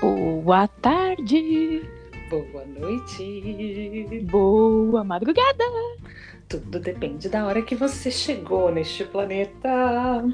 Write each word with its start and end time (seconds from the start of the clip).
Boa 0.00 0.68
tarde, 0.68 1.82
boa 2.28 2.64
noite. 2.64 4.26
boa 4.30 5.02
madrugada. 5.02 5.64
Tudo 6.48 6.80
depende 6.80 7.28
da 7.28 7.46
hora 7.46 7.62
que 7.62 7.74
você 7.74 8.10
chegou 8.10 8.72
neste 8.72 9.04
planeta. 9.04 10.24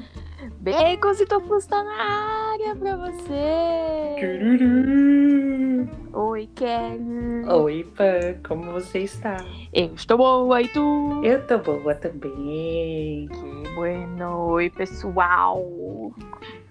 Bacons 0.59 1.19
e 1.19 1.25
topos 1.25 1.65
tá 1.65 1.83
na 1.83 2.51
área 2.53 2.75
pra 2.75 2.95
você. 2.97 4.15
Cururu. 4.19 5.89
Oi, 6.13 6.49
Kelly. 6.55 7.45
Oi, 7.47 7.83
Pan, 7.95 8.41
como 8.47 8.71
você 8.71 8.99
está? 8.99 9.37
Eu 9.73 9.93
estou 9.93 10.17
boa 10.17 10.61
e 10.61 10.67
tu? 10.67 11.21
Eu 11.23 11.45
tô 11.45 11.59
boa 11.59 11.93
também. 11.93 13.27
Que 13.27 13.75
bueno. 13.75 14.47
Oi, 14.49 14.69
pessoal. 14.71 15.63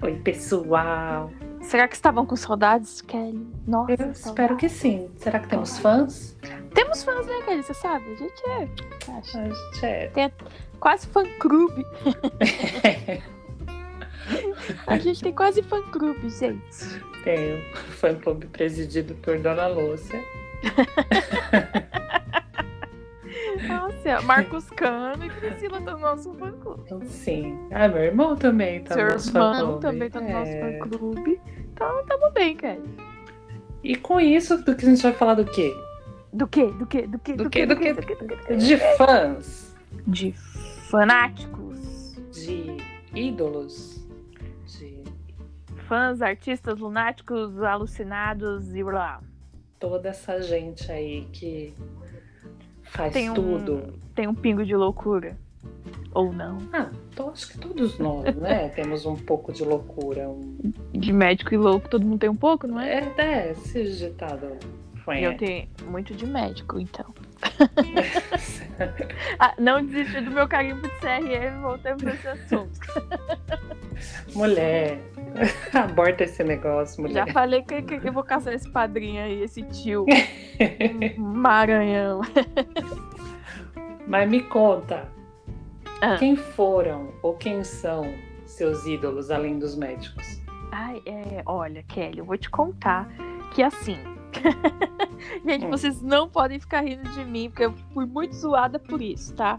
Oi, 0.02 0.14
pessoal. 0.24 1.30
Será 1.62 1.88
que 1.88 1.94
estavam 1.94 2.24
com 2.24 2.36
saudades, 2.36 3.00
Kelly? 3.00 3.46
Nossa, 3.66 3.92
Eu 3.92 3.96
saudades. 3.98 4.26
espero 4.26 4.56
que 4.56 4.68
sim. 4.68 5.10
Será 5.16 5.38
que 5.40 5.48
temos 5.48 5.78
fãs? 5.78 6.36
Temos 6.74 7.02
fãs, 7.02 7.26
né, 7.26 7.42
Kelly? 7.44 7.62
Você 7.62 7.74
sabe? 7.74 8.04
A 8.12 8.16
gente 8.16 8.42
é. 8.48 8.68
Acho. 9.18 9.38
A 9.38 9.44
gente 9.44 9.86
é. 9.86 10.32
Quase 10.78 11.06
fã-clube. 11.08 11.84
A 14.88 14.98
gente 14.98 15.22
tem 15.22 15.32
quase 15.32 15.62
fã-clube, 15.62 16.28
gente. 16.30 16.60
Tem 17.22 17.54
um 17.58 17.74
fã-clube 17.74 18.46
presidido 18.48 19.14
por 19.14 19.38
Dona 19.38 19.68
Lúcia. 19.68 20.20
Cássia, 23.86 24.20
Marcos 24.22 24.68
Cano 24.70 25.24
e 25.24 25.30
Priscila 25.30 25.80
tá 25.80 25.92
do 25.92 25.98
nosso 25.98 26.34
fã 26.34 26.52
clube. 26.52 26.82
Então, 26.86 27.00
sim. 27.04 27.56
Ah, 27.70 27.88
meu 27.88 28.02
irmão 28.02 28.36
também 28.36 28.82
tá 28.82 28.94
Seu 28.94 29.04
no 29.04 29.12
nosso 29.12 29.32
fã 29.32 29.60
clube. 29.60 29.80
também 29.80 30.10
tá 30.10 30.20
no 30.20 30.28
é... 30.28 30.32
nosso 30.32 30.52
fã 30.52 30.88
clube. 30.88 31.40
Então 31.72 32.06
tamo 32.06 32.30
bem, 32.32 32.56
Kelly. 32.56 32.96
E 33.84 33.96
com 33.96 34.20
isso, 34.20 34.58
do 34.64 34.74
que 34.74 34.84
a 34.84 34.88
gente 34.88 35.02
vai 35.02 35.12
falar 35.12 35.34
do 35.34 35.44
quê? 35.44 35.72
Do 36.32 36.48
quê? 36.48 36.66
Do 36.72 36.86
quê? 36.86 37.06
Do 37.06 37.18
quê? 37.18 37.32
Do, 37.34 37.44
do 37.44 37.50
quê? 37.50 37.66
Do 37.66 37.76
quê? 37.76 37.92
Do 37.92 38.02
quê? 38.02 38.56
De 38.56 38.76
fãs. 38.96 39.74
De 40.06 40.32
fanáticos. 40.90 42.16
De 42.32 42.76
ídolos. 43.14 44.04
De 44.66 45.04
fãs, 45.86 46.20
artistas 46.20 46.78
lunáticos, 46.78 47.62
alucinados 47.62 48.74
e 48.74 48.82
blá. 48.82 49.20
Toda 49.78 50.08
essa 50.08 50.42
gente 50.42 50.90
aí 50.90 51.28
que 51.32 51.74
faz 52.86 53.12
Tem 53.12 53.30
um- 53.30 53.34
tudo. 53.34 53.94
Tem 54.14 54.26
um 54.26 54.34
pingo 54.34 54.64
de 54.64 54.74
loucura. 54.74 55.36
Ou 56.14 56.32
não. 56.32 56.58
Ah, 56.72 56.88
então 57.12 57.28
acho 57.30 57.48
que 57.52 57.58
todos 57.58 57.98
nós, 57.98 58.34
né? 58.36 58.68
Temos 58.74 59.04
um 59.04 59.16
pouco 59.16 59.52
de 59.52 59.62
loucura. 59.64 60.28
Um... 60.28 60.56
De 60.92 61.12
médico 61.12 61.52
e 61.52 61.58
louco, 61.58 61.88
todo 61.90 62.06
mundo 62.06 62.20
tem 62.20 62.30
um 62.30 62.36
pouco, 62.36 62.66
não 62.66 62.80
é? 62.80 63.00
É, 63.00 63.12
é, 63.18 63.50
esse 63.52 63.84
ditado 63.92 64.56
foi. 65.04 65.20
Eu 65.20 65.36
tenho 65.36 65.68
muito 65.88 66.14
de 66.14 66.26
médico, 66.26 66.78
então. 66.80 67.04
Ah, 69.38 69.54
não 69.58 69.84
desisti 69.84 70.20
do 70.22 70.30
meu 70.30 70.48
carimbo 70.48 70.82
de 70.82 70.88
CRM, 71.00 71.60
voltamos 71.60 72.02
pra 72.02 72.14
esse 72.14 72.28
assunto. 72.28 72.80
Mulher, 74.34 74.98
aborta 75.74 76.24
esse 76.24 76.42
negócio, 76.44 76.96
Já 77.08 77.20
mulher. 77.20 77.32
falei 77.32 77.62
que, 77.62 77.82
que 77.82 78.08
eu 78.08 78.12
vou 78.12 78.22
caçar 78.24 78.52
esse 78.52 78.68
padrinho 78.70 79.22
aí, 79.22 79.42
esse 79.42 79.62
tio. 79.62 80.04
Maranhão. 81.16 82.20
Mas 84.06 84.28
me 84.28 84.42
conta, 84.42 85.08
Ah. 86.00 86.16
quem 86.18 86.36
foram 86.36 87.12
ou 87.22 87.34
quem 87.34 87.64
são 87.64 88.02
seus 88.44 88.86
ídolos 88.86 89.30
além 89.30 89.58
dos 89.58 89.76
médicos? 89.76 90.40
Ai, 90.70 91.00
é, 91.06 91.42
olha, 91.46 91.82
Kelly, 91.84 92.18
eu 92.18 92.24
vou 92.24 92.36
te 92.36 92.50
contar 92.50 93.08
que 93.54 93.62
assim. 93.62 93.96
Gente, 95.46 95.64
Hum. 95.66 95.70
vocês 95.70 96.02
não 96.02 96.28
podem 96.28 96.60
ficar 96.60 96.82
rindo 96.82 97.08
de 97.10 97.24
mim, 97.24 97.48
porque 97.48 97.64
eu 97.64 97.72
fui 97.94 98.04
muito 98.04 98.34
zoada 98.34 98.78
por 98.78 99.00
isso, 99.00 99.34
tá? 99.34 99.58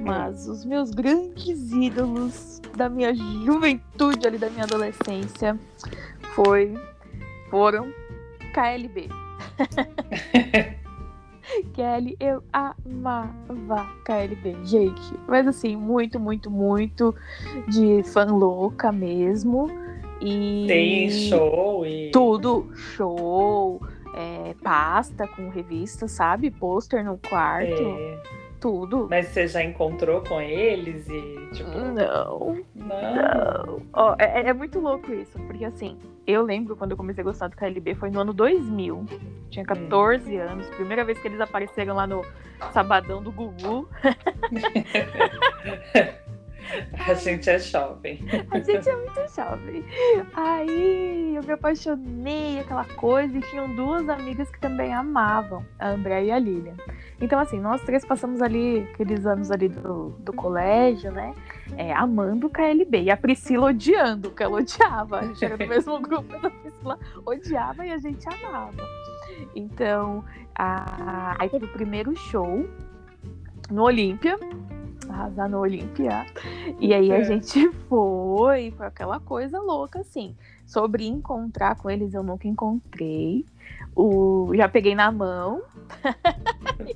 Mas 0.00 0.48
os 0.48 0.64
meus 0.64 0.90
grandes 0.90 1.72
ídolos 1.72 2.60
da 2.76 2.88
minha 2.88 3.14
juventude 3.14 4.26
ali, 4.26 4.38
da 4.38 4.48
minha 4.50 4.64
adolescência, 4.64 5.58
foi, 6.34 6.74
foram 7.50 7.92
KLB. 8.54 9.08
Kelly, 11.74 12.16
eu 12.20 12.42
amava 12.52 13.86
KLB, 14.04 14.56
gente. 14.64 15.14
Mas 15.26 15.46
assim, 15.46 15.76
muito, 15.76 16.18
muito, 16.20 16.50
muito 16.50 17.14
de 17.68 18.02
fã 18.04 18.24
louca 18.24 18.92
mesmo. 18.92 19.68
E 20.20 20.66
Tem 20.66 21.10
show 21.10 21.86
e. 21.86 22.10
tudo, 22.10 22.70
show, 22.74 23.80
é, 24.14 24.54
pasta 24.62 25.26
com 25.26 25.48
revista, 25.48 26.06
sabe? 26.06 26.50
Pôster 26.50 27.04
no 27.04 27.16
quarto, 27.16 27.72
É, 27.72 28.22
tudo. 28.60 29.06
Mas 29.10 29.26
você 29.28 29.48
já 29.48 29.62
encontrou 29.62 30.22
com 30.22 30.40
eles 30.40 31.08
e, 31.08 31.48
tipo. 31.52 31.70
Não, 31.70 31.94
Não. 31.94 32.64
não. 32.74 33.82
Ó, 33.92 34.14
é, 34.18 34.48
é 34.48 34.52
muito 34.52 34.78
louco 34.78 35.12
isso, 35.12 35.38
porque 35.46 35.64
assim, 35.64 35.98
eu 36.26 36.42
lembro 36.42 36.76
quando 36.76 36.92
eu 36.92 36.96
comecei 36.96 37.22
a 37.22 37.24
gostar 37.24 37.48
do 37.48 37.56
KLB 37.56 37.94
foi 37.94 38.10
no 38.10 38.20
ano 38.20 38.32
2000. 38.32 39.04
Tinha 39.50 39.64
14 39.64 40.36
anos, 40.36 40.68
primeira 40.70 41.04
vez 41.04 41.18
que 41.18 41.26
eles 41.26 41.40
apareceram 41.40 41.96
lá 41.96 42.06
no 42.06 42.24
Sabadão 42.72 43.22
do 43.22 43.32
Gugu. 43.32 43.88
A 47.06 47.14
gente 47.14 47.48
é 47.50 47.58
jovem. 47.58 48.20
A 48.50 48.58
gente 48.58 48.88
é 48.88 48.96
muito 48.96 49.34
jovem. 49.34 49.84
Aí 50.34 51.34
eu 51.36 51.42
me 51.42 51.52
apaixonei, 51.52 52.60
aquela 52.60 52.84
coisa, 52.84 53.36
e 53.36 53.40
tinham 53.42 53.74
duas 53.74 54.08
amigas 54.08 54.50
que 54.50 54.60
também 54.60 54.92
amavam, 54.92 55.64
a 55.78 55.90
André 55.90 56.24
e 56.24 56.30
a 56.30 56.38
Lilian. 56.38 56.74
Então, 57.20 57.38
assim, 57.38 57.60
nós 57.60 57.82
três 57.82 58.04
passamos 58.04 58.40
ali, 58.40 58.88
aqueles 58.94 59.26
anos 59.26 59.50
ali 59.50 59.68
do, 59.68 60.10
do 60.20 60.32
colégio, 60.32 61.12
né? 61.12 61.34
é, 61.76 61.92
amando 61.92 62.46
o 62.46 62.50
KLB. 62.50 63.02
E 63.02 63.10
a 63.10 63.16
Priscila 63.16 63.68
odiando, 63.68 64.30
porque 64.30 64.42
ela 64.42 64.58
odiava. 64.58 65.20
A 65.20 65.26
gente 65.26 65.44
era 65.44 65.56
do 65.56 65.66
mesmo 65.66 65.98
grupo, 66.00 66.34
a 66.34 66.50
Priscila 66.50 66.98
odiava 67.24 67.86
e 67.86 67.92
a 67.92 67.98
gente 67.98 68.26
amava. 68.28 68.88
Então, 69.54 70.24
a... 70.54 71.36
aí 71.38 71.48
teve 71.48 71.66
o 71.66 71.72
primeiro 71.72 72.14
show 72.16 72.68
no 73.70 73.82
Olímpia. 73.82 74.38
Arrasar 75.10 75.48
no 75.48 75.58
Olímpia. 75.58 76.26
E 76.78 76.94
aí 76.94 77.12
a 77.12 77.18
É. 77.18 77.24
gente 77.24 77.68
foi, 77.88 78.70
foi 78.76 78.86
aquela 78.86 79.20
coisa 79.20 79.58
louca, 79.60 80.00
assim. 80.00 80.34
Sobre 80.66 81.06
encontrar 81.06 81.76
com 81.76 81.90
eles, 81.90 82.14
eu 82.14 82.22
nunca 82.22 82.46
encontrei. 82.46 83.44
O... 83.96 84.52
Já 84.54 84.68
peguei 84.68 84.94
na 84.94 85.10
mão. 85.10 85.62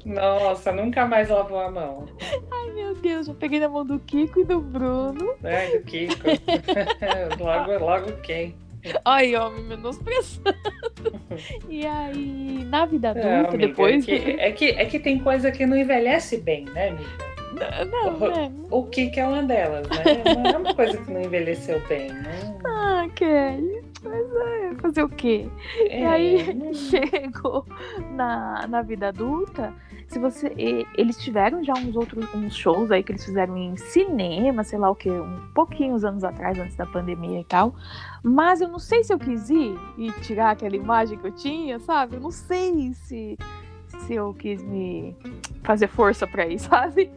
Nossa, 0.04 0.70
nunca 0.72 1.06
mais 1.06 1.28
lavou 1.28 1.58
a 1.60 1.70
mão. 1.70 2.06
Ai, 2.50 2.72
meu 2.72 2.94
Deus, 2.94 3.26
já 3.26 3.34
peguei 3.34 3.58
na 3.60 3.68
mão 3.68 3.84
do 3.84 3.98
Kiko 3.98 4.40
e 4.40 4.44
do 4.44 4.60
Bruno. 4.60 5.34
Né, 5.40 5.70
do 5.76 5.82
Kiko. 5.84 6.22
logo, 7.42 7.84
logo 7.84 8.12
quem? 8.22 8.54
Ai, 9.04 9.34
ó, 9.34 9.48
me 9.50 9.62
menosprezando. 9.62 10.54
E 11.68 11.86
aí, 11.86 12.64
na 12.68 12.84
vida 12.86 13.10
adulta, 13.10 13.28
Não, 13.28 13.48
amiga, 13.48 13.66
depois. 13.68 14.06
É 14.06 14.06
que, 14.06 14.30
é, 14.30 14.52
que, 14.52 14.64
é 14.66 14.84
que 14.84 14.98
tem 14.98 15.18
coisa 15.18 15.50
que 15.50 15.64
não 15.66 15.76
envelhece 15.76 16.36
bem, 16.38 16.66
né, 16.66 16.90
amiga? 16.90 17.33
Não, 17.54 18.18
né? 18.28 18.52
O 18.70 18.84
Kiko 18.84 19.20
é 19.20 19.26
uma 19.26 19.42
delas, 19.42 19.86
né? 19.88 20.04
Não 20.36 20.50
é 20.50 20.56
uma 20.58 20.74
coisa 20.74 20.96
que 20.98 21.12
não 21.12 21.20
envelheceu 21.22 21.80
bem, 21.88 22.08
né? 22.12 22.58
Ah, 22.66 23.06
Kelly. 23.14 23.82
Mas 24.02 24.26
é, 24.36 24.74
fazer 24.80 25.02
o 25.02 25.08
quê? 25.08 25.46
É, 25.88 26.00
E 26.00 26.04
aí 26.04 26.54
não- 26.54 26.72
chegou 26.74 27.64
na, 28.12 28.66
na 28.66 28.82
vida 28.82 29.08
adulta. 29.08 29.72
Se 30.08 30.18
você. 30.18 30.52
e- 30.58 30.86
Eles 30.98 31.16
tiveram 31.16 31.64
já 31.64 31.72
uns 31.72 31.96
outros 31.96 32.26
uns 32.34 32.54
shows 32.54 32.90
aí 32.90 33.02
que 33.02 33.12
eles 33.12 33.24
fizeram 33.24 33.56
em 33.56 33.74
cinema, 33.76 34.62
sei 34.62 34.78
lá 34.78 34.90
o 34.90 34.94
que, 34.94 35.10
um 35.10 35.40
pouquinhos 35.54 36.04
anos 36.04 36.22
atrás, 36.22 36.58
antes 36.58 36.76
da 36.76 36.84
pandemia 36.84 37.40
e 37.40 37.44
tal. 37.44 37.74
Mas 38.22 38.60
eu 38.60 38.68
não 38.68 38.78
sei 38.78 39.02
se 39.02 39.12
eu 39.12 39.18
quis 39.18 39.48
ir 39.48 39.74
e 39.96 40.12
tirar 40.20 40.50
aquela 40.50 40.76
imagem 40.76 41.16
que 41.18 41.26
eu 41.26 41.32
tinha, 41.32 41.78
sabe? 41.78 42.16
Eu 42.16 42.20
não 42.20 42.30
sei 42.30 42.92
se, 42.92 43.38
se 44.00 44.14
eu 44.14 44.34
quis 44.34 44.62
me 44.62 45.16
fazer 45.62 45.88
força 45.88 46.26
pra 46.26 46.46
ir, 46.46 46.58
sabe? 46.60 47.10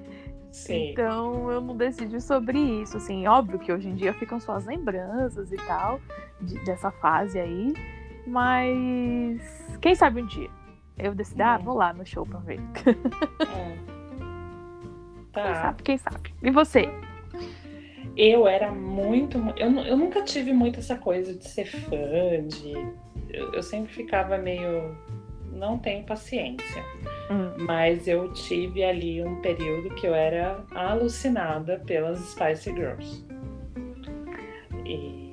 Sim. 0.57 0.92
Então 0.92 1.51
eu 1.51 1.62
não 1.62 1.75
decidi 1.77 2.19
sobre 2.21 2.59
isso. 2.59 2.98
Assim, 2.98 3.27
óbvio 3.27 3.59
que 3.59 3.71
hoje 3.71 3.88
em 3.89 3.95
dia 3.95 4.13
ficam 4.13 4.39
só 4.39 4.54
as 4.54 4.65
lembranças 4.65 5.51
e 5.51 5.57
tal 5.57 6.00
de- 6.42 6.59
dessa 6.65 6.89
fase 6.92 7.39
aí. 7.39 7.74
Mas 8.25 9.77
quem 9.81 9.95
sabe 9.95 10.21
um 10.21 10.25
dia 10.25 10.50
eu 10.98 11.13
decido, 11.13 11.44
ah, 11.44 11.57
Uhum. 11.57 11.63
vou 11.63 11.75
lá 11.75 11.94
no 11.94 12.06
show 12.06 12.25
pra 12.25 12.39
ver. 12.39 12.59
É. 13.42 13.88
Quem 15.33 15.44
Tá. 15.44 15.56
sabe, 15.62 15.83
quem 15.83 15.98
sabe. 16.00 16.33
E 16.42 16.50
você? 16.50 16.89
Eu 18.15 18.48
era 18.48 18.71
muito. 18.71 19.38
Eu, 19.56 19.69
eu 19.81 19.95
nunca 19.95 20.24
tive 20.24 20.51
muito 20.51 20.80
essa 20.80 20.95
coisa 20.98 21.33
de 21.36 21.48
ser 21.48 21.65
fã, 21.65 22.48
de. 22.48 22.74
Eu, 23.30 23.53
eu 23.53 23.62
sempre 23.62 23.94
ficava 23.94 24.38
meio. 24.39 24.98
Não 25.57 25.77
tenho 25.80 26.04
paciência. 26.06 26.83
Hum. 27.30 27.65
Mas 27.65 28.07
eu 28.07 28.31
tive 28.31 28.83
ali 28.83 29.21
um 29.24 29.42
período 29.42 29.94
que 29.95 30.07
eu 30.07 30.13
era 30.13 30.63
alucinada 30.74 31.81
pelas 31.86 32.19
Spice 32.19 32.71
Girls. 32.74 33.25
E 34.86 35.27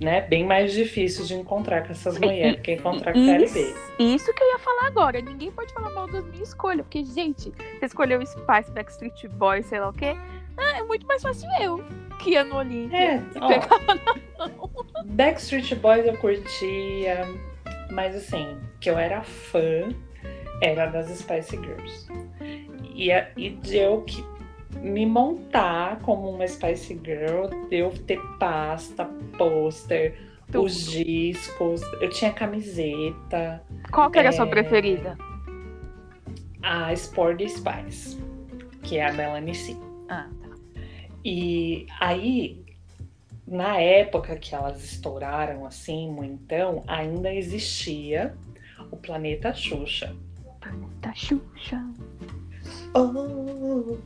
né, 0.00 0.22
bem 0.22 0.44
mais 0.44 0.72
difícil 0.72 1.24
de 1.26 1.34
encontrar 1.34 1.84
com 1.84 1.92
essas 1.92 2.18
mulheres 2.18 2.60
que 2.62 2.72
encontrar 2.72 3.12
com 3.12 3.18
a 3.18 3.38
Isso, 3.38 3.54
KLB. 3.54 3.74
isso 3.98 4.32
que 4.32 4.42
eu 4.42 4.48
ia 4.48 4.58
falar 4.58 4.86
agora. 4.86 5.20
Ninguém 5.20 5.50
pode 5.50 5.72
falar 5.74 5.90
mal 5.90 6.06
da 6.06 6.22
minha 6.22 6.42
escolha. 6.42 6.82
Porque, 6.82 7.04
gente, 7.04 7.50
você 7.50 7.86
escolheu 7.86 8.20
o 8.20 8.26
Spice, 8.26 8.70
Backstreet 8.72 9.28
Boys, 9.28 9.66
sei 9.66 9.80
lá 9.80 9.88
o 9.88 9.92
quê. 9.92 10.16
Ah, 10.56 10.78
é 10.78 10.82
muito 10.82 11.06
mais 11.06 11.20
fácil 11.20 11.48
eu 11.60 11.84
que 12.18 12.30
ia 12.30 12.44
no 12.44 12.56
Olímpia. 12.56 12.96
É, 12.96 13.22
ó, 13.40 15.04
Backstreet 15.04 15.74
Boys 15.74 16.06
eu 16.06 16.16
curtia, 16.16 17.26
mas 17.90 18.14
assim, 18.16 18.56
que 18.80 18.90
eu 18.90 18.98
era 18.98 19.22
fã 19.22 19.88
era 20.62 20.86
das 20.86 21.08
Spice 21.18 21.56
Girls. 21.56 22.06
E, 22.94 23.12
a- 23.12 23.28
e 23.36 23.50
de 23.50 23.76
eu 23.76 24.02
que 24.02 24.24
me 24.80 25.04
montar 25.06 25.98
como 26.00 26.30
uma 26.30 26.46
Spice 26.46 26.98
Girl, 27.04 27.46
de 27.68 27.76
eu 27.76 27.90
ter 28.06 28.20
pasta, 28.38 29.04
pôster, 29.36 30.18
os 30.54 30.86
discos, 30.90 31.82
eu 32.00 32.08
tinha 32.10 32.32
camiseta, 32.32 33.62
Qual 33.90 34.10
que 34.10 34.18
era 34.18 34.28
a 34.30 34.32
sua 34.32 34.46
É. 34.46 34.48
preferida? 34.48 35.16
a 36.62 36.92
Sporty 36.94 37.48
Spice, 37.48 38.18
que 38.82 38.96
é 38.98 39.06
a 39.08 39.12
Melanie 39.12 39.54
C. 39.54 39.76
Ah, 40.08 40.28
tá. 40.42 40.48
E 41.24 41.86
aí, 42.00 42.64
na 43.46 43.76
época 43.78 44.36
que 44.36 44.54
elas 44.54 44.82
estouraram 44.84 45.64
assim, 45.64 46.08
então, 46.24 46.82
ainda 46.86 47.32
existia 47.32 48.34
o 48.90 48.96
planeta 48.96 49.54
Xuxa. 49.54 50.14
Tá 51.00 51.14
Xuxa, 51.14 51.84
Oh, 52.94 53.96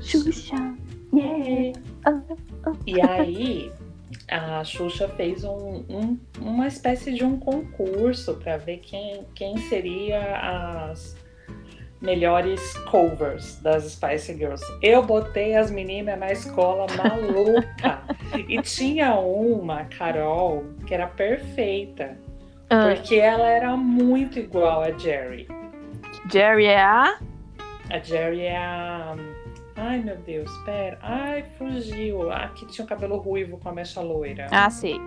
Xuxa, 0.00 0.76
yeah. 1.14 1.80
Ah, 2.04 2.20
E 2.86 3.00
aí, 3.00 3.72
a 4.28 4.62
Xuxa 4.64 5.08
fez 5.08 5.44
um- 5.44 5.84
um- 5.88 6.18
uma 6.40 6.66
espécie 6.66 7.14
de 7.14 7.24
um 7.24 7.38
concurso 7.38 8.34
para 8.36 8.56
ver 8.58 8.78
quem, 8.78 9.24
quem 9.34 9.56
seria 9.68 10.90
as 10.90 11.16
melhores 12.04 12.60
covers 12.90 13.58
das 13.60 13.84
Spice 13.92 14.34
Girls. 14.34 14.62
Eu 14.82 15.02
botei 15.02 15.56
as 15.56 15.70
meninas 15.70 16.18
na 16.18 16.30
escola 16.30 16.86
maluca. 16.96 18.02
e 18.48 18.60
tinha 18.62 19.14
uma, 19.16 19.80
a 19.80 19.84
Carol, 19.86 20.64
que 20.86 20.94
era 20.94 21.06
perfeita. 21.06 22.16
Ah, 22.70 22.92
Porque 22.94 23.16
ela 23.16 23.48
era 23.48 23.76
muito 23.76 24.38
igual 24.38 24.82
a 24.82 24.90
Jerry. 24.92 25.48
Jerry 26.30 26.66
é 26.66 26.80
a. 26.82 27.18
A 27.90 27.98
Jerry 27.98 28.40
é 28.42 28.56
a. 28.56 29.14
Ai 29.76 29.98
meu 29.98 30.16
Deus, 30.18 30.50
pera. 30.64 30.98
Ai, 31.02 31.44
fugiu. 31.58 32.30
A 32.30 32.48
que 32.48 32.66
tinha 32.66 32.84
o 32.84 32.88
cabelo 32.88 33.16
ruivo 33.16 33.58
com 33.58 33.68
a 33.68 33.72
mecha 33.72 34.00
loira. 34.00 34.46
Ah, 34.50 34.70
sei. 34.70 35.00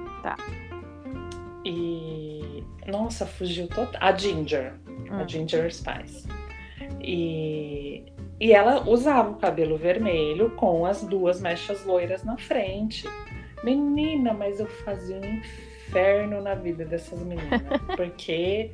E. 1.65 2.63
Nossa, 2.85 3.25
fugiu 3.25 3.67
total. 3.67 3.99
A 4.01 4.15
Ginger. 4.15 4.73
A 5.09 5.15
Hum. 5.23 5.27
Ginger 5.27 5.73
Spice. 5.73 6.27
E. 7.07 8.03
E 8.39 8.51
ela 8.51 8.87
usava 8.87 9.31
o 9.31 9.35
cabelo 9.35 9.77
vermelho 9.77 10.51
com 10.51 10.85
as 10.85 11.01
duas 11.03 11.41
mechas 11.41 11.83
loiras 11.85 12.23
na 12.23 12.37
frente. 12.37 13.07
Menina, 13.63 14.31
mas 14.31 14.59
eu 14.59 14.67
fazia 14.67 15.15
um 15.15 15.25
inferno 15.25 16.41
na 16.41 16.53
vida 16.53 16.85
dessas 16.85 17.19
meninas. 17.23 17.61
porque 17.97 18.71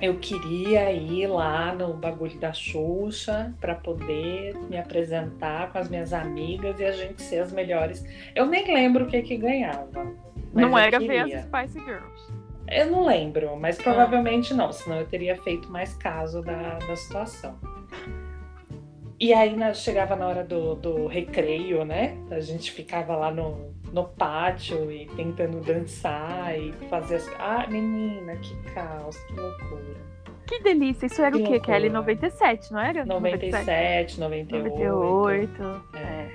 eu 0.00 0.18
queria 0.18 0.90
ir 0.90 1.26
lá 1.26 1.72
no 1.74 1.94
bagulho 1.94 2.36
da 2.40 2.52
Xuxa 2.52 3.54
para 3.60 3.74
poder 3.74 4.56
me 4.68 4.78
apresentar 4.78 5.70
com 5.70 5.78
as 5.78 5.88
minhas 5.88 6.12
amigas 6.12 6.80
e 6.80 6.84
a 6.84 6.92
gente 6.92 7.22
ser 7.22 7.40
as 7.40 7.52
melhores. 7.52 8.04
Eu 8.34 8.46
nem 8.46 8.74
lembro 8.74 9.04
o 9.04 9.06
que 9.06 9.22
que 9.22 9.36
ganhava. 9.36 10.12
Não 10.52 10.76
era 10.76 10.98
ver 10.98 11.32
as 11.32 11.44
Spice 11.44 11.78
Girls. 11.84 12.39
Eu 12.70 12.86
não 12.90 13.04
lembro, 13.06 13.56
mas 13.56 13.78
Ah. 13.78 13.82
provavelmente 13.82 14.54
não, 14.54 14.72
senão 14.72 14.98
eu 14.98 15.06
teria 15.06 15.36
feito 15.42 15.70
mais 15.70 15.94
caso 15.94 16.40
da, 16.42 16.78
da 16.78 16.96
situação. 16.96 17.58
E 19.18 19.34
aí 19.34 19.54
na- 19.56 19.74
chegava 19.74 20.16
na 20.16 20.26
hora 20.26 20.44
do, 20.44 20.74
do 20.76 21.06
recreio, 21.06 21.84
né? 21.84 22.16
A 22.30 22.40
gente 22.40 22.72
ficava 22.72 23.14
lá 23.16 23.30
no, 23.30 23.74
no 23.92 24.04
pátio 24.04 24.90
e 24.90 25.06
tentando 25.16 25.60
dançar 25.60 26.58
e 26.58 26.72
fazer 26.88 27.16
as. 27.16 27.28
Ah, 27.38 27.66
menina, 27.68 28.36
que 28.36 28.54
caos, 28.72 29.18
que 29.24 29.34
loucura. 29.34 30.00
Que 30.46 30.60
delícia. 30.62 31.06
Isso 31.06 31.20
era 31.20 31.30
Que 31.36 31.42
o 31.42 31.44
quê? 31.44 31.50
loucura. 31.52 31.74
Kelly 31.74 31.90
97, 31.90 32.72
não 32.72 32.80
era? 32.80 33.04
97, 33.04 34.18
98. 34.18 34.68
98. 35.62 35.84
É. 35.96 36.28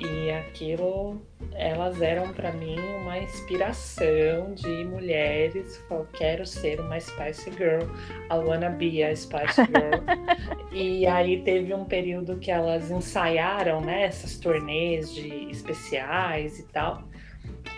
E 0.00 0.30
aquilo, 0.30 1.20
elas 1.52 2.00
eram 2.00 2.32
pra 2.32 2.50
mim 2.52 2.78
uma 3.02 3.18
inspiração 3.18 4.54
de 4.54 4.84
mulheres. 4.86 5.84
Eu 5.90 6.06
quero 6.14 6.46
ser 6.46 6.80
uma 6.80 6.98
Spice 6.98 7.50
Girl. 7.52 7.82
I 8.30 8.34
wanna 8.34 8.70
be 8.70 9.04
a 9.04 9.14
Spice 9.14 9.60
Girl. 9.66 10.00
e 10.72 11.06
aí 11.06 11.42
teve 11.42 11.74
um 11.74 11.84
período 11.84 12.38
que 12.38 12.50
elas 12.50 12.90
ensaiaram, 12.90 13.82
né, 13.82 14.04
essas 14.04 14.38
turnês 14.38 15.14
de 15.14 15.50
especiais 15.50 16.58
e 16.58 16.62
tal. 16.68 17.02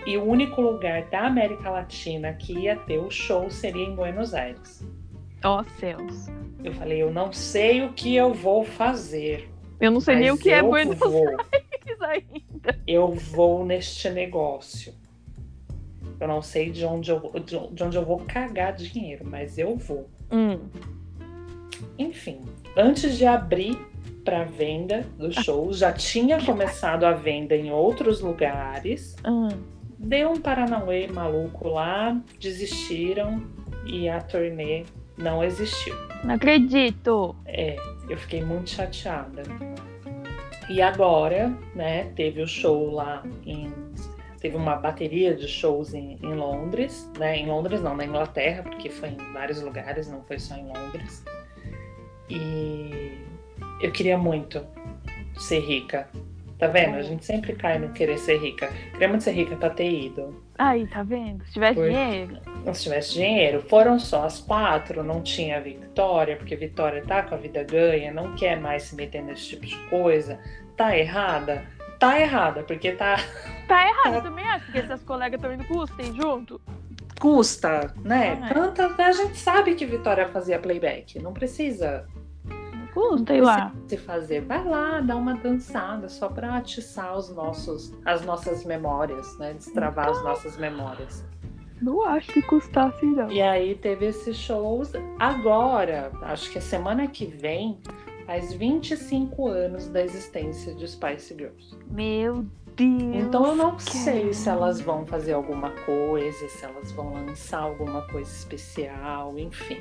E 0.07 0.17
o 0.17 0.23
único 0.23 0.61
lugar 0.61 1.03
da 1.07 1.27
América 1.27 1.71
Latina 1.71 2.33
que 2.35 2.53
ia 2.53 2.77
ter 2.77 2.99
o 2.99 3.11
show 3.11 3.51
seria 3.51 3.85
em 3.85 3.97
Buenos 3.97 4.33
Aires. 4.33 4.87
Ó 5.43 5.65
céus. 5.81 6.29
Eu 6.63 6.73
falei, 6.75 7.03
eu 7.03 7.13
não 7.13 7.33
sei 7.33 7.83
o 7.83 7.93
que 7.93 8.15
eu 8.15 8.33
vou 8.33 8.65
fazer. 8.65 9.49
Eu 9.81 9.91
não 9.91 10.01
sei 10.01 10.15
nem 10.15 10.31
o 10.31 10.39
que 10.39 10.51
é 10.51 10.63
Buenos 10.63 10.97
vou. 10.97 11.27
Aires 11.27 11.62
ainda. 12.01 12.79
eu 12.87 13.13
vou 13.13 13.65
neste 13.65 14.09
negócio. 14.11 14.95
Eu 16.21 16.29
não 16.29 16.41
sei 16.41 16.71
de 16.71 16.85
onde 16.85 17.11
eu, 17.11 17.33
de 17.73 17.83
onde 17.83 17.97
eu 17.97 18.05
vou 18.05 18.19
cagar 18.19 18.75
dinheiro, 18.75 19.25
mas 19.27 19.59
eu 19.59 19.77
vou. 19.77 20.09
Hum. 20.31 20.59
Enfim, 21.99 22.41
antes 22.77 23.19
de 23.19 23.27
abrir 23.27 23.77
para 24.25 24.45
venda 24.45 25.05
do 25.19 25.33
show, 25.33 25.73
já 25.73 25.93
tinha 25.93 26.41
começado 26.45 27.05
a 27.05 27.13
venda 27.13 27.57
em 27.57 27.73
outros 27.73 28.21
lugares. 28.21 29.17
Hum. 29.27 29.49
Deu 29.99 30.31
um 30.31 30.41
Paranauê 30.41 31.07
maluco 31.09 31.69
lá, 31.69 32.21
desistiram 32.39 33.43
e 33.85 34.09
a 34.09 34.21
turnê 34.21 34.85
não 35.17 35.43
existiu. 35.43 35.95
Não 36.25 36.35
acredito. 36.35 37.35
É, 37.45 37.77
eu 38.09 38.17
fiquei 38.17 38.45
muito 38.45 38.71
chateada. 38.71 39.43
E 40.69 40.81
agora, 40.81 41.49
né, 41.75 42.05
teve 42.15 42.43
o 42.43 42.47
show 42.47 42.91
lá 42.91 43.23
em. 43.45 43.73
Teve 44.41 44.57
uma 44.57 44.75
bateria 44.75 45.37
de 45.37 45.47
shows 45.47 45.95
em, 45.95 46.19
em 46.21 46.35
Londres, 46.35 47.09
né? 47.17 47.37
Em 47.37 47.47
Londres 47.47 47.81
não, 47.81 47.97
na 47.97 48.05
Inglaterra, 48.05 48.65
porque 48.65 48.91
foi 48.91 49.11
em 49.11 49.33
vários 49.33 49.63
lugares, 49.63 50.09
não 50.09 50.23
foi 50.25 50.39
só 50.39 50.57
em 50.57 50.67
Londres. 50.67 51.25
E 52.29 53.19
eu 53.81 53.93
queria 53.93 54.19
muito 54.19 54.67
ser 55.37 55.61
rica. 55.61 56.09
Tá 56.63 56.69
vendo? 56.69 56.95
A 56.95 57.03
gente 57.03 57.25
sempre 57.25 57.55
cai 57.55 57.77
no 57.77 57.89
querer 57.89 58.17
ser 58.19 58.37
rica. 58.37 58.69
Queria 58.93 59.09
muito 59.09 59.25
ser 59.25 59.33
rica 59.33 59.57
pra 59.57 59.69
ter 59.69 59.91
ido. 59.91 60.45
Aí, 60.57 60.87
tá 60.87 61.03
vendo? 61.03 61.45
Se 61.47 61.55
tivesse 61.55 61.75
Foi. 61.75 61.89
dinheiro. 61.91 62.39
Se 62.73 62.83
tivesse 62.85 63.15
dinheiro, 63.15 63.63
foram 63.63 63.99
só 63.99 64.27
as 64.27 64.39
quatro, 64.39 65.03
não 65.03 65.21
tinha 65.23 65.57
a 65.57 65.61
Vitória, 65.61 66.37
porque 66.37 66.55
Vitória 66.55 67.03
tá 67.05 67.25
com 67.25 67.35
a 67.35 67.39
vida 67.39 67.65
ganha, 67.65 68.13
não 68.13 68.37
quer 68.37 68.61
mais 68.61 68.85
se 68.85 68.95
meter 68.95 69.25
nesse 69.25 69.49
tipo 69.49 69.67
de 69.67 69.77
coisa. 69.89 70.39
Tá 70.77 70.97
errada? 70.97 71.65
Tá 71.99 72.21
errada, 72.21 72.63
porque 72.63 72.93
tá. 72.93 73.17
Tá 73.67 73.89
errado, 73.89 74.15
eu 74.15 74.23
também 74.23 74.47
acho, 74.47 74.67
porque 74.67 74.87
seus 74.87 75.03
colegas 75.03 75.41
estão 75.43 75.53
indo 75.53 75.65
você 75.65 76.05
junto. 76.13 76.61
Custa, 77.19 77.93
né? 78.05 78.39
Ah, 78.41 78.51
é. 78.51 78.55
Tanta, 78.55 79.03
a 79.03 79.13
gente 79.13 79.37
sabe 79.37 79.75
que 79.75 79.85
Vitória 79.85 80.29
fazia 80.29 80.61
playback, 80.61 81.19
não 81.19 81.33
precisa 81.33 82.07
custa, 82.93 83.35
ir 83.35 83.41
lá. 83.41 83.73
se 83.89 83.97
fazer. 83.97 84.41
Vai 84.43 84.65
lá, 84.65 85.01
dá 85.01 85.17
uma 85.17 85.35
dançada 85.35 86.09
só 86.09 86.29
pra 86.29 86.57
atiçar 86.57 87.17
os 87.17 87.29
nossos, 87.35 87.93
as 88.05 88.25
nossas 88.25 88.65
memórias, 88.65 89.37
né? 89.39 89.55
Destravar 89.55 90.09
as 90.11 90.23
nossas 90.23 90.57
memórias. 90.57 91.25
Não 91.81 92.03
acho 92.07 92.33
que 92.33 92.43
custasse, 92.43 93.05
não. 93.05 93.29
E 93.31 93.43
aí 93.43 93.75
teve 93.75 94.07
esses 94.07 94.37
shows. 94.37 94.93
Agora, 95.19 96.13
acho 96.23 96.51
que 96.53 96.59
a 96.59 96.63
semana 96.63 97.09
que 97.09 97.27
vem, 97.27 97.81
faz 98.25 98.53
25 98.53 99.49
anos 99.49 99.89
da 99.89 100.01
existência 100.01 100.73
de 100.75 100.87
Spice 100.87 101.35
Girls. 101.37 101.77
Meu 101.91 102.45
Deus. 102.77 103.17
Então 103.27 103.45
eu 103.49 103.57
não 103.57 103.75
que- 103.77 103.83
sei 103.83 104.33
se 104.33 104.49
elas 104.49 104.81
vão 104.81 105.05
fazer 105.05 105.33
alguma 105.33 105.71
coisa, 105.85 106.49
se 106.49 106.65
elas 106.65 106.93
vão 106.93 107.13
lançar 107.15 107.59
alguma 107.63 108.03
coisa 108.03 108.31
especial, 108.31 109.37
enfim. 109.37 109.81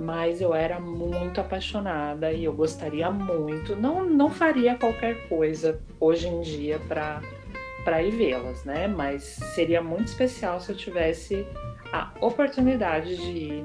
Mas 0.00 0.40
eu 0.40 0.54
era 0.54 0.80
muito 0.80 1.40
apaixonada 1.42 2.32
e 2.32 2.44
eu 2.44 2.54
gostaria 2.54 3.10
muito. 3.10 3.76
Não, 3.76 4.04
não 4.08 4.30
faria 4.30 4.74
qualquer 4.74 5.28
coisa 5.28 5.78
hoje 6.00 6.26
em 6.26 6.40
dia 6.40 6.78
para 6.88 7.20
para 7.84 8.02
ir 8.02 8.10
vê-las, 8.10 8.64
né? 8.64 8.86
Mas 8.88 9.22
seria 9.54 9.82
muito 9.82 10.08
especial 10.08 10.60
se 10.60 10.70
eu 10.72 10.76
tivesse 10.76 11.46
a 11.92 12.10
oportunidade 12.20 13.16
de 13.16 13.30
ir 13.30 13.64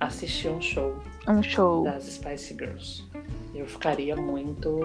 assistir 0.00 0.48
um 0.48 0.60
show 0.60 0.96
Um 1.28 1.42
show. 1.42 1.84
das 1.84 2.04
Spice 2.04 2.54
Girls. 2.54 3.04
Eu 3.54 3.66
ficaria 3.66 4.14
muito. 4.16 4.78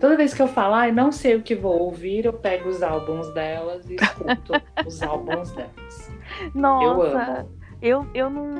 Toda 0.00 0.16
vez 0.16 0.34
que 0.34 0.42
eu 0.42 0.48
falar, 0.48 0.88
e 0.88 0.92
não 0.92 1.12
sei 1.12 1.36
o 1.36 1.42
que 1.42 1.54
vou 1.54 1.78
ouvir, 1.80 2.24
eu 2.24 2.32
pego 2.32 2.68
os 2.68 2.82
álbuns 2.82 3.28
delas 3.34 3.88
e 3.88 3.94
escuto 3.96 4.52
os 4.86 5.00
álbuns 5.02 5.50
delas. 5.52 6.10
Eu 6.44 6.50
Nossa, 6.60 7.40
amo. 7.40 7.48
eu, 7.80 8.06
eu 8.14 8.28
não, 8.30 8.54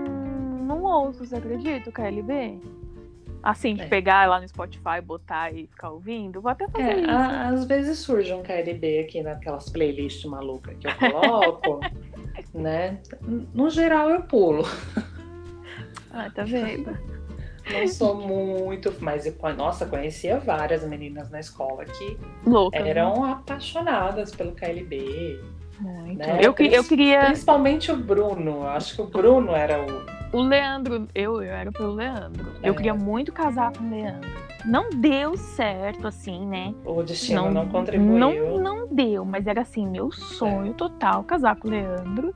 não 0.77 0.85
ouço, 0.85 1.25
você 1.25 1.37
acredita, 1.37 1.91
o 1.91 1.93
KLB? 1.93 2.59
Assim, 3.43 3.75
de 3.75 3.83
É. 3.83 3.87
pegar 3.89 4.29
lá 4.29 4.41
no 4.41 4.47
Spotify, 4.47 5.01
botar 5.05 5.53
e 5.53 5.67
ficar 5.67 5.91
ouvindo. 5.91 6.41
Vou 6.41 6.51
até 6.51 6.69
fazer 6.69 6.85
É, 6.91 7.01
isso. 7.01 7.11
a- 7.11 7.49
às 7.49 7.65
vezes 7.65 7.99
surge 7.99 8.33
um 8.33 8.43
KLB 8.43 9.01
aqui 9.01 9.21
naquelas 9.23 9.69
playlists 9.69 10.25
malucas 10.31 10.77
que 10.79 10.87
eu 10.87 10.95
coloco, 10.95 11.81
né? 12.55 13.01
No 13.53 13.69
geral 13.69 14.11
eu 14.11 14.23
pulo. 14.23 14.63
Ah, 16.13 16.31
tá 16.31 16.45
vendo? 16.45 16.97
Não 17.73 17.87
sou 17.89 18.15
muito, 18.15 18.93
mas 19.01 19.25
eu, 19.27 19.35
nossa, 19.57 19.87
conhecia 19.87 20.39
várias 20.39 20.85
meninas 20.85 21.31
na 21.31 21.41
escola 21.41 21.85
que 21.85 22.19
Louca. 22.45 22.79
né? 22.81 22.91
eram 22.91 23.25
apaixonadas 23.25 24.31
pelo 24.33 24.53
KLB. 24.53 25.41
Muito. 25.81 26.19
né? 26.19 26.39
Eu, 26.41 26.55
eu 26.59 26.85
queria. 26.85 27.25
Principalmente 27.27 27.91
o 27.91 27.97
Bruno. 27.97 28.67
Acho 28.69 28.95
que 28.97 29.03
o 29.03 29.07
Bruno 29.07 29.53
era 29.53 29.81
o. 29.81 30.22
O 30.33 30.41
Leandro, 30.41 31.07
eu, 31.15 31.43
eu 31.43 31.53
era 31.53 31.71
pelo 31.71 31.93
Leandro. 31.93 32.53
É. 32.63 32.69
Eu 32.71 32.75
queria 32.75 32.95
muito 32.95 33.31
casar 33.31 33.71
com 33.77 33.85
o 33.85 33.91
Leandro. 33.91 34.31
Não 34.65 34.89
deu 34.91 35.37
certo, 35.37 36.07
assim, 36.07 36.47
né? 36.47 36.75
O 36.85 37.03
destino 37.03 37.51
não, 37.51 37.69
contribuiu. 37.69 38.19
Não, 38.19 38.59
não 38.59 38.87
deu, 38.87 39.25
mas 39.25 39.47
era 39.47 39.61
assim, 39.61 39.87
meu 39.87 40.11
sonho 40.11 40.73
total 40.73 41.23
casar 41.25 41.57
com 41.57 41.69
o 41.69 41.71
Leandro. 41.71 42.35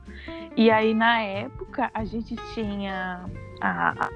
E 0.55 0.69
aí, 0.69 0.93
na 0.93 1.21
época, 1.21 1.89
a 1.91 2.05
gente 2.05 2.35
tinha. 2.53 3.25
A, 3.61 4.09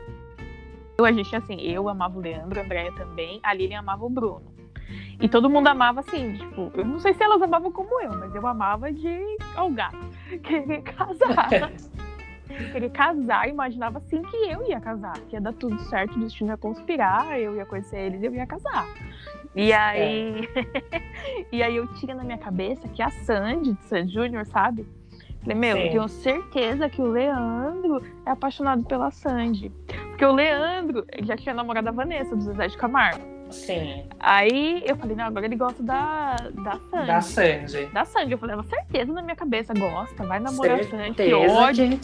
eu, 1.00 1.06
a 1.06 1.12
gente 1.12 1.36
assim, 1.36 1.60
eu 1.62 1.90
amava 1.90 2.20
o 2.20 2.22
Leandro, 2.22 2.60
a 2.60 2.64
Andréia 2.64 2.92
também, 2.92 3.40
a 3.42 3.54
Lilian 3.54 3.80
amava 3.80 4.06
o 4.06 4.10
Bruno. 4.10 4.52
E 5.20 5.30
todo 5.30 5.50
mundo 5.50 5.68
amava 5.68 6.02
assim, 6.02 6.34
tipo, 6.34 6.72
eu 6.76 6.86
não 6.86 7.00
sei 7.00 7.14
se 7.14 7.24
elas 7.24 7.42
amavam 7.42 7.72
como 7.72 8.02
eu, 8.02 8.12
mas 8.12 8.36
eu 8.36 8.46
amava 8.46 8.92
de 8.92 9.38
algar, 9.56 9.92
querer 10.44 10.82
casar. 10.82 11.72
querer 12.72 12.90
casar, 12.92 13.48
imaginava 13.48 14.00
assim 14.00 14.22
que 14.22 14.36
eu 14.36 14.68
ia 14.68 14.80
casar, 14.80 15.18
que 15.28 15.36
ia 15.36 15.42
dar 15.42 15.54
tudo 15.54 15.80
certo, 15.84 16.16
o 16.16 16.20
destino 16.20 16.52
ia 16.52 16.58
conspirar, 16.58 17.40
eu 17.40 17.56
ia 17.56 17.66
conhecer 17.66 18.00
eles 18.00 18.22
e 18.22 18.26
eu 18.26 18.34
ia 18.34 18.46
casar. 18.46 18.88
E 19.56 19.74
aí. 19.74 20.48
e 21.52 21.62
aí 21.62 21.76
eu 21.76 21.88
tinha 21.96 22.16
na 22.16 22.24
minha 22.24 22.38
cabeça 22.38 22.88
que 22.88 23.02
a 23.02 23.10
Sandy, 23.10 23.74
de 23.74 23.84
Sandy 23.84 24.14
Júnior, 24.14 24.46
sabe? 24.46 24.86
Falei, 25.42 25.58
meu, 25.58 25.76
Sim. 25.76 25.84
eu 25.84 25.90
tenho 25.90 26.08
certeza 26.08 26.90
que 26.90 27.02
o 27.02 27.08
Leandro 27.08 28.02
é 28.26 28.32
apaixonado 28.32 28.84
pela 28.84 29.10
Sandy. 29.10 29.72
Porque 30.10 30.24
o 30.24 30.34
Leandro 30.34 31.06
já 31.24 31.36
tinha 31.36 31.54
namorado 31.54 31.90
a 31.90 31.92
Vanessa, 31.92 32.36
do 32.36 32.44
Zezé 32.44 32.68
de 32.68 32.78
Camargo. 32.78 33.41
Sim, 33.52 34.06
Aí 34.20 34.84
eu 34.86 34.96
falei, 34.96 35.16
não, 35.16 35.26
agora 35.26 35.46
ele 35.46 35.56
gosta 35.56 35.82
da, 35.84 36.36
da 36.36 36.80
Sandy. 36.90 37.08
da 37.08 37.22
Sandy. 37.22 37.86
Da 37.88 38.06
Sandy. 38.06 38.32
Eu 38.32 38.38
falei, 38.38 38.54
ela 38.54 38.64
certeza 38.64 39.12
na 39.12 39.22
minha 39.22 39.36
cabeça 39.36 39.74
gosta, 39.74 40.24
vai 40.26 40.40
namorar 40.40 40.80
a 40.80 40.84
Sandy. 40.84 41.14
Que 41.16 41.30
Certeza 41.30 41.54
ódio. 41.54 42.00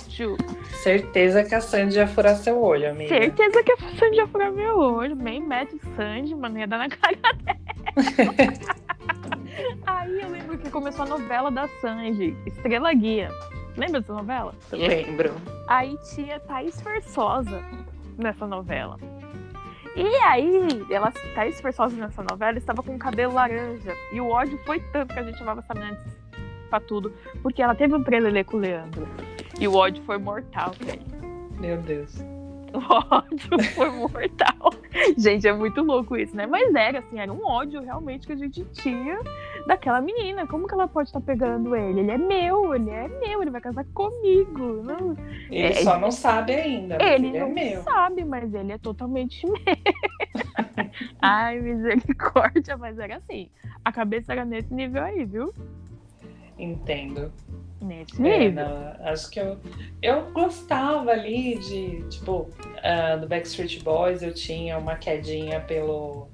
Certeza 0.84 1.44
que 1.44 1.56
a 1.56 1.62
Sandy 1.62 1.98
ia 1.98 2.08
furar 2.08 2.36
seu 2.36 2.62
olho, 2.62 2.89
amiga. 2.89 3.10
Certeza 3.10 3.63
que 3.63 3.72
a 3.72 3.77
Sandy 3.77 4.18
ia 4.18 4.27
furar 4.27 4.51
meu 4.51 4.77
olho. 4.77 5.16
Bem 5.16 5.42
mete 5.42 5.77
Sandy, 5.96 6.36
mano, 6.36 6.58
ia 6.60 6.68
dar 6.68 6.77
na 6.77 6.89
cara 6.89 7.16
dela. 7.16 7.58
Aí 9.86 10.22
eu 10.22 10.30
lembro 10.30 10.58
que 10.58 10.70
começou 10.70 11.06
a 11.06 11.08
novela 11.08 11.50
da 11.50 11.68
Sandy, 11.82 12.36
Estrela 12.46 12.94
Guia. 12.94 13.30
Lembra 13.75 14.01
dessa 14.01 14.13
novela? 14.13 14.54
Lembro. 14.72 15.34
Aí 15.68 15.98
tinha 16.13 16.39
Thaís 16.39 16.80
Versosa 16.82 17.62
nessa 18.18 18.48
novela. 18.48 18.98
E 19.98 20.16
aí, 20.18 20.86
ela, 20.92 21.12
Thaís 21.34 21.60
Versosa 21.60 21.96
nessa 21.96 22.22
novela 22.22 22.56
estava 22.56 22.84
com 22.84 22.94
o 22.94 23.00
cabelo 23.00 23.34
laranja. 23.34 23.96
E 24.13 24.22
o 24.22 24.30
ódio 24.30 24.60
foi 24.63 24.80
tanto 24.80 25.12
que 25.12 25.20
a 25.20 25.24
gente 25.24 25.39
chamava 25.39 25.62
essa 25.62 25.74
menina 25.74 25.98
pra 26.70 26.80
tudo. 26.80 27.12
Porque 27.42 27.63
ela 27.63 27.74
teve 27.74 27.96
um 27.96 28.04
prelelê 28.04 28.44
com 28.44 28.58
o 28.58 28.60
Leandro. 28.60 29.08
E 29.60 29.68
o 29.68 29.74
ódio 29.74 30.04
foi 30.04 30.20
mortal, 30.20 30.72
velho. 30.80 31.01
Meu 31.60 31.77
Deus. 31.77 32.16
O 32.74 33.16
ódio 33.16 33.63
foi 33.74 33.89
mortal. 33.89 34.72
Gente, 35.18 35.48
é 35.48 35.54
muito 35.54 35.82
louco 35.82 36.16
isso, 36.16 36.36
né? 36.36 36.46
Mas 36.46 36.75
era 36.75 37.00
assim, 37.00 37.20
era 37.20 37.34
um 37.34 37.44
ódio 37.44 37.82
realmente 37.82 38.27
que 38.27 38.34
a 38.34 38.36
gente 38.36 38.63
tinha 38.66 39.20
daquela 39.66 40.02
menina. 40.02 40.46
Como 40.48 40.68
que 40.68 40.74
ela 40.74 40.88
pode 40.88 41.10
estar 41.10 41.22
pegando 41.22 41.76
ele? 41.76 42.02
Ele 42.02 42.12
é 42.12 42.18
meu, 42.18 42.76
ele 42.76 42.90
é 42.90 43.08
meu, 43.08 43.42
ele 43.42 43.52
vai 43.52 43.62
casar 43.62 43.86
comigo. 43.94 44.84
Não, 44.84 45.16
Ele 45.50 45.68
É, 45.68 45.74
só 45.76 46.00
não 46.00 46.12
sabe 46.12 46.54
ainda, 46.54 46.98
ele 47.02 47.28
ele, 47.28 47.40
não 47.40 47.48
é 47.48 47.54
meu. 47.54 47.82
sabe, 47.84 48.24
mas 48.26 48.54
ele 48.54 48.72
é 48.74 48.78
totalmente 48.78 49.46
meu. 49.48 49.56
Ai, 51.22 51.60
misericórdia, 51.60 52.78
mas 52.78 52.98
era 53.00 53.18
assim. 53.18 53.50
A 53.84 53.92
cabeça 53.92 54.32
era 54.34 54.46
nesse 54.46 54.74
nível 54.74 55.04
aí, 55.04 55.26
viu? 55.26 55.54
Entendo. 56.58 57.32
Nesse 57.80 58.20
É, 58.26 58.50
nível. 58.50 58.66
não, 58.66 58.96
acho 59.08 59.30
que 59.30 59.40
eu, 59.40 59.60
eu 60.02 60.32
gostava 60.32 61.12
ali 61.12 61.60
de, 61.60 62.02
tipo, 62.10 62.50
ah, 62.84 63.16
do 63.18 63.28
Backstreet 63.28 63.84
Boys, 63.84 64.24
eu 64.24 64.34
tinha 64.34 64.78
uma 64.80 64.96
quedinha 64.96 65.60
pelo. 65.62 66.28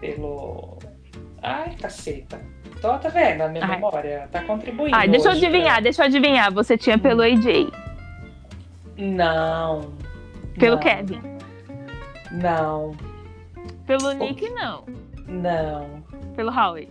pelo. 0.00 0.78
Ai, 1.42 1.74
caceta. 1.80 2.40
Tô, 2.80 2.96
tá 2.98 3.08
vendo? 3.08 3.42
A 3.42 3.48
minha 3.48 3.64
Ai. 3.64 3.70
memória 3.76 4.28
tá 4.32 4.42
contribuindo. 4.42 4.94
Ai, 4.96 5.08
deixa 5.08 5.28
eu 5.28 5.32
pra- 5.32 5.38
adivinhar, 5.40 5.82
deixa 5.82 6.02
eu 6.02 6.06
adivinhar. 6.06 6.52
Você 6.52 6.76
tinha 6.78 6.98
pelo 6.98 7.22
AJ, 7.22 7.70
Não. 8.96 9.92
pelo 10.58 10.76
não, 10.76 10.82
Kevin. 10.82 11.22
Não, 12.32 12.94
Pelo 13.86 14.12
Nick, 14.12 14.48
não. 14.50 14.84
não. 15.26 16.02
Pelo 16.36 16.50
Howie. 16.52 16.88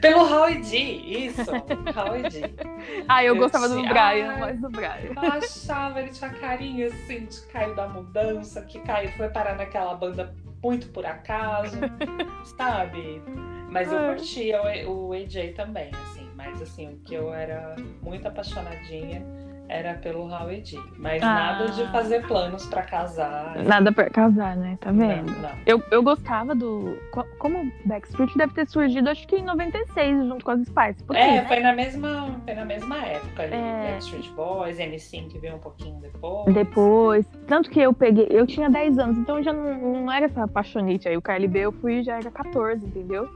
Pelo 0.00 0.24
Howie 0.28 0.60
D, 0.62 0.76
isso. 0.76 1.42
Howie 1.52 2.22
D. 2.28 2.50
Ah, 3.08 3.22
eu, 3.22 3.34
Eu 3.34 3.40
gostava 3.40 3.68
do 3.68 3.80
Brian, 3.82 4.32
Ai. 4.32 4.40
mais 4.40 4.60
do 4.60 4.68
Brian. 4.68 5.12
Eu 5.14 5.32
achava, 5.32 6.00
ele 6.00 6.08
tinha 6.10 6.30
carinho 6.30 6.88
assim 6.88 7.26
de 7.26 7.40
Caio 7.52 7.74
da 7.76 7.86
Mudança, 7.88 8.62
que 8.62 8.80
caiu, 8.80 9.10
foi 9.12 9.28
parar 9.28 9.54
naquela 9.56 9.94
banda 9.94 10.34
muito 10.62 10.88
por 10.88 11.06
acaso, 11.06 11.78
sabe? 12.58 13.22
Mas 13.70 13.90
eu 13.92 13.98
É. 13.98 14.08
curtia 14.14 14.60
o, 14.88 15.08
o 15.08 15.12
AJ 15.12 15.52
também, 15.54 15.90
assim, 16.04 16.28
mas 16.36 16.60
assim, 16.62 16.88
o 16.94 16.96
que 16.98 17.14
eu 17.14 17.32
era 17.34 17.74
muito 18.02 18.26
apaixonadinha 18.26 19.22
era 19.68 19.94
pelo 19.94 20.28
Howie 20.32 20.60
D. 20.62 20.78
Mas 20.96 21.20
Ah. 21.20 21.26
nada 21.26 21.72
de 21.72 21.84
fazer 21.90 22.24
planos 22.28 22.64
pra 22.66 22.82
casar. 22.82 23.56
Nada 23.64 23.90
pra 23.90 24.08
casar, 24.08 24.56
né? 24.56 24.78
Tá 24.80 24.92
Não, 24.92 25.08
vendo? 25.08 25.32
não. 25.42 25.50
Eu, 25.66 25.82
eu 25.90 26.04
gostava 26.04 26.54
do. 26.54 26.96
co- 27.10 27.26
Como 27.40 27.58
o 27.64 27.72
Backstreet 27.84 28.32
deve 28.38 28.54
ter 28.54 28.68
surgido, 28.68 29.10
acho 29.10 29.26
que 29.26 29.34
em 29.34 29.42
96, 29.44 30.24
junto 30.28 30.44
com 30.44 30.52
as 30.52 30.60
Spice. 30.60 31.04
É, 31.12 31.32
né? 31.42 31.44
foi 31.48 31.58
na 31.58 31.72
mesma, 31.72 32.40
foi 32.44 32.54
na 32.54 32.64
mesma 32.64 32.96
época 33.04 33.42
ali, 33.42 33.54
É. 33.56 33.90
Backstreet 33.90 34.30
Boys, 34.36 34.78
N5 34.78 35.28
que 35.30 35.38
veio 35.40 35.56
um 35.56 35.58
pouquinho 35.58 36.00
depois. 36.00 36.54
Depois. 36.54 37.26
Tanto 37.48 37.68
que 37.68 37.80
eu 37.80 37.92
peguei. 37.92 38.28
Eu 38.30 38.46
tinha 38.46 38.70
10 38.70 38.96
anos, 39.00 39.18
então 39.18 39.38
eu 39.38 39.42
já 39.42 39.52
não, 39.52 40.04
não 40.04 40.12
era 40.12 40.26
essa 40.26 40.44
apaixonite. 40.44 41.08
Aí 41.08 41.16
o 41.16 41.20
KLB 41.22 41.58
eu 41.58 41.72
fui 41.72 42.04
já 42.04 42.18
era 42.18 42.30
14, 42.30 42.86
entendeu? 42.86 43.28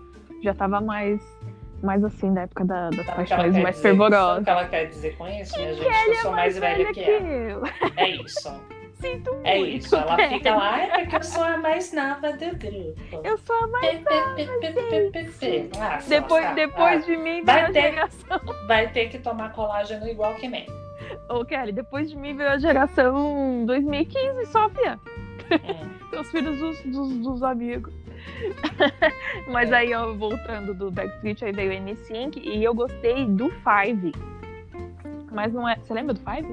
Já 0.43 0.55
tava 0.55 0.81
mais. 0.81 1.21
Mais 1.83 2.05
assim, 2.05 2.35
da 2.35 2.43
época 2.43 2.63
da- 2.65 2.91
das 2.91 3.07
Sabe 3.07 3.17
paixões 3.17 3.39
mais 3.39 3.53
dizer- 3.55 3.63
Sabe 3.73 3.83
fervorosas. 3.83 4.43
o 4.43 4.45
que 4.45 4.51
ela 4.51 4.65
quer 4.67 4.85
dizer 4.87 5.17
com 5.17 5.27
isso, 5.29 5.59
minha 5.59 5.75
gente? 5.75 5.89
Que 5.89 6.11
eu 6.11 6.15
sou 6.17 6.33
mais 6.33 6.59
velha 6.59 6.93
que 6.93 7.01
ela. 7.03 7.69
É 7.97 8.09
isso. 8.11 8.61
Sinto 9.01 9.35
É 9.45 9.57
muito. 9.59 9.77
isso. 9.79 9.97
Ela 9.97 10.15
Kelly. 10.17 10.35
fica 10.35 10.55
lá, 10.57 10.79
é 10.83 10.99
porque 10.99 11.17
eu 11.17 11.23
sou 11.23 11.43
a 11.43 11.57
mais 11.57 11.91
nova 11.95 12.33
do 12.33 12.57
grupo. 12.59 13.21
Eu 13.25 13.39
sou 13.39 13.57
a 13.57 13.67
mais. 13.69 13.97
Se 16.03 16.11
Depois, 16.11 16.45
lascar. 16.45 16.55
depois 16.55 17.03
Ah, 17.03 17.07
de 17.07 17.17
mim 17.17 17.43
vai 17.45 17.73
ter- 17.73 17.83
geração. 17.93 18.41
Vai 18.67 18.89
ter 18.93 19.09
que 19.09 19.19
tomar 19.19 19.53
colágeno 19.53 20.07
igual 20.07 20.35
que 20.35 20.49
nem. 20.49 20.67
Ô, 21.31 21.45
Kelly, 21.47 21.73
depois 21.73 22.11
de 22.11 22.17
mim 22.17 22.37
veio 22.37 22.51
a 22.51 22.59
geração 22.59 23.65
2015, 23.65 24.45
só, 24.47 24.69
fia. 24.69 24.99
Hum. 25.51 25.91
Os 26.21 26.31
filhos 26.31 26.59
dos, 26.59 26.81
dos, 26.83 27.19
dos 27.19 27.43
amigos. 27.43 27.93
Mas 29.49 29.71
É. 29.71 29.77
aí, 29.77 29.95
ó, 29.95 30.13
voltando 30.15 30.75
do 30.75 30.91
Backstreet, 30.91 31.45
aí 31.45 31.53
veio 31.53 31.73
o 31.73 31.75
N5 31.87 32.37
e 32.43 32.63
eu 32.65 32.75
gostei 32.75 33.27
do 33.27 33.51
Five. 33.51 34.13
Mas 35.31 35.53
não 35.53 35.69
é. 35.69 35.77
Você 35.77 35.95
lembra 35.95 36.15
do 36.15 36.21
Five? 36.21 36.49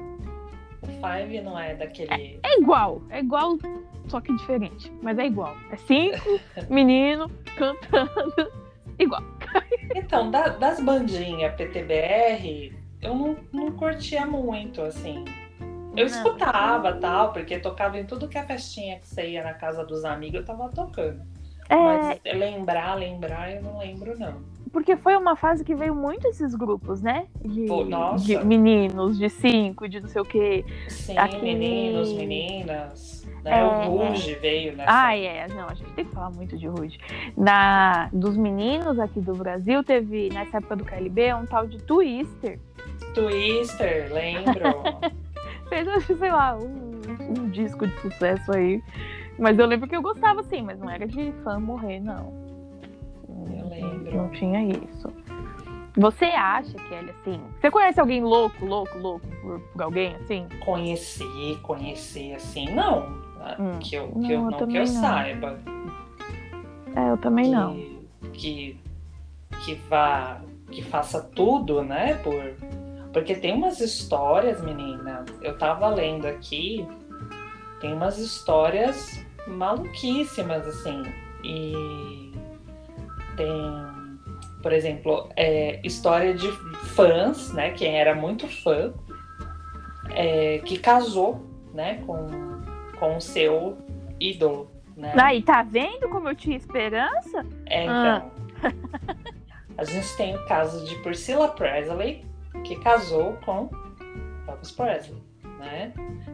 O 0.82 0.86
Five 0.86 1.40
não 1.40 1.58
é 1.58 1.74
daquele. 1.74 2.38
É 2.42 2.60
igual. 2.60 3.02
É 3.10 3.18
igual, 3.20 3.58
só 4.06 4.20
que 4.20 4.34
diferente. 4.36 4.92
Mas 5.02 5.18
é 5.18 5.26
igual. 5.26 5.56
É 5.70 5.76
cinco 5.76 6.40
menino 6.70 7.30
cantando. 7.56 8.68
Igual. 9.00 9.22
Então, 9.94 10.28
da- 10.28 10.48
das 10.48 10.80
bandinhas 10.80 11.54
PTBR, 11.54 12.72
eu 13.00 13.14
não, 13.14 13.36
não 13.52 13.70
curtia 13.70 14.26
muito, 14.26 14.82
assim. 14.82 15.24
Eu 15.96 16.06
escutava 16.06 16.92
tal, 16.94 17.32
porque 17.32 17.60
tocava 17.60 17.96
em 17.96 18.04
tudo 18.04 18.26
que 18.26 18.36
é 18.36 18.42
festinha 18.42 18.98
que 18.98 19.06
você 19.06 19.28
ia 19.30 19.44
na 19.44 19.54
casa 19.54 19.84
dos 19.84 20.04
amigos, 20.04 20.40
eu 20.40 20.44
tava 20.44 20.68
tocando. 20.68 21.22
É, 21.68 21.76
Mas 21.76 22.20
lembrar, 22.34 22.94
lembrar, 22.94 23.52
eu 23.54 23.62
não 23.62 23.78
lembro, 23.78 24.18
não. 24.18 24.34
porque 24.72 24.96
foi 24.96 25.16
uma 25.16 25.36
fase 25.36 25.62
que 25.64 25.74
veio 25.74 25.94
muito 25.94 26.26
esses 26.28 26.54
grupos, 26.54 27.02
né? 27.02 27.26
De, 27.44 27.66
Pô, 27.66 27.84
nossa. 27.84 28.24
de 28.24 28.36
meninos, 28.44 29.18
de 29.18 29.28
cinco, 29.28 29.88
de 29.88 30.00
não 30.00 30.08
sei 30.08 30.22
o 30.22 30.24
quê. 30.24 30.64
Sim, 30.88 31.16
Aqui- 31.18 31.42
meninos, 31.42 32.12
meninas. 32.12 33.18
Né? 33.44 33.60
É, 33.60 33.64
o 33.64 33.90
Ruge 34.08 34.34
veio 34.36 34.76
nessa. 34.76 34.90
Ah, 34.92 35.16
é. 35.16 35.46
Não, 35.48 35.68
a 35.68 35.74
gente 35.74 35.90
tem 35.92 36.04
que 36.04 36.12
falar 36.12 36.30
muito 36.30 36.56
de 36.58 36.66
Rude. 36.66 36.98
Na, 37.36 38.08
dos 38.12 38.36
meninos 38.36 38.98
aqui 38.98 39.20
do 39.20 39.32
Brasil, 39.34 39.84
teve, 39.84 40.28
nessa 40.30 40.56
época 40.58 40.74
do 40.76 40.84
KLB, 40.84 41.34
um 41.34 41.46
tal 41.46 41.66
de 41.66 41.78
Twister. 41.82 42.58
Twister, 43.14 44.12
lembro. 44.12 44.82
Fez, 45.68 45.86
sei 46.18 46.32
lá, 46.32 46.56
um, 46.56 47.00
um 47.38 47.48
disco 47.50 47.86
de 47.86 47.94
sucesso 48.00 48.50
aí. 48.52 48.82
Mas 49.38 49.58
eu 49.58 49.66
lembro 49.66 49.88
que 49.88 49.94
eu 49.94 50.02
gostava, 50.02 50.42
sim, 50.44 50.62
mas 50.62 50.78
não 50.78 50.90
era 50.90 51.06
de 51.06 51.32
fã 51.44 51.58
morrer, 51.60 52.00
não. 52.00 52.32
Eu 53.28 53.68
lembro. 53.68 54.16
Não 54.16 54.28
tinha 54.30 54.62
isso. 54.64 55.12
Você 55.96 56.26
acha, 56.26 56.74
Kelly, 56.88 57.10
assim... 57.10 57.40
Você 57.60 57.70
conhece 57.70 58.00
alguém 58.00 58.22
louco, 58.22 58.64
louco, 58.64 58.96
louco 58.98 59.26
por, 59.42 59.60
por 59.60 59.82
alguém, 59.82 60.14
assim? 60.16 60.46
conhecer, 60.64 61.58
conhecer 61.62 62.34
assim, 62.34 62.72
não. 62.72 63.06
Hum. 63.58 63.78
Que 63.80 63.94
eu, 63.96 64.12
Não, 64.14 64.22
que 64.22 64.32
eu, 64.32 64.36
eu 64.36 64.42
não 64.42 64.52
que 64.52 64.58
também 64.58 64.76
eu 64.76 64.92
não. 64.92 65.00
saiba. 65.00 65.58
É, 66.94 67.10
eu 67.10 67.16
também 67.18 67.44
que, 67.46 67.50
não. 67.50 67.76
Que, 68.32 68.80
que 69.64 69.74
vá, 69.88 70.40
que 70.70 70.82
faça 70.82 71.20
tudo, 71.20 71.82
né? 71.82 72.14
Por, 72.14 72.34
porque 73.12 73.34
tem 73.34 73.54
umas 73.54 73.80
histórias, 73.80 74.62
menina. 74.62 75.24
Eu 75.40 75.56
tava 75.56 75.88
lendo 75.88 76.26
aqui, 76.26 76.86
tem 77.80 77.92
umas 77.94 78.18
histórias 78.18 79.24
maluquíssimas, 79.48 80.66
assim. 80.66 81.02
E 81.42 82.32
tem, 83.36 83.50
por 84.62 84.72
exemplo, 84.72 85.28
é, 85.36 85.80
história 85.84 86.34
de 86.34 86.50
fãs, 86.94 87.52
né? 87.52 87.70
Quem 87.70 87.98
era 87.98 88.14
muito 88.14 88.46
fã, 88.62 88.92
é, 90.10 90.58
que 90.64 90.78
casou, 90.78 91.46
né? 91.72 92.02
Com, 92.06 92.26
com 92.98 93.16
o 93.16 93.20
seu 93.20 93.78
ídolo, 94.20 94.70
né? 94.96 95.12
Aí, 95.16 95.42
tá 95.42 95.62
vendo 95.62 96.08
como 96.08 96.28
eu 96.28 96.34
tinha 96.34 96.56
esperança? 96.56 97.44
É, 97.66 97.86
Ah. 97.88 98.24
então. 98.60 98.72
A 99.78 99.84
gente 99.84 100.16
tem 100.16 100.34
o 100.34 100.44
caso 100.46 100.84
de 100.84 100.96
Priscilla 100.96 101.46
Presley, 101.46 102.24
que 102.64 102.74
casou 102.80 103.34
com 103.44 103.70
Elvis 104.48 104.72
Presley, 104.72 105.22
né? 105.58 105.92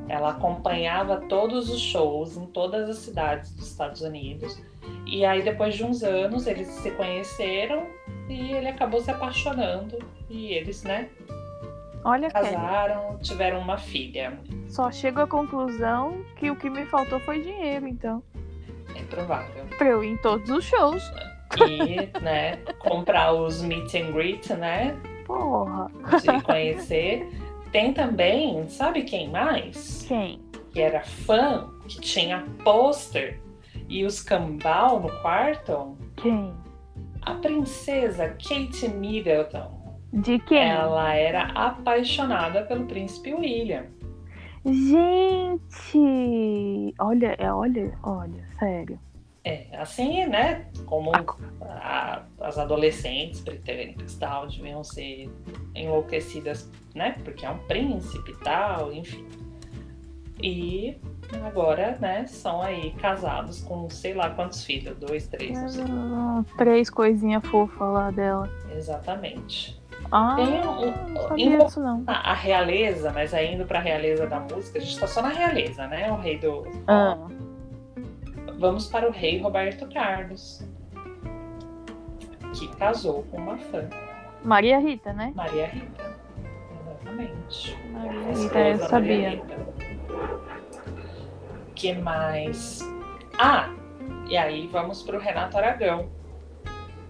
Ela 0.09 0.31
acompanhava 0.31 1.16
todos 1.28 1.71
os 1.71 1.81
shows 1.81 2.37
em 2.37 2.47
todas 2.47 2.88
as 2.88 2.99
cidades 2.99 3.54
dos 3.54 3.69
Estados 3.69 4.00
Unidos. 4.02 4.62
E 5.07 5.25
aí, 5.25 5.43
depois 5.43 5.75
de 5.75 5.85
uns 5.85 6.02
anos, 6.02 6.47
eles 6.47 6.69
se 6.69 6.90
conheceram 6.93 7.87
e 8.28 8.52
ele 8.52 8.69
acabou 8.69 9.00
se 9.00 9.11
apaixonando. 9.11 9.99
E 10.28 10.52
eles, 10.52 10.83
né, 10.85 11.09
Olha, 12.04 12.31
Kelly, 12.31 12.50
casaram, 12.50 13.19
tiveram 13.19 13.61
uma 13.61 13.78
filha. 13.78 14.38
só 14.69 14.90
chego 14.93 15.21
à 15.21 15.26
conclusão 15.26 16.23
que 16.37 16.50
o 16.50 16.57
que 16.57 16.69
me 16.69 16.85
faltou 16.85 17.19
foi 17.21 17.40
dinheiro, 17.40 17.88
então. 17.88 18.23
É 18.95 19.02
provável. 19.04 19.64
Pra 19.78 19.88
eu 19.88 20.04
ir 20.04 20.11
em 20.12 20.16
todos 20.19 20.49
os 20.50 20.64
shows. 20.64 21.02
E, 21.66 22.21
né, 22.21 22.57
comprar 22.78 23.33
os 23.33 23.62
meet 23.62 23.95
and 23.95 24.12
greet, 24.12 24.52
né? 24.52 24.95
Porra. 25.26 25.90
de 26.21 26.43
conhecer. 26.43 27.26
Tem 27.75 27.93
também, 27.93 28.69
sabe 28.69 29.02
quem 29.02 29.28
mais? 29.31 30.04
Quem? 30.07 30.38
Que 30.71 30.81
era 30.81 31.00
fã, 31.00 31.69
que 31.88 32.00
tinha 32.00 32.47
pôster 32.62 33.40
e 33.88 34.04
os 34.04 34.23
cambal 34.23 35.00
no 35.00 35.11
quarto? 35.21 35.99
Quem? 36.16 36.54
A 37.23 37.35
princesa 37.35 38.28
Kate 38.28 38.87
Middleton. 38.87 39.99
De 40.12 40.38
quem? 40.38 40.71
Ela 40.71 41.14
era 41.14 41.47
apaixonada 41.47 42.62
pelo 42.62 42.87
príncipe 42.87 43.35
William. 43.35 43.87
Gente! 44.64 45.99
Olha, 47.00 47.35
é, 47.40 47.52
olha, 47.52 47.99
olha, 48.04 48.47
sério. 48.57 49.00
É, 49.45 49.67
assim, 49.77 50.25
né? 50.27 50.67
Como 50.87 51.13
a- 51.61 52.23
as 52.41 52.59
adolescentes 52.59 53.40
britânicas 53.40 54.14
tal 54.14 54.47
deviam 54.47 54.83
ser 54.83 55.31
enlouquecidas, 55.75 56.71
né? 56.95 57.16
Porque 57.25 57.45
é 57.45 57.51
um 57.51 57.59
príncipe 57.59 58.33
e 58.33 58.37
tal, 58.37 58.92
enfim. 58.92 59.27
E 60.42 60.97
agora, 61.45 61.97
né, 62.01 62.27
são 62.27 62.61
aí 62.62 62.90
casados 62.92 63.61
com 63.62 63.88
sei 63.88 64.14
lá 64.14 64.31
quantos 64.31 64.64
filhos, 64.64 64.97
dois, 64.99 65.27
três, 65.29 65.61
não 65.61 65.68
sei. 65.68 65.85
Ah, 65.88 66.45
Três 66.59 66.90
coisinhas 66.90 67.47
fofas 67.47 67.88
lá 67.92 68.11
dela. 68.11 68.51
Exatamente. 68.75 69.81
Ah, 70.11 70.37
Tem 70.37 70.61
um- 70.61 71.11
não 71.14 71.23
sabia 71.29 71.59
disso 71.64 71.81
não. 71.81 72.03
A, 72.07 72.33
a 72.33 72.35
realeza, 72.35 73.11
mas 73.12 73.33
aí 73.33 73.55
indo 73.55 73.64
pra 73.64 73.79
realeza 73.81 74.27
da 74.27 74.40
música, 74.40 74.79
a 74.79 74.83
gente 74.83 74.99
tá 74.99 75.07
só 75.07 75.23
na 75.23 75.29
realeza, 75.31 75.87
né? 75.87 76.11
O 76.11 76.16
rei 76.16 76.38
do. 76.38 76.66
Ah, 76.87 77.16
Vamos 78.64 78.87
para 78.87 79.07
o 79.07 79.12
rei 79.12 79.38
Roberto 79.42 79.87
Carlos, 79.92 80.66
que 82.59 82.66
casou 82.77 83.22
com 83.24 83.37
uma 83.37 83.59
fã, 83.59 83.87
Maria 84.42 84.79
Rita, 84.79 85.12
né? 85.12 85.35
Maria 85.37 85.66
Rita. 85.66 86.18
Exatamente. 86.81 87.79
Maria 87.92 88.20
Rita, 88.33 88.59
eu 88.59 88.64
Maria 88.64 88.88
sabia. 88.88 89.31
Rita. 89.33 89.66
que 91.74 91.92
mais? 91.92 92.81
Ah, 93.38 93.68
e 94.31 94.35
aí 94.35 94.66
vamos 94.68 95.03
para 95.03 95.18
o 95.18 95.20
Renato 95.20 95.59
Aragão. 95.59 96.09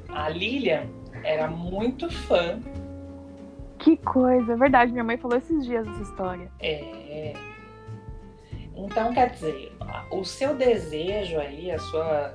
A 0.08 0.28
Lilian 0.28 0.88
era 1.22 1.46
muito 1.46 2.10
fã. 2.10 2.58
Que 3.78 3.96
coisa, 3.98 4.54
é 4.54 4.56
verdade. 4.56 4.90
Minha 4.90 5.04
mãe 5.04 5.18
falou 5.18 5.38
esses 5.38 5.64
dias 5.64 5.86
essa 5.86 6.02
história. 6.02 6.50
É. 6.58 7.53
Então, 8.76 9.12
quer 9.14 9.30
dizer, 9.30 9.72
o 10.10 10.24
seu 10.24 10.54
desejo 10.54 11.38
aí, 11.38 11.70
a 11.70 11.78
sua. 11.78 12.34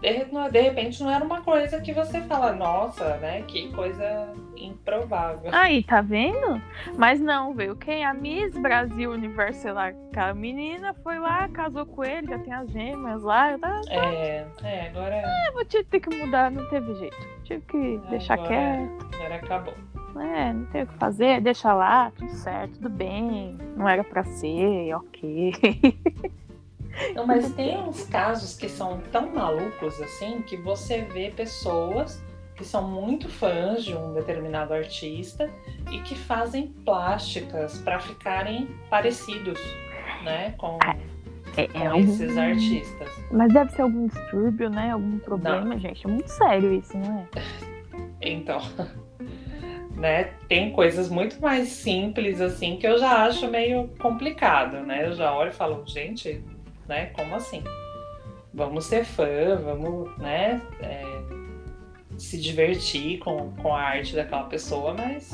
De, 0.00 0.26
não- 0.30 0.50
de 0.50 0.60
repente 0.60 1.02
não 1.02 1.10
era 1.10 1.24
uma 1.24 1.40
coisa 1.40 1.80
que 1.80 1.92
você 1.92 2.20
fala, 2.22 2.52
nossa, 2.52 3.16
né? 3.16 3.42
Que 3.48 3.72
coisa 3.72 4.28
improvável. 4.54 5.50
Aí, 5.52 5.82
tá 5.82 6.02
vendo? 6.02 6.60
Mas 6.98 7.18
não, 7.20 7.54
veio 7.54 7.74
quem? 7.74 8.04
A 8.04 8.12
Miss 8.12 8.54
Brasil 8.58 9.10
Universo, 9.12 9.62
sei 9.62 9.72
lá. 9.72 9.92
A 10.14 10.34
menina 10.34 10.92
foi 11.02 11.18
lá, 11.18 11.48
casou 11.48 11.86
com 11.86 12.04
ele, 12.04 12.26
já 12.28 12.38
tem 12.38 12.52
as 12.52 12.70
gêmeas 12.70 13.22
lá. 13.22 13.52
Eu 13.52 13.58
tava, 13.58 13.80
É, 13.88 14.46
é, 14.62 14.88
agora, 14.88 15.22
"Ah, 15.24 15.52
vou 15.52 15.64
ter 15.64 15.84
que 16.00 16.14
mudar, 16.14 16.50
não 16.50 16.68
teve 16.68 16.94
jeito. 16.96 17.16
Tive 17.44 17.62
que 17.62 17.98
deixar 18.10 18.34
Agora- 18.34 18.48
quieto. 18.48 19.14
agora 19.14 19.34
acabou. 19.36 19.74
É, 20.16 20.52
não 20.52 20.64
tem 20.66 20.82
o 20.82 20.86
que 20.86 20.94
fazer, 20.94 21.40
deixa 21.40 21.72
lá, 21.74 22.10
tudo 22.12 22.30
certo, 22.32 22.74
tudo 22.74 22.88
bem. 22.90 23.58
Não 23.76 23.88
era 23.88 24.02
pra 24.04 24.24
ser, 24.24 24.94
ok. 24.94 25.52
Não, 27.14 27.26
mas 27.26 27.52
tem 27.54 27.76
uns 27.78 28.04
casos 28.06 28.56
que 28.56 28.68
são 28.68 29.00
tão 29.10 29.32
malucos 29.34 30.00
assim 30.00 30.42
que 30.42 30.56
você 30.56 31.02
vê 31.02 31.30
pessoas 31.30 32.22
que 32.54 32.64
são 32.64 32.88
muito 32.88 33.28
fãs 33.28 33.84
de 33.84 33.96
um 33.96 34.12
determinado 34.14 34.72
artista 34.72 35.50
e 35.90 35.98
que 36.02 36.14
fazem 36.14 36.68
plásticas 36.84 37.78
para 37.78 37.98
ficarem 37.98 38.68
parecidos, 38.88 39.58
né, 40.22 40.54
com, 40.56 40.78
É, 41.56 41.66
com 41.66 41.78
é 41.78 41.86
algum- 41.88 41.98
esses 42.04 42.36
artistas. 42.38 43.08
Mas 43.32 43.52
deve 43.52 43.72
ser 43.72 43.82
algum 43.82 44.06
distúrbio, 44.06 44.70
né? 44.70 44.92
Algum 44.92 45.18
problema, 45.18 45.76
gente. 45.80 46.06
É 46.06 46.08
muito 46.10 46.28
sério 46.28 46.72
isso, 46.74 46.96
não 46.96 47.18
é? 47.18 47.26
Então, 48.26 48.58
né, 49.96 50.24
tem 50.48 50.72
coisas 50.72 51.08
muito 51.08 51.40
mais 51.40 51.68
simples 51.68 52.40
assim 52.40 52.76
que 52.76 52.86
eu 52.86 52.98
já 52.98 53.24
acho 53.24 53.48
meio 53.48 53.88
complicado, 53.98 54.80
né? 54.80 55.06
Eu 55.06 55.14
já 55.14 55.34
olho 55.34 55.50
e 55.50 55.54
falo, 55.54 55.84
gente, 55.86 56.42
né, 56.88 57.06
como 57.06 57.34
assim? 57.34 57.62
Vamos 58.52 58.86
ser 58.86 59.04
fã, 59.04 59.56
vamos, 59.56 60.16
né, 60.18 60.60
é, 60.80 61.04
se 62.18 62.40
divertir 62.40 63.18
com, 63.18 63.52
com 63.52 63.74
a 63.74 63.80
arte 63.80 64.14
daquela 64.14 64.44
pessoa, 64.44 64.94
mas, 64.94 65.32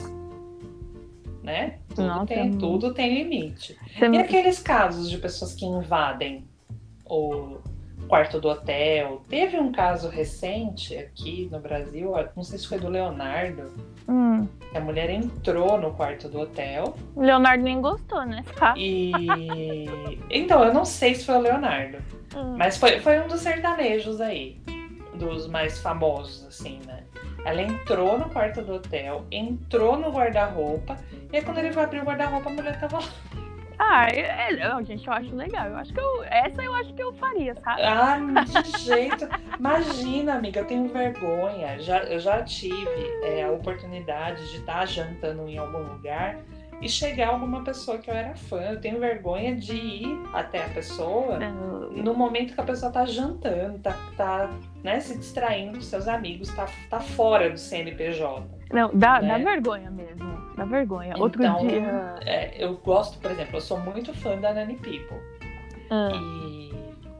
né, 1.42 1.79
tudo, 1.88 2.07
Nossa, 2.07 2.27
tem, 2.27 2.59
tudo 2.59 2.94
tem 2.94 3.23
limite. 3.23 3.79
Você 3.94 4.09
E 4.09 4.18
aqueles 4.18 4.59
casos 4.61 5.11
de 5.11 5.18
pessoas 5.18 5.55
que 5.55 5.64
invadem 5.64 6.44
o 7.05 7.59
quarto 8.09 8.41
do 8.41 8.49
hotel? 8.49 9.23
Teve 9.29 9.59
um 9.59 9.71
caso 9.73 10.09
recente 10.09 10.97
aqui 10.97 11.49
no 11.51 11.61
Brasil, 11.61 12.13
não 12.37 12.43
sei 12.43 12.59
se 12.59 12.67
foi 12.69 12.79
do 12.79 12.89
Leonardo, 12.89 13.71
Hum, 14.09 14.49
a 14.75 14.81
mulher 14.81 15.09
entrou 15.11 15.79
no 15.79 15.93
quarto 15.93 16.29
do 16.29 16.41
hotel 16.41 16.97
o 17.15 17.23
Leonardo 17.23 17.63
nem 17.63 17.81
gostou, 17.81 18.25
né? 18.25 18.45
Tá. 18.59 18.75
e. 18.77 20.19
Então, 20.29 20.65
eu 20.65 20.75
não 20.75 20.85
sei 20.85 21.15
se 21.15 21.25
foi 21.27 21.37
o 21.37 21.41
Leonardo, 21.41 21.99
Hum. 22.35 22.57
mas 22.57 22.77
foi, 22.77 22.99
foi 23.01 23.21
um 23.21 23.29
dos 23.29 23.41
sertanejos 23.41 24.21
aí, 24.21 24.61
dos 25.15 25.47
mais 25.47 25.79
famosos, 25.79 26.45
assim, 26.47 26.81
né? 26.87 27.05
Ela 27.45 27.63
entrou 27.63 28.19
no 28.19 28.29
quarto 28.31 28.63
do 28.63 28.75
hotel, 28.75 29.25
entrou 29.31 29.97
no 29.97 30.11
guarda-roupa, 30.11 30.97
e 31.33 31.37
aí 31.37 31.43
quando 31.45 31.59
ele 31.59 31.73
foi 31.73 31.85
abrir 31.85 32.01
o 32.01 32.05
guarda-roupa, 32.05 32.51
a 32.51 32.53
mulher 32.53 32.79
tava 32.81 32.99
lá. 32.99 33.09
Ah, 33.83 34.09
é, 34.11 34.61
é, 34.61 34.85
gente, 34.85 35.07
eu 35.07 35.12
acho 35.14 35.35
legal. 35.35 35.66
Eu 35.69 35.77
acho 35.77 35.90
que 35.90 35.99
eu, 35.99 36.23
essa 36.25 36.62
eu 36.62 36.75
acho 36.75 36.93
que 36.93 37.03
eu 37.03 37.14
faria, 37.14 37.55
sabe? 37.55 37.83
Ah, 37.83 38.19
de 38.45 38.79
jeito. 38.79 39.27
Imagina, 39.59 40.35
amiga, 40.35 40.61
eu 40.61 40.66
tenho 40.66 40.87
vergonha. 40.88 41.79
Já, 41.79 42.01
eu 42.01 42.21
já 42.21 42.43
tive 42.43 43.11
é, 43.23 43.43
a 43.43 43.51
oportunidade 43.51 44.51
de 44.51 44.59
estar 44.59 44.87
jantando 44.87 45.49
em 45.49 45.57
algum 45.57 45.79
lugar 45.79 46.38
e 46.83 46.90
chegar 46.90 47.29
alguma 47.29 47.64
pessoa 47.64 47.97
que 47.97 48.11
eu 48.11 48.14
era 48.14 48.35
fã. 48.35 48.61
Eu 48.61 48.81
tenho 48.83 49.01
vergonha 49.01 49.57
de 49.57 49.75
ir 49.75 50.23
até 50.35 50.62
a 50.62 50.69
pessoa 50.69 51.38
Não. 51.38 51.90
no 51.90 52.12
momento 52.12 52.53
que 52.53 52.61
a 52.61 52.64
pessoa 52.64 52.93
tá 52.93 53.07
jantando, 53.07 53.79
tá, 53.79 53.97
tá 54.14 54.51
né, 54.85 55.01
se 55.01 55.16
distraindo 55.16 55.79
com 55.79 55.81
seus 55.81 56.07
amigos, 56.07 56.55
tá, 56.55 56.66
tá 56.90 57.01
fora 57.01 57.49
do 57.49 57.59
CNPJ. 57.59 58.47
Não, 58.73 58.90
dá, 58.93 59.23
né? 59.23 59.29
dá 59.29 59.38
vergonha 59.38 59.90
mesmo. 59.90 60.39
Dá 60.61 60.66
vergonha. 60.66 61.12
Então, 61.12 61.23
Outro 61.23 61.42
dia. 61.61 62.16
É, 62.27 62.62
eu 62.62 62.77
gosto, 62.77 63.18
por 63.18 63.31
exemplo, 63.31 63.57
eu 63.57 63.61
sou 63.62 63.81
muito 63.81 64.12
fã 64.12 64.38
da 64.38 64.53
Nani 64.53 64.75
People. 64.75 65.16
Ah. 65.88 66.11
E 66.12 66.70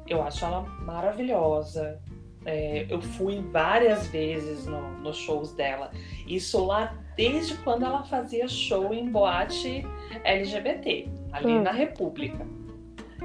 eu 0.07 0.23
acho 0.23 0.45
ela 0.45 0.61
maravilhosa. 0.85 1.99
É, 2.45 2.85
eu 2.91 3.01
fui 3.01 3.41
várias 3.51 4.09
vezes 4.09 4.67
no, 4.67 4.83
nos 4.99 5.17
shows 5.17 5.55
dela. 5.55 5.91
Isso 6.27 6.67
lá 6.67 6.95
desde 7.17 7.55
quando 7.59 7.87
ela 7.87 8.03
fazia 8.03 8.47
show 8.47 8.93
em 8.93 9.11
boate 9.11 9.87
LGBT, 10.23 11.09
ali 11.33 11.53
hum. 11.55 11.63
na 11.63 11.73
República. 11.73 12.47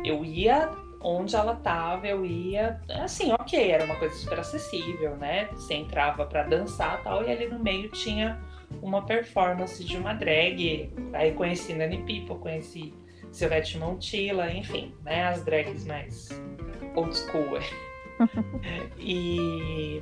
Eu 0.05 0.23
ia 0.23 0.71
onde 1.01 1.35
ela 1.35 1.55
tava, 1.57 2.07
eu 2.07 2.25
ia, 2.25 2.81
assim, 3.03 3.33
ok, 3.33 3.69
era 3.69 3.83
uma 3.83 3.95
coisa 3.97 4.15
super 4.15 4.39
acessível, 4.39 5.17
né? 5.17 5.49
Você 5.51 5.73
entrava 5.73 6.25
para 6.25 6.43
dançar 6.43 7.03
tal, 7.03 7.21
e 7.23 7.31
ali 7.31 7.47
no 7.47 7.59
meio 7.59 7.89
tinha 7.89 8.41
uma 8.81 9.05
performance 9.05 9.83
de 9.83 9.97
uma 9.97 10.13
drag. 10.13 10.91
Aí 11.13 11.31
conheci 11.33 11.73
Nani 11.73 11.97
People, 11.97 12.41
conheci 12.41 12.93
Silvete 13.31 13.77
Montilla, 13.77 14.51
enfim, 14.51 14.93
né? 15.03 15.27
As 15.27 15.43
drags 15.43 15.85
mais 15.85 16.29
old 16.95 17.15
school. 17.15 17.59
e 18.97 20.01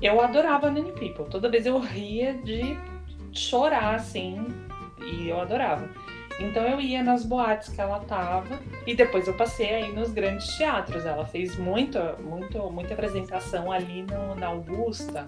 eu 0.00 0.20
adorava 0.20 0.70
Nani 0.70 0.92
People. 0.92 1.26
Toda 1.30 1.48
vez 1.48 1.66
eu 1.66 1.78
ria 1.78 2.34
de 2.34 2.76
chorar, 3.32 3.94
assim, 3.94 4.46
e 5.00 5.28
eu 5.28 5.40
adorava. 5.40 5.88
Então 6.40 6.66
eu 6.66 6.80
ia 6.80 7.02
nas 7.02 7.24
boates 7.24 7.68
que 7.68 7.80
ela 7.80 8.00
tava 8.00 8.58
e 8.86 8.94
depois 8.94 9.28
eu 9.28 9.34
passei 9.34 9.74
aí 9.74 9.92
nos 9.92 10.10
grandes 10.12 10.56
teatros. 10.56 11.04
Ela 11.06 11.24
fez 11.26 11.56
muita, 11.56 12.14
muito, 12.14 12.58
muita 12.70 12.94
apresentação 12.94 13.70
ali 13.70 14.02
no, 14.02 14.34
na 14.34 14.48
Augusta, 14.48 15.26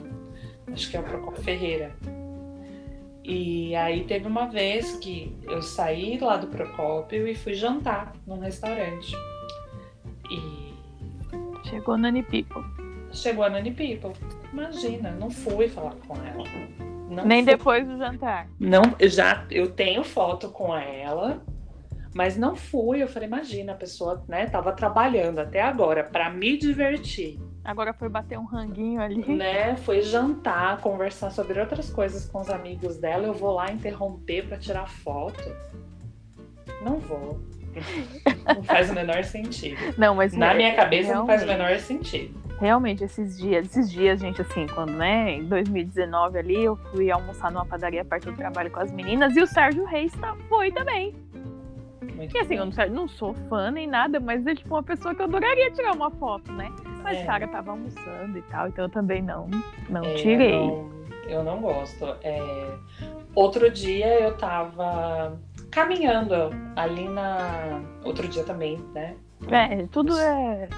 acho 0.72 0.90
que 0.90 0.96
é 0.96 1.00
o 1.00 1.04
Procopio 1.04 1.42
Ferreira. 1.42 1.94
E 3.24 3.74
aí 3.74 4.04
teve 4.04 4.28
uma 4.28 4.46
vez 4.46 4.96
que 4.96 5.34
eu 5.44 5.62
saí 5.62 6.18
lá 6.18 6.36
do 6.36 6.46
Procópio 6.48 7.26
e 7.26 7.34
fui 7.34 7.54
jantar 7.54 8.12
num 8.26 8.38
restaurante. 8.38 9.16
E. 10.30 10.74
Chegou 11.68 11.94
a 11.94 11.98
Nani 11.98 12.22
People. 12.22 12.62
Chegou 13.12 13.44
a 13.44 13.48
Nani 13.48 13.70
People. 13.70 14.12
Imagina, 14.52 15.10
não 15.12 15.30
fui 15.30 15.68
falar 15.68 15.94
com 16.06 16.14
ela. 16.16 16.44
Não 17.08 17.24
Nem 17.24 17.42
fui. 17.42 17.52
depois 17.52 17.86
do 17.86 17.96
jantar. 17.96 18.46
Não, 18.60 18.82
eu 18.98 19.08
já 19.08 19.46
eu 19.50 19.70
tenho 19.70 20.04
foto 20.04 20.50
com 20.50 20.76
ela, 20.76 21.42
mas 22.14 22.36
não 22.36 22.54
fui. 22.54 23.02
Eu 23.02 23.08
falei, 23.08 23.26
imagina, 23.26 23.72
a 23.72 23.76
pessoa, 23.76 24.22
né, 24.28 24.46
tava 24.46 24.72
trabalhando 24.72 25.38
até 25.38 25.62
agora 25.62 26.04
para 26.04 26.28
me 26.28 26.58
divertir. 26.58 27.38
Agora 27.64 27.94
foi 27.94 28.10
bater 28.10 28.38
um 28.38 28.44
ranguinho 28.44 29.00
ali. 29.00 29.36
Né? 29.36 29.74
Foi 29.76 30.02
jantar, 30.02 30.80
conversar 30.82 31.30
sobre 31.30 31.58
outras 31.58 31.90
coisas 31.90 32.26
com 32.26 32.40
os 32.40 32.50
amigos 32.50 32.98
dela. 32.98 33.26
Eu 33.26 33.32
vou 33.32 33.54
lá 33.54 33.72
interromper 33.72 34.46
para 34.46 34.58
tirar 34.58 34.86
foto. 34.86 35.42
Não 36.82 36.98
vou. 36.98 37.40
Não 38.54 38.62
faz 38.62 38.90
o 38.90 38.94
menor 38.94 39.24
sentido. 39.24 39.78
Não, 39.96 40.14
mas 40.14 40.34
na 40.34 40.54
minha 40.54 40.74
cabeça 40.74 41.08
realmente, 41.08 41.18
não 41.18 41.26
faz 41.26 41.42
o 41.42 41.46
menor 41.46 41.78
sentido. 41.78 42.38
Realmente, 42.60 43.02
esses 43.02 43.36
dias, 43.36 43.66
esses 43.66 43.90
dias, 43.90 44.20
gente, 44.20 44.40
assim, 44.40 44.66
quando, 44.66 44.92
né, 44.92 45.32
em 45.32 45.44
2019 45.44 46.38
ali, 46.38 46.64
eu 46.64 46.76
fui 46.76 47.10
almoçar 47.10 47.50
numa 47.50 47.66
padaria 47.66 48.04
perto 48.04 48.30
do 48.30 48.36
trabalho 48.36 48.70
com 48.70 48.78
as 48.78 48.92
meninas 48.92 49.34
e 49.36 49.40
o 49.40 49.46
Sérgio 49.46 49.84
Reis 49.86 50.12
tá, 50.12 50.36
foi 50.48 50.70
também. 50.70 51.14
Muito 52.24 52.36
e 52.36 52.40
assim, 52.40 52.54
eu 52.56 52.66
não, 52.66 52.94
não, 52.94 53.08
sou 53.08 53.34
fã 53.34 53.70
nem 53.70 53.86
nada, 53.86 54.18
mas 54.18 54.46
é 54.46 54.54
tipo 54.54 54.74
uma 54.74 54.82
pessoa 54.82 55.14
que 55.14 55.20
eu 55.20 55.26
adoraria 55.26 55.70
tirar 55.70 55.92
uma 55.92 56.10
foto, 56.10 56.52
né? 56.52 56.70
Mas 57.02 57.18
é. 57.18 57.22
o 57.22 57.26
cara 57.26 57.48
tava 57.48 57.70
almoçando 57.72 58.38
e 58.38 58.42
tal, 58.42 58.68
então 58.68 58.84
eu 58.84 58.90
também 58.90 59.22
não, 59.22 59.48
não 59.88 60.02
é, 60.02 60.14
tirei. 60.14 60.54
Eu 60.54 60.66
não, 60.66 60.90
eu 61.28 61.44
não 61.44 61.60
gosto. 61.60 62.16
É... 62.22 62.76
Outro 63.34 63.70
dia 63.70 64.20
eu 64.20 64.36
tava 64.36 65.38
caminhando 65.70 66.34
ali 66.76 67.08
na. 67.08 67.82
Outro 68.04 68.28
dia 68.28 68.44
também, 68.44 68.78
né? 68.94 69.16
É, 69.50 69.86
tudo 69.90 70.16
é. 70.18 70.68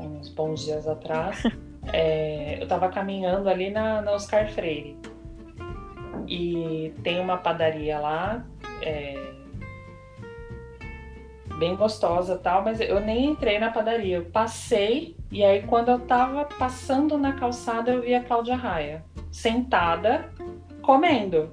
Uns 0.00 0.28
bons 0.30 0.64
dias 0.64 0.88
atrás. 0.88 1.42
é, 1.92 2.62
eu 2.62 2.66
tava 2.66 2.88
caminhando 2.88 3.48
ali 3.48 3.70
na, 3.70 4.02
na 4.02 4.12
Oscar 4.12 4.50
Freire. 4.50 4.96
E 6.26 6.94
tem 7.02 7.20
uma 7.20 7.36
padaria 7.36 7.98
lá. 7.98 8.44
É, 8.80 9.31
bem 11.62 11.76
gostosa 11.76 12.36
tal, 12.36 12.64
mas 12.64 12.80
eu 12.80 12.98
nem 12.98 13.26
entrei 13.26 13.56
na 13.60 13.70
padaria. 13.70 14.16
Eu 14.16 14.24
passei 14.24 15.16
e 15.30 15.44
aí 15.44 15.62
quando 15.62 15.92
eu 15.92 16.00
tava 16.00 16.44
passando 16.44 17.16
na 17.16 17.34
calçada 17.34 17.92
eu 17.92 18.02
vi 18.02 18.16
a 18.16 18.24
Cláudia 18.24 18.56
Raia 18.56 19.04
sentada 19.30 20.28
comendo. 20.82 21.50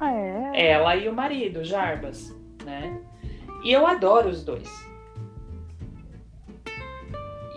Ah, 0.00 0.14
é? 0.14 0.70
Ela 0.70 0.96
e 0.96 1.10
o 1.10 1.12
marido, 1.12 1.62
Jarbas, 1.62 2.34
né? 2.64 2.98
E 3.62 3.70
eu 3.70 3.86
adoro 3.86 4.30
os 4.30 4.42
dois. 4.42 4.70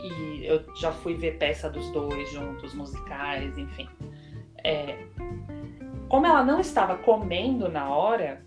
E 0.04 0.46
eu 0.46 0.62
já 0.76 0.92
fui 0.92 1.14
ver 1.14 1.38
peça 1.38 1.70
dos 1.70 1.90
dois 1.92 2.30
juntos, 2.34 2.74
musicais, 2.74 3.58
enfim. 3.58 3.88
É, 4.62 4.98
como 6.10 6.26
ela 6.26 6.44
não 6.44 6.60
estava 6.60 6.98
comendo 6.98 7.70
na 7.70 7.90
hora, 7.90 8.46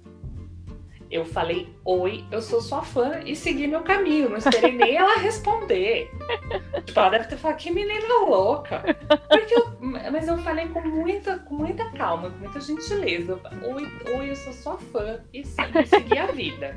eu 1.10 1.24
falei 1.24 1.68
oi, 1.84 2.24
eu 2.30 2.40
sou 2.40 2.60
sua 2.60 2.82
fã 2.82 3.20
e 3.24 3.34
segui 3.34 3.66
meu 3.66 3.82
caminho. 3.82 4.28
Não 4.30 4.36
esperei 4.36 4.72
nem 4.72 4.96
ela 4.96 5.18
responder. 5.18 6.10
tipo, 6.86 6.98
ela 6.98 7.10
deve 7.10 7.28
ter 7.28 7.36
falado, 7.36 7.58
que 7.58 7.70
menina 7.70 8.06
louca. 8.26 8.82
Porque 9.28 9.54
eu, 9.54 9.72
mas 9.80 10.28
eu 10.28 10.38
falei 10.38 10.68
com 10.68 10.80
muita, 10.82 11.38
com 11.40 11.56
muita 11.56 11.90
calma, 11.92 12.30
com 12.30 12.38
muita 12.38 12.60
gentileza. 12.60 13.40
Oi, 13.62 14.16
oi, 14.16 14.30
eu 14.30 14.36
sou 14.36 14.52
sua 14.52 14.78
fã 14.78 15.20
e 15.34 15.44
segui, 15.44 15.86
segui 15.86 16.18
a 16.18 16.26
vida. 16.26 16.76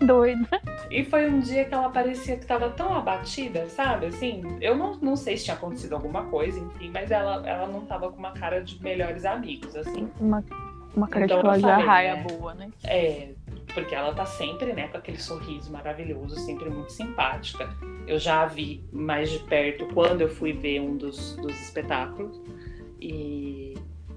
Doida. 0.00 0.48
E 0.90 1.04
foi 1.04 1.28
um 1.28 1.40
dia 1.40 1.66
que 1.66 1.74
ela 1.74 1.90
parecia 1.90 2.36
que 2.36 2.42
estava 2.42 2.70
tão 2.70 2.94
abatida, 2.94 3.68
sabe? 3.68 4.06
Assim, 4.06 4.42
eu 4.60 4.74
não, 4.74 4.96
não 4.96 5.14
sei 5.14 5.36
se 5.36 5.44
tinha 5.44 5.56
acontecido 5.56 5.92
alguma 5.92 6.24
coisa, 6.24 6.58
enfim, 6.58 6.90
mas 6.92 7.10
ela, 7.10 7.46
ela 7.46 7.66
não 7.66 7.82
estava 7.82 8.10
com 8.10 8.18
uma 8.18 8.32
cara 8.32 8.62
de 8.62 8.82
melhores 8.82 9.26
amigos, 9.26 9.76
assim. 9.76 10.10
Uma 10.18 10.42
uma 10.94 11.08
cara 11.08 11.24
então, 11.24 11.38
de 11.38 11.42
Cláudia 11.42 11.76
Raia 11.76 12.16
né? 12.16 12.26
boa, 12.28 12.54
né? 12.54 12.70
É, 12.84 13.28
porque 13.72 13.94
ela 13.94 14.12
tá 14.14 14.26
sempre, 14.26 14.72
né, 14.72 14.88
com 14.88 14.96
aquele 14.96 15.18
sorriso 15.18 15.70
maravilhoso, 15.70 16.36
sempre 16.40 16.68
muito 16.68 16.92
simpática. 16.92 17.68
Eu 18.06 18.18
já 18.18 18.42
a 18.42 18.46
vi 18.46 18.84
mais 18.92 19.30
de 19.30 19.38
perto 19.40 19.86
quando 19.86 20.22
eu 20.22 20.28
fui 20.28 20.52
ver 20.52 20.80
um 20.80 20.96
dos, 20.96 21.36
dos 21.36 21.60
espetáculos 21.60 22.40
e, 23.00 23.74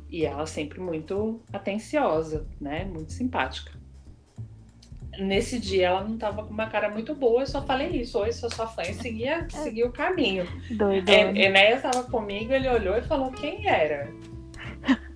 e 0.09 0.25
ela 0.25 0.45
sempre 0.45 0.79
muito 0.79 1.41
atenciosa, 1.51 2.47
né, 2.59 2.85
muito 2.85 3.13
simpática. 3.13 3.71
Nesse 5.19 5.59
dia 5.59 5.89
ela 5.89 6.03
não 6.03 6.17
tava 6.17 6.43
com 6.43 6.51
uma 6.51 6.67
cara 6.67 6.89
muito 6.89 7.13
boa, 7.13 7.43
eu 7.43 7.47
só 7.47 7.61
falei 7.61 7.89
isso, 7.89 8.17
oi, 8.17 8.31
sou 8.31 8.49
sua 8.49 8.65
fã, 8.65 8.81
e 8.81 8.95
seguia, 8.95 9.47
seguia 9.47 9.85
o 9.85 9.91
caminho. 9.91 10.47
Doido. 10.71 11.07
É, 11.07 11.21
Enéas 11.37 11.85
estava 11.85 12.09
comigo, 12.09 12.51
ele 12.51 12.67
olhou 12.67 12.97
e 12.97 13.03
falou 13.03 13.31
quem 13.31 13.67
era. 13.67 14.11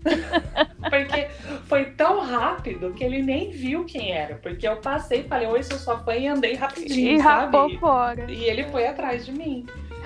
porque 0.89 1.27
foi 1.65 1.85
tão 1.85 2.21
rápido 2.21 2.93
que 2.93 3.03
ele 3.03 3.21
nem 3.21 3.51
viu 3.51 3.85
quem 3.85 4.11
era. 4.11 4.35
Porque 4.35 4.67
eu 4.67 4.77
passei, 4.77 5.23
falei, 5.23 5.47
oi, 5.47 5.63
sou 5.63 5.77
sua 5.77 5.99
fã 5.99 6.15
e 6.15 6.27
andei 6.27 6.55
rapidinho, 6.55 7.17
e 7.17 7.21
sabe? 7.21 7.77
fora. 7.77 8.31
E 8.31 8.45
ele 8.45 8.63
foi 8.65 8.87
atrás 8.87 9.25
de 9.25 9.31
mim. 9.31 9.65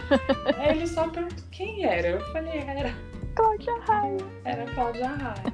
Aí 0.58 0.78
ele 0.78 0.88
só 0.88 1.08
perguntou 1.08 1.44
quem 1.52 1.86
era. 1.86 2.08
Eu 2.10 2.22
falei, 2.32 2.60
era. 2.60 2.94
Cláudia 3.36 3.74
Raia. 3.88 4.18
Era 4.44 4.66
Cláudia 4.74 5.08
Raia. 5.08 5.54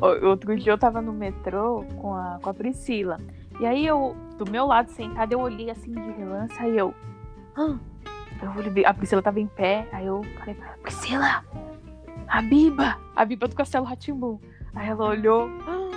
Outro 0.28 0.56
dia 0.56 0.72
eu 0.72 0.78
tava 0.78 1.00
no 1.00 1.12
metrô 1.12 1.84
com 1.96 2.14
a, 2.14 2.38
com 2.42 2.50
a 2.50 2.54
Priscila. 2.54 3.16
E 3.58 3.66
aí 3.66 3.86
eu, 3.86 4.16
do 4.38 4.50
meu 4.50 4.66
lado 4.66 4.90
sentada, 4.90 5.34
eu 5.34 5.40
olhei 5.40 5.70
assim 5.70 5.92
de 5.92 6.10
relance, 6.12 6.54
aí 6.58 6.78
eu. 6.78 6.94
Ah, 7.56 7.76
eu 8.42 8.50
olhei, 8.56 8.86
a 8.86 8.94
Priscila 8.94 9.20
tava 9.20 9.38
em 9.38 9.46
pé, 9.46 9.86
aí 9.92 10.06
eu 10.06 10.22
falei, 10.38 10.56
Priscila, 10.82 11.44
a 12.30 12.42
Biba! 12.42 12.98
A 13.16 13.24
Biba 13.24 13.48
do 13.48 13.54
Castelo 13.56 13.84
Ratimbu. 13.84 14.40
Aí 14.74 14.88
ela 14.88 15.08
olhou. 15.08 15.48
Ah, 15.66 15.90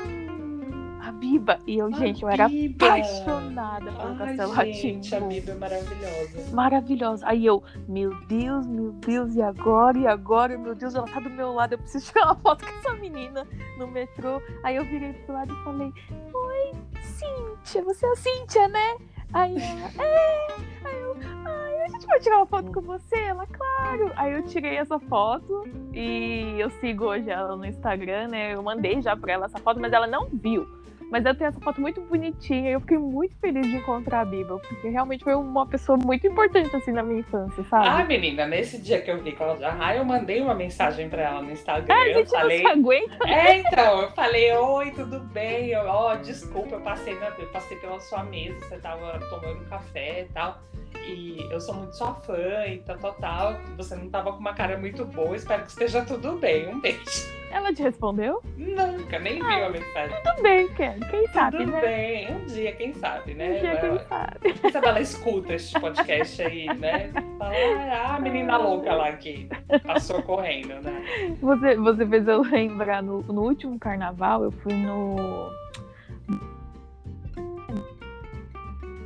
a 1.08 1.12
Biba. 1.12 1.60
E 1.68 1.78
eu, 1.78 1.88
A 1.88 1.92
gente, 1.92 2.24
eu 2.24 2.30
era 2.30 2.48
Biba. 2.50 2.86
apaixonada 2.86 3.92
pelo 3.92 4.08
Ai, 4.10 4.18
Castelo 4.18 4.74
gente, 4.74 5.16
a. 5.16 5.20
Biba 5.22 5.52
é 5.52 5.56
maravilhosa. 5.56 6.56
Maravilhosa. 6.56 7.28
Aí 7.28 7.46
eu, 7.46 7.64
meu 7.88 8.16
Deus, 8.28 8.66
meu 8.66 8.92
Deus, 8.94 9.36
e 9.36 9.42
agora? 9.42 9.98
E 9.98 10.08
agora? 10.08 10.58
Meu 10.58 10.74
Deus, 10.76 10.96
ela 10.96 11.08
tá 11.08 11.20
do 11.20 11.30
meu 11.30 11.54
lado, 11.54 11.74
eu 11.74 11.78
preciso 11.78 12.08
tirar 12.12 12.26
uma 12.26 12.36
foto 12.36 12.66
com 12.66 12.72
essa 12.80 12.94
menina 12.96 13.48
no 13.78 13.88
metrô. 13.88 14.42
Aí 14.64 14.76
eu 14.76 14.86
virei 14.86 15.14
pro 15.14 15.34
lado 15.34 15.54
e 15.54 15.64
falei, 15.64 15.94
oi, 16.34 16.72
Cíntia, 17.02 17.84
você 17.84 18.06
é 18.06 18.10
a 18.12 18.16
Cíntia, 18.16 18.68
né? 18.70 18.98
Aí 19.34 19.56
ela, 19.56 20.04
é. 20.04 20.48
Aí 20.86 21.00
eu, 21.02 21.16
ai, 21.46 21.73
a 21.84 21.88
gente 21.90 22.06
vai 22.06 22.20
tirar 22.20 22.38
uma 22.38 22.46
foto 22.46 22.72
com 22.72 22.82
você? 22.82 23.16
Ela, 23.18 23.46
claro. 23.46 24.12
Aí 24.16 24.34
eu 24.34 24.44
tirei 24.44 24.78
essa 24.78 25.00
foto 25.00 25.68
e 25.94 26.56
eu 26.60 26.70
sigo 26.70 27.06
hoje 27.06 27.30
ela 27.30 27.56
no 27.56 27.66
Instagram, 27.66 28.30
né? 28.30 28.54
Eu 28.54 28.64
mandei 28.64 29.02
já 29.02 29.16
pra 29.16 29.34
ela 29.34 29.46
essa 29.46 29.60
foto, 29.60 29.80
mas 29.80 29.92
ela 29.92 30.08
não 30.08 30.28
viu. 30.32 30.68
Mas 31.14 31.24
eu 31.28 31.36
tenho 31.36 31.50
essa 31.50 31.60
foto 31.60 31.80
muito 31.80 32.02
bonitinha 32.02 32.72
e 32.72 32.74
eu 32.74 32.80
fiquei 32.80 32.98
muito 32.98 33.36
feliz 33.40 33.68
de 33.68 33.76
encontrar 33.76 34.22
a 34.22 34.26
Biba, 34.26 34.58
porque 34.58 34.90
realmente 34.90 35.24
foi 35.24 35.36
uma 35.36 35.64
pessoa 35.68 35.96
muito 35.96 36.26
importante 36.26 36.76
assim 36.76 36.92
na 36.92 37.04
minha 37.04 37.20
infância, 37.20 37.64
sabe? 37.66 37.88
Ah, 37.88 38.04
menina, 38.04 38.48
nesse 38.48 38.82
dia 38.82 39.00
que 39.00 39.12
eu 39.12 39.22
vi 39.22 39.34
Cláudia 39.34 39.70
Raia, 39.70 40.00
eu 40.00 40.06
mandei 40.06 40.42
uma 40.42 40.56
mensagem 40.56 41.08
pra 41.10 41.22
ela 41.22 41.44
no 41.44 41.52
Instagram. 41.52 41.94
a 41.94 42.08
eu 42.08 42.14
gente 42.16 42.32
falei. 42.32 42.64
não 42.64 42.72
se 42.72 42.80
aguenta. 42.80 43.30
É, 43.30 43.58
então, 43.58 44.02
eu 44.02 44.12
falei, 44.14 44.54
oi, 44.54 44.90
tudo 44.90 45.20
bem? 45.20 45.70
Eu, 45.70 45.86
Ó, 45.86 46.16
desculpa, 46.16 46.78
eu 46.78 46.82
passei, 46.82 47.14
na, 47.20 47.28
eu 47.28 47.48
passei 47.50 47.78
pela 47.78 48.00
sua 48.00 48.24
mesa, 48.24 48.60
você 48.62 48.78
tava 48.78 49.20
tomando 49.30 49.70
café 49.70 50.22
e 50.22 50.34
tal. 50.34 50.64
E 51.06 51.48
eu 51.52 51.62
sou 51.62 51.76
muito 51.76 51.96
sua 51.96 52.16
fã 52.16 52.66
e 52.66 52.80
tal, 52.80 52.98
tal, 52.98 53.14
tal. 53.14 53.62
Você 53.78 53.96
não 53.96 54.10
tava 54.10 54.32
com 54.34 54.40
uma 54.40 54.56
cara 54.56 54.80
muito 54.80 55.06
boa, 55.06 55.36
espero 55.36 55.62
que 55.62 55.70
esteja 55.70 56.04
tudo 56.04 56.40
bem. 56.40 56.68
Um 56.70 56.82
beijo. 56.82 57.43
Ela 57.54 57.72
te 57.72 57.84
respondeu? 57.84 58.42
Nunca, 58.58 59.20
nem 59.20 59.36
viu 59.36 59.66
a 59.66 59.70
mensagem. 59.70 60.18
Tudo 60.24 60.42
bem, 60.42 60.68
Ken. 60.70 61.00
Quem 61.12 61.28
sabe, 61.28 61.58
tudo 61.58 61.72
né? 61.72 61.82
bem, 61.82 62.36
um 62.36 62.46
dia, 62.48 62.72
quem 62.74 62.94
sabe, 62.96 63.36
né? 63.36 63.50
Um 63.50 63.60
dia, 63.60 63.78
quem 63.80 64.00
sabe. 64.00 64.54
Quem 64.54 64.72
sabe 64.74 64.88
ela 64.88 65.00
escuta 65.00 65.54
este 65.54 65.80
podcast 65.80 66.42
aí, 66.42 66.66
né? 66.74 67.12
Fala, 67.38 67.54
ah, 67.92 68.16
a 68.16 68.20
menina 68.20 68.58
louca 68.58 68.96
lá 68.96 69.12
que 69.14 69.48
passou 69.86 70.24
correndo, 70.24 70.82
né? 70.82 71.06
Você, 71.40 71.76
você 71.76 72.08
fez 72.08 72.28
eu 72.28 72.42
lembrar, 72.42 73.04
no, 73.04 73.22
no 73.22 73.44
último 73.44 73.78
carnaval, 73.78 74.44
eu 74.44 74.52
fui 74.52 74.74
no. 74.74 75.52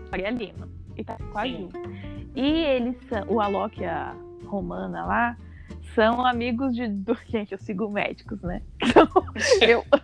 Maria 0.10 0.29
Lima, 0.29 0.69
Itaquaju. 0.95 1.67
E 2.33 2.63
eles 2.63 2.95
são, 3.10 3.25
o 3.27 3.41
Alok 3.41 3.81
e 3.81 3.86
a 3.86 4.15
Romana 4.45 5.05
lá, 5.05 5.38
são 5.97 6.23
amigos 6.23 6.75
de. 6.75 6.88
Do, 6.88 7.17
gente, 7.27 7.53
eu 7.53 7.57
sigo 7.57 7.89
médicos, 7.89 8.39
né? 8.43 8.62
Então, 8.83 9.07
eu, 9.67 9.83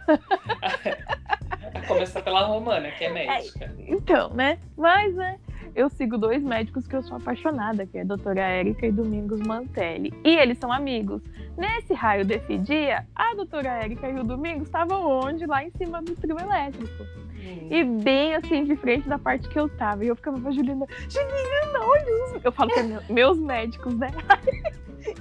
Começa 1.87 2.19
pela 2.21 2.45
Romana, 2.45 2.89
que 2.91 3.03
é 3.03 3.11
médica. 3.13 3.71
então, 3.87 4.29
né? 4.33 4.57
Mas, 4.75 5.13
né? 5.15 5.37
Eu 5.75 5.89
sigo 5.89 6.19
dois 6.19 6.41
médicos 6.43 6.87
que 6.87 6.95
eu 6.95 7.01
sou 7.01 7.17
apaixonada, 7.17 7.85
que 7.85 7.97
é 7.97 8.01
a 8.01 8.05
doutora 8.05 8.41
Érica 8.41 8.85
e 8.85 8.91
Domingos 8.91 9.39
Mantelli. 9.39 10.13
E 10.23 10.35
eles 10.35 10.59
são 10.59 10.71
amigos. 10.71 11.21
Nesse 11.57 11.93
raio 11.95 12.23
desse 12.23 12.57
dia, 12.59 13.05
a 13.15 13.33
doutora 13.33 13.69
Érica 13.83 14.07
e 14.07 14.19
o 14.19 14.23
Domingos 14.23 14.67
estavam 14.67 15.03
onde? 15.07 15.47
Lá 15.47 15.63
em 15.63 15.71
cima 15.71 15.99
do 16.01 16.15
trio 16.15 16.37
elétrico. 16.39 17.03
Hum. 17.35 17.67
E 17.71 17.83
bem 17.83 18.35
assim, 18.35 18.63
de 18.65 18.75
frente 18.75 19.09
da 19.09 19.17
parte 19.17 19.49
que 19.49 19.59
eu 19.59 19.67
tava. 19.67 20.05
E 20.05 20.09
eu 20.09 20.15
ficava 20.15 20.39
pra 20.39 20.51
Juliana, 20.51 20.85
Juliana, 21.09 21.79
olha 21.81 22.35
os... 22.37 22.45
Eu 22.45 22.51
falo 22.51 22.69
que 22.71 22.79
é 22.79 22.83
meu- 22.83 23.01
meus 23.09 23.39
médicos, 23.39 23.95
né? 23.97 24.11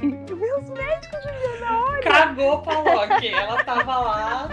E 0.01 0.07
meus 0.07 0.71
médicos, 0.71 1.19
Juliana, 1.23 1.85
olha. 1.87 2.03
Cagou 2.03 2.63
pra 2.63 2.79
Loki. 2.81 3.29
Ela 3.29 3.65
tava 3.65 3.99
lá 3.99 4.49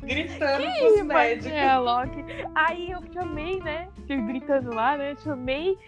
gritando 0.00 0.64
pros 0.78 1.02
médicos. 1.02 1.52
É, 1.52 1.76
Loki. 1.78 2.24
Aí 2.54 2.90
eu 2.90 3.00
chamei, 3.12 3.60
né? 3.60 3.88
Fiquei 3.96 4.20
gritando 4.22 4.74
lá, 4.74 4.96
né? 4.96 5.14
Chamei. 5.22 5.78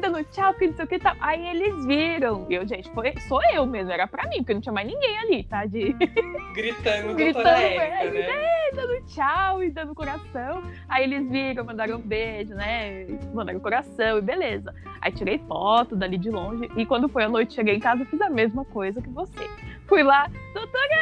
Dando 0.00 0.24
tchau, 0.24 0.54
que 0.54 0.66
não 0.66 0.74
sei 0.74 0.84
o 0.84 0.88
que 0.88 0.98
tal. 0.98 1.14
Aí 1.20 1.46
eles 1.48 1.84
viram. 1.84 2.46
Eu, 2.50 2.66
gente, 2.66 2.90
foi, 2.90 3.14
sou 3.28 3.40
eu 3.52 3.66
mesmo, 3.66 3.92
era 3.92 4.06
pra 4.06 4.28
mim, 4.28 4.38
porque 4.38 4.54
não 4.54 4.60
tinha 4.60 4.72
mais 4.72 4.86
ninguém 4.86 5.18
ali, 5.18 5.44
tá? 5.44 5.66
De 5.66 5.92
Gritando, 6.54 7.14
Gritando, 7.14 7.48
Érica, 7.48 8.18
é, 8.18 8.28
né? 8.28 8.70
dando 8.74 9.06
tchau 9.06 9.62
e 9.62 9.70
dando 9.70 9.94
coração. 9.94 10.62
Aí 10.88 11.04
eles 11.04 11.28
viram, 11.28 11.64
mandaram 11.64 11.96
um 11.96 12.00
beijo, 12.00 12.54
né? 12.54 13.06
Mandaram 13.32 13.60
coração 13.60 14.18
e 14.18 14.22
beleza. 14.22 14.74
Aí 15.00 15.12
tirei 15.12 15.38
foto 15.38 15.94
dali 15.94 16.18
de 16.18 16.30
longe. 16.30 16.68
E 16.76 16.86
quando 16.86 17.08
foi 17.08 17.24
a 17.24 17.28
noite, 17.28 17.54
cheguei 17.54 17.76
em 17.76 17.80
casa, 17.80 18.04
fiz 18.04 18.20
a 18.20 18.30
mesma 18.30 18.64
coisa 18.64 19.00
que 19.00 19.10
você. 19.10 19.48
Fui 19.86 20.02
lá, 20.02 20.30
doutora 20.54 20.94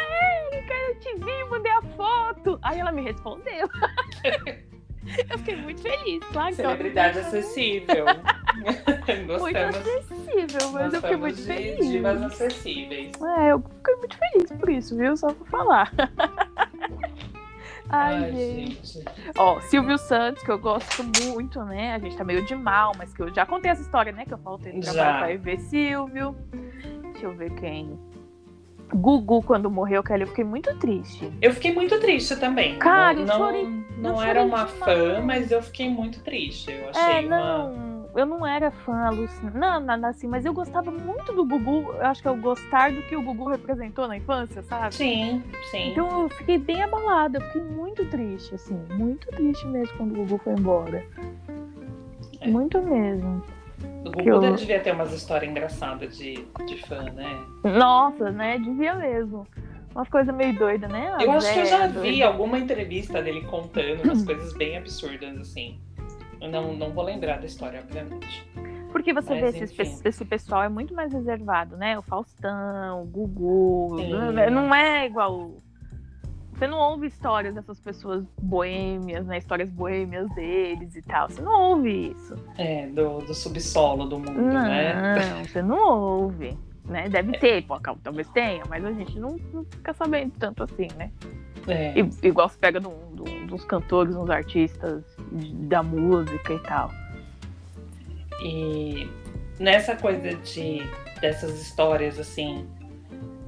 Érica, 0.52 0.74
eu 0.74 0.98
te 0.98 1.14
vi, 1.14 1.50
mandei 1.50 1.72
a 1.72 1.82
foto. 1.82 2.58
Aí 2.62 2.80
ela 2.80 2.92
me 2.92 3.02
respondeu. 3.02 3.68
eu 5.30 5.38
fiquei 5.38 5.56
muito 5.56 5.80
feliz, 5.82 6.22
claro 6.32 6.54
Celebridade 6.54 7.18
acessível. 7.18 8.06
Muito 8.58 9.26
Gostamos. 9.26 9.76
acessível, 9.76 10.72
mas 10.72 10.92
eu 10.92 11.00
fiquei 11.00 11.16
muito 11.16 11.36
de 11.36 11.42
feliz. 11.42 11.88
divas 11.88 12.22
acessíveis. 12.24 13.12
É, 13.38 13.52
eu 13.52 13.62
fiquei 13.62 13.94
muito 13.96 14.16
feliz 14.18 14.52
por 14.52 14.68
isso, 14.68 14.96
viu? 14.96 15.16
Só 15.16 15.32
pra 15.32 15.46
falar. 15.46 15.92
Ai, 17.90 18.32
gente. 18.32 19.04
Ó, 19.36 19.60
Silvio 19.60 19.96
Santos, 19.96 20.42
que 20.42 20.50
eu 20.50 20.58
gosto 20.58 21.02
muito, 21.04 21.62
né? 21.64 21.94
A 21.94 21.98
gente 21.98 22.16
tá 22.16 22.24
meio 22.24 22.44
de 22.44 22.54
mal, 22.54 22.92
mas 22.98 23.14
que 23.14 23.22
eu 23.22 23.32
já 23.32 23.46
contei 23.46 23.70
essa 23.70 23.80
história, 23.82 24.12
né? 24.12 24.24
Que 24.26 24.34
eu 24.34 24.38
faltei 24.38 24.72
no 24.72 24.82
Já. 24.82 24.92
trabalho 24.92 25.40
pra 25.40 25.52
ver 25.52 25.60
Silvio. 25.60 26.36
Deixa 27.12 27.26
eu 27.26 27.34
ver 27.36 27.50
quem. 27.54 27.98
Gugu, 28.94 29.42
quando 29.42 29.70
morreu, 29.70 30.02
Kelly, 30.02 30.22
eu 30.22 30.28
fiquei 30.28 30.44
muito 30.44 30.74
triste. 30.78 31.30
Eu 31.42 31.52
fiquei 31.52 31.72
muito 31.74 31.98
triste 32.00 32.34
também. 32.36 32.78
Cara, 32.78 33.12
não, 33.14 33.20
eu 33.20 33.26
não, 33.26 33.36
chorei- 33.36 33.68
não 33.98 34.14
eu 34.16 34.20
era 34.22 34.42
uma 34.42 34.64
demais. 34.64 34.70
fã, 34.78 35.20
mas 35.24 35.50
eu 35.50 35.62
fiquei 35.62 35.90
muito 35.90 36.20
triste. 36.20 36.70
Eu 36.70 36.88
achei 36.88 37.02
É, 37.02 37.20
uma. 37.20 37.28
não, 37.68 38.06
eu 38.16 38.24
não 38.26 38.46
era 38.46 38.70
fã 38.70 38.94
alucinante, 39.06 39.56
não, 39.58 39.78
nada 39.80 40.08
assim, 40.08 40.26
mas 40.26 40.44
eu 40.46 40.54
gostava 40.54 40.90
muito 40.90 41.32
do 41.34 41.44
Gugu. 41.44 41.92
Eu 41.92 42.06
acho 42.06 42.22
que 42.22 42.28
é 42.28 42.30
o 42.30 42.36
gostar 42.36 42.90
do 42.92 43.02
que 43.02 43.14
o 43.14 43.20
Gugu 43.22 43.48
representou 43.50 44.08
na 44.08 44.16
infância, 44.16 44.62
sabe? 44.62 44.94
Sim, 44.94 45.42
sim. 45.70 45.90
Então 45.90 46.22
eu 46.22 46.28
fiquei 46.30 46.56
bem 46.56 46.82
abalada, 46.82 47.38
eu 47.38 47.42
fiquei 47.42 47.62
muito 47.62 48.04
triste, 48.06 48.54
assim, 48.54 48.78
muito 48.94 49.26
triste 49.28 49.66
mesmo 49.66 49.96
quando 49.98 50.12
o 50.12 50.16
Gugu 50.24 50.38
foi 50.38 50.54
embora. 50.54 51.04
É. 52.40 52.48
Muito 52.48 52.80
mesmo. 52.80 53.42
O 54.08 54.24
Gugu 54.24 54.46
eu- 54.46 54.56
devia 54.56 54.80
ter 54.80 54.92
umas 54.92 55.12
histórias 55.12 55.50
engraçadas 55.50 56.16
de, 56.16 56.34
de 56.66 56.76
fã, 56.86 57.02
né? 57.04 57.44
Nossa, 57.64 58.30
né? 58.30 58.58
Devia 58.58 58.94
mesmo. 58.94 59.46
Umas 59.94 60.08
coisas 60.08 60.34
meio 60.34 60.56
doidas, 60.56 60.90
né? 60.90 61.12
Eu 61.20 61.32
acho 61.32 61.52
que 61.52 61.58
eu 61.58 61.66
já 61.66 61.88
Zé, 61.88 62.00
vi 62.00 62.22
alguma 62.22 62.58
entrevista 62.58 63.20
dele 63.22 63.42
contando 63.42 64.02
umas 64.04 64.22
coisas 64.24 64.52
bem 64.52 64.76
absurdas, 64.76 65.36
assim. 65.38 65.80
Eu 66.40 66.50
não, 66.50 66.72
não 66.72 66.90
vou 66.92 67.04
lembrar 67.04 67.38
da 67.38 67.46
história, 67.46 67.80
obviamente. 67.80 68.46
Porque 68.92 69.12
você 69.12 69.34
Mas, 69.34 69.58
vê, 69.58 69.64
esse, 69.64 70.00
esse 70.04 70.24
pessoal 70.24 70.62
é 70.62 70.68
muito 70.68 70.94
mais 70.94 71.12
reservado, 71.12 71.76
né? 71.76 71.98
O 71.98 72.02
Faustão, 72.02 73.02
o 73.02 73.06
Gugu. 73.06 73.98
Sim. 73.98 74.10
Não, 74.10 74.50
não 74.50 74.74
é 74.74 75.06
igual. 75.06 75.52
Você 76.58 76.66
não 76.66 76.78
ouve 76.78 77.06
histórias 77.06 77.54
dessas 77.54 77.78
pessoas 77.78 78.24
boêmias, 78.42 79.24
né? 79.26 79.38
Histórias 79.38 79.70
boêmias 79.70 80.28
deles 80.34 80.96
e 80.96 81.02
tal. 81.02 81.28
Você 81.30 81.40
não 81.40 81.52
ouve 81.70 82.10
isso. 82.10 82.34
É, 82.56 82.88
do, 82.88 83.18
do 83.18 83.32
subsolo 83.32 84.06
do 84.06 84.18
mundo, 84.18 84.32
Não, 84.42 84.62
né? 84.64 85.44
você 85.46 85.62
não 85.62 85.88
ouve. 85.88 86.58
Né? 86.84 87.08
Deve 87.08 87.38
ter, 87.38 87.62
pô, 87.64 87.78
talvez 88.02 88.28
tenha, 88.30 88.64
mas 88.68 88.84
a 88.84 88.90
gente 88.90 89.20
não, 89.20 89.36
não 89.52 89.62
fica 89.66 89.92
sabendo 89.92 90.32
tanto 90.38 90.64
assim, 90.64 90.88
né? 90.96 91.10
É. 91.68 92.00
I- 92.00 92.10
Igual 92.26 92.48
você 92.48 92.58
pega 92.58 92.80
um- 92.88 93.46
dos 93.46 93.64
cantores, 93.64 94.16
uns 94.16 94.28
artistas 94.30 95.04
de- 95.30 95.54
da 95.54 95.82
música 95.82 96.54
e 96.54 96.58
tal. 96.60 96.90
E 98.42 99.08
nessa 99.60 99.94
coisa 99.96 100.34
de 100.34 100.80
dessas 101.20 101.60
histórias 101.60 102.18
assim, 102.18 102.66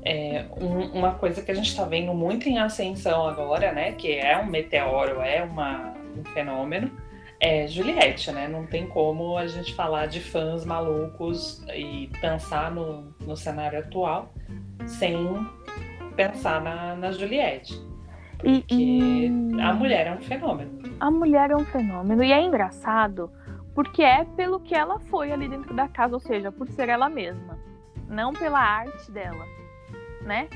é, 0.03 0.47
um- 0.61 0.99
uma 0.99 1.15
coisa 1.15 1.43
que 1.43 1.51
a 1.51 1.55
gente 1.55 1.69
está 1.69 1.85
vendo 1.85 2.13
muito 2.15 2.49
em 2.49 2.59
ascensão 2.59 3.27
agora, 3.27 3.73
né? 3.73 3.93
Que 3.93 4.15
é 4.15 4.39
um 4.39 4.47
meteoro, 4.47 5.21
é 5.21 5.43
uma, 5.43 5.95
um 6.17 6.25
fenômeno, 6.33 6.91
é 7.39 7.67
Juliette, 7.67 8.31
né? 8.33 8.49
Não 8.49 8.67
tem 8.67 8.87
como 8.87 9.37
a 9.37 9.47
gente 9.47 9.75
falar 9.75 10.07
de 10.07 10.21
fãs 10.21 10.65
malucos 10.65 11.63
e 11.75 12.11
pensar 12.21 12.71
no, 12.71 13.15
no 13.21 13.37
cenário 13.37 13.79
atual 13.79 14.33
sem 14.87 15.17
pensar 16.17 16.61
na, 16.63 16.95
na 16.97 17.13
Juliette. 17.13 17.75
E- 18.43 18.61
Porque 18.61 18.75
e- 18.75 19.61
a 19.61 19.73
mulher 19.75 20.07
é 20.07 20.13
um 20.13 20.21
fenômeno. 20.23 20.81
A 20.99 21.11
mulher 21.11 21.51
é 21.51 21.57
um 21.57 21.65
fenômeno 21.65 22.23
e 22.25 22.33
é 22.33 22.41
engraçado 22.43 23.31
porque 23.75 24.03
é 24.03 24.25
pelo 24.37 24.61
que 24.61 24.75
ela 24.75 24.99
foi 24.99 25.31
ali 25.33 25.49
dentro 25.49 25.73
da 25.75 25.87
casa, 25.89 26.15
ou 26.15 26.21
seja, 26.21 26.51
por 26.51 26.67
ser 26.69 26.89
ela 26.89 27.09
mesma, 27.09 27.59
não 28.09 28.33
pela 28.33 28.59
arte 28.61 29.11
dela, 29.11 29.47
né? 30.23 30.49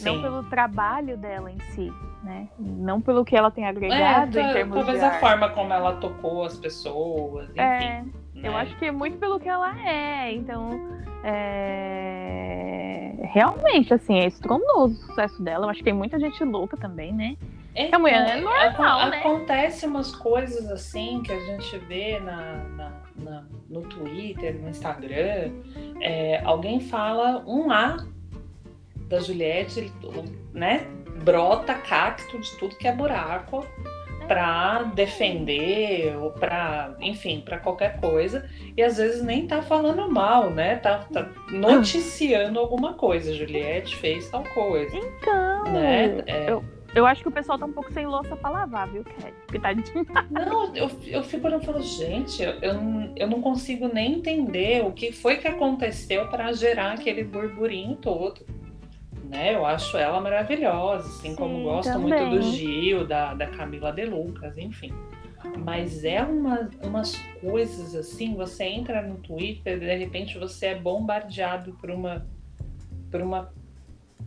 Não 0.00 0.14
Sim. 0.14 0.22
pelo 0.22 0.42
trabalho 0.44 1.16
dela 1.18 1.50
em 1.50 1.58
si, 1.74 1.92
né? 2.22 2.48
Não 2.58 2.98
pelo 3.00 3.24
que 3.24 3.36
ela 3.36 3.50
tem 3.50 3.64
É, 3.64 3.68
agregado 3.68 4.38
em 4.38 4.42
ta- 4.46 4.52
termos 4.54 4.74
talvez 4.76 4.98
de 4.98 5.04
a 5.04 5.08
arte. 5.08 5.20
forma 5.20 5.48
como 5.50 5.72
ela 5.72 5.96
tocou 5.96 6.44
as 6.44 6.56
pessoas, 6.56 7.48
enfim. 7.50 7.58
É, 7.60 8.04
eu 8.36 8.52
né? 8.52 8.60
acho 8.60 8.74
que 8.78 8.86
é 8.86 8.90
muito 8.90 9.18
pelo 9.18 9.38
que 9.38 9.48
ela 9.48 9.78
é, 9.86 10.32
então 10.32 10.70
é... 11.24 13.12
realmente 13.32 13.92
assim 13.92 14.18
é 14.18 14.26
estrondoso 14.26 14.94
o 14.94 15.06
sucesso 15.06 15.42
dela. 15.42 15.66
Eu 15.66 15.70
acho 15.70 15.78
que 15.80 15.84
tem 15.84 15.92
muita 15.92 16.18
gente 16.18 16.42
louca 16.44 16.76
também, 16.76 17.12
né? 17.12 17.36
É, 17.74 17.94
a 17.94 17.98
mulher 17.98 18.36
é 18.36 18.40
normal, 18.40 19.08
né? 19.08 19.18
Acontece 19.20 19.86
umas 19.86 20.14
coisas 20.14 20.70
assim 20.70 21.22
que 21.22 21.32
a 21.32 21.40
gente 21.40 21.78
vê 21.78 22.18
na, 22.20 22.56
na, 22.76 22.92
na 23.16 23.44
no 23.68 23.80
Twitter, 23.82 24.58
no 24.60 24.68
Instagram. 24.68 25.50
É, 26.00 26.42
alguém 26.44 26.80
fala 26.80 27.42
um 27.46 27.70
A 27.70 27.96
da 29.12 29.20
Juliette, 29.20 29.92
né? 30.54 30.86
Brota 31.22 31.74
cacto 31.74 32.38
de 32.38 32.50
tudo 32.56 32.74
que 32.76 32.88
é 32.88 32.92
buraco 32.92 33.64
para 34.26 34.84
defender 34.94 36.16
ou 36.16 36.30
para, 36.30 36.96
enfim, 36.98 37.42
para 37.44 37.58
qualquer 37.58 38.00
coisa 38.00 38.48
e 38.74 38.82
às 38.82 38.96
vezes 38.96 39.22
nem 39.22 39.46
tá 39.46 39.60
falando 39.60 40.10
mal, 40.10 40.50
né? 40.50 40.76
Tá, 40.76 41.06
tá 41.12 41.28
noticiando 41.50 42.58
alguma 42.58 42.94
coisa. 42.94 43.34
Juliette 43.34 43.96
fez 43.96 44.30
tal 44.30 44.42
coisa. 44.54 44.96
Então, 44.96 45.64
né? 45.64 46.22
É... 46.26 46.50
eu, 46.50 46.64
eu 46.94 47.04
acho 47.04 47.20
que 47.20 47.28
o 47.28 47.32
pessoal 47.32 47.58
tá 47.58 47.66
um 47.66 47.72
pouco 47.72 47.92
sem 47.92 48.06
louça 48.06 48.34
pra 48.34 48.48
lavar, 48.48 48.88
viu, 48.88 49.04
Kelly? 49.04 49.34
Porque 49.46 49.58
tá 49.58 49.74
demais. 49.74 50.30
Não, 50.30 50.74
eu, 50.74 50.90
eu 51.06 51.22
fico 51.22 51.46
olhando 51.46 51.64
e 51.64 51.66
falo, 51.66 51.82
gente, 51.82 52.42
eu, 52.42 52.52
eu, 52.62 52.74
eu 53.14 53.28
não 53.28 53.42
consigo 53.42 53.88
nem 53.92 54.14
entender 54.14 54.82
o 54.82 54.92
que 54.92 55.12
foi 55.12 55.36
que 55.36 55.48
aconteceu 55.48 56.28
para 56.28 56.50
gerar 56.52 56.92
aquele 56.92 57.22
burburinho 57.22 57.96
todo 57.96 58.61
né? 59.32 59.54
Eu 59.54 59.64
acho 59.64 59.96
ela 59.96 60.20
maravilhosa, 60.20 61.08
assim 61.08 61.30
Sim, 61.30 61.36
como 61.36 61.62
gosto 61.62 61.90
também. 61.90 62.28
muito 62.28 62.38
do 62.38 62.52
Gil, 62.52 63.06
da, 63.06 63.34
da 63.34 63.46
Camila 63.46 63.90
De 63.90 64.04
Lucas, 64.04 64.56
enfim. 64.58 64.92
Mas 65.58 66.04
é 66.04 66.22
uma, 66.22 66.70
umas 66.84 67.16
coisas 67.40 67.96
assim, 67.96 68.34
você 68.34 68.64
entra 68.64 69.02
no 69.02 69.16
Twitter, 69.16 69.80
de 69.80 69.96
repente 69.96 70.38
você 70.38 70.66
é 70.66 70.74
bombardeado 70.78 71.72
por 71.80 71.90
uma 71.90 72.24
por 73.10 73.20
uma, 73.20 73.52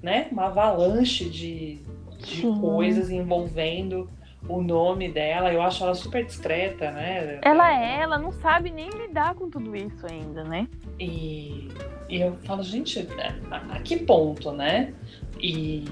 né, 0.01 0.27
uma 0.31 0.45
avalanche 0.45 1.27
de, 1.27 1.79
de 2.19 2.41
coisas 2.61 3.09
envolvendo 3.09 4.07
o 4.47 4.61
nome 4.61 5.11
dela. 5.11 5.51
Eu 5.51 5.61
acho 5.61 5.83
ela 5.83 5.95
super 5.95 6.23
discreta, 6.23 6.91
né? 6.91 7.39
Ela 7.41 7.81
é, 7.81 8.01
ela 8.01 8.19
não 8.19 8.31
sabe 8.31 8.69
nem 8.69 8.89
lidar 8.89 9.33
com 9.33 9.49
tudo 9.49 9.75
isso 9.75 10.05
ainda, 10.05 10.43
né? 10.43 10.67
E, 10.99 11.69
e 12.09 12.21
eu 12.21 12.35
falo, 12.43 12.63
gente, 12.63 13.07
a, 13.51 13.75
a 13.75 13.79
que 13.79 13.97
ponto, 13.97 14.51
né? 14.51 14.93
E 15.39 15.85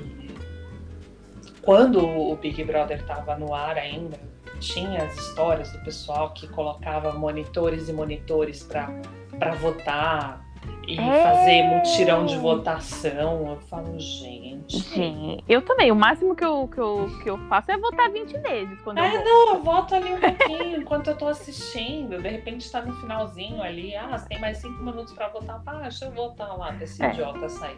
quando 1.62 2.06
o 2.06 2.36
Big 2.36 2.64
Brother 2.64 3.00
estava 3.00 3.38
no 3.38 3.54
ar 3.54 3.78
ainda, 3.78 4.20
tinha 4.60 5.04
as 5.04 5.16
histórias 5.18 5.72
do 5.72 5.80
pessoal 5.80 6.34
que 6.34 6.48
colocava 6.48 7.14
monitores 7.14 7.90
e 7.90 7.94
monitores 7.94 8.64
para 8.64 9.56
votar, 9.56 10.43
e 10.88 11.00
é... 11.00 11.24
fazer 11.24 11.64
mutirão 11.64 12.26
de 12.26 12.38
votação. 12.38 13.48
Eu 13.50 13.58
falo, 13.70 14.00
gente. 14.00 14.80
Sim, 14.82 15.42
eu 15.48 15.62
também. 15.62 15.92
O 15.92 15.96
máximo 15.96 16.36
que 16.36 16.44
eu, 16.44 16.68
que 16.68 16.78
eu, 16.78 17.10
que 17.24 17.30
eu 17.30 17.38
faço 17.48 17.72
é 17.72 17.78
votar 17.78 18.10
20 18.12 18.38
vezes. 18.40 18.82
Quando 18.82 19.00
é, 19.00 19.16
eu 19.16 19.24
não, 19.24 19.56
eu 19.56 19.64
voto 19.64 19.96
ali 19.96 20.14
um 20.14 20.20
pouquinho 20.20 20.82
enquanto 20.82 21.08
eu 21.08 21.18
tô 21.18 21.28
assistindo. 21.28 22.22
De 22.22 22.28
repente 22.28 22.70
tá 22.70 22.82
no 22.82 22.94
finalzinho 22.96 23.62
ali. 23.62 23.96
Ah, 23.96 24.18
você 24.18 24.28
tem 24.28 24.40
mais 24.40 24.58
5 24.58 24.84
minutos 24.84 25.14
pra 25.14 25.30
votar. 25.30 25.62
Ah, 25.66 25.80
deixa 25.82 26.06
eu 26.06 26.12
votar 26.12 26.58
lá 26.58 26.74
pra 26.74 26.84
esse 26.84 27.04
é. 27.04 27.10
idiota 27.10 27.50
sair. 27.50 27.78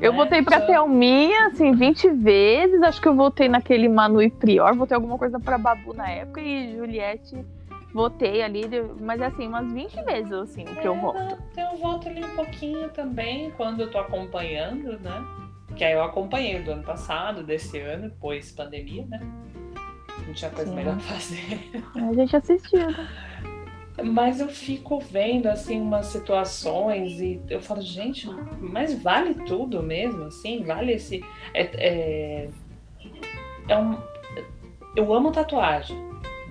Eu 0.00 0.12
né? 0.12 0.18
votei 0.18 0.42
pra. 0.42 0.60
Thelminha, 0.60 1.46
assim, 1.46 1.72
20 1.72 2.10
vezes. 2.10 2.82
Acho 2.82 3.00
que 3.00 3.08
eu 3.08 3.14
votei 3.14 3.48
naquele 3.48 3.88
Manu 3.88 4.20
e 4.22 4.30
Prior. 4.30 4.74
Votei 4.74 4.94
alguma 4.94 5.16
coisa 5.16 5.38
pra 5.38 5.56
Babu 5.56 5.94
na 5.94 6.10
época. 6.10 6.40
E 6.40 6.76
Juliette 6.76 7.44
votei 7.92 8.42
ali, 8.42 8.62
mas 9.00 9.20
assim, 9.20 9.46
umas 9.46 9.72
20 9.72 10.02
vezes 10.04 10.32
assim, 10.32 10.62
o 10.62 10.76
que 10.76 10.80
é, 10.80 10.86
eu 10.86 10.94
voto. 10.94 11.38
Eu 11.56 11.76
voto 11.78 12.08
ali 12.08 12.24
um 12.24 12.36
pouquinho 12.36 12.88
também 12.90 13.50
quando 13.52 13.80
eu 13.80 13.90
tô 13.90 13.98
acompanhando, 13.98 14.98
né? 15.00 15.24
Que 15.76 15.84
aí 15.84 15.92
eu 15.92 16.02
acompanhei 16.02 16.62
do 16.62 16.72
ano 16.72 16.82
passado, 16.82 17.42
desse 17.42 17.78
ano, 17.78 18.12
pois 18.20 18.52
pandemia, 18.52 19.06
né? 19.06 19.20
Não 20.26 20.34
tinha 20.34 20.50
coisa 20.50 20.70
Sim. 20.70 20.76
melhor 20.76 20.96
pra 20.96 21.04
fazer. 21.04 21.60
A 21.94 22.12
gente 22.12 22.36
assistiu, 22.36 22.90
né? 22.90 23.08
Mas 24.02 24.40
eu 24.40 24.48
fico 24.48 24.98
vendo, 24.98 25.46
assim, 25.46 25.80
umas 25.80 26.06
situações 26.06 27.20
e 27.20 27.40
eu 27.50 27.60
falo, 27.60 27.82
gente, 27.82 28.26
mas 28.58 29.00
vale 29.02 29.34
tudo 29.34 29.82
mesmo, 29.82 30.24
assim? 30.24 30.64
Vale 30.64 30.92
esse... 30.92 31.22
É, 31.52 31.62
é, 31.74 32.48
é 33.68 33.78
um... 33.78 33.98
Eu 34.96 35.12
amo 35.12 35.30
tatuagem, 35.30 35.96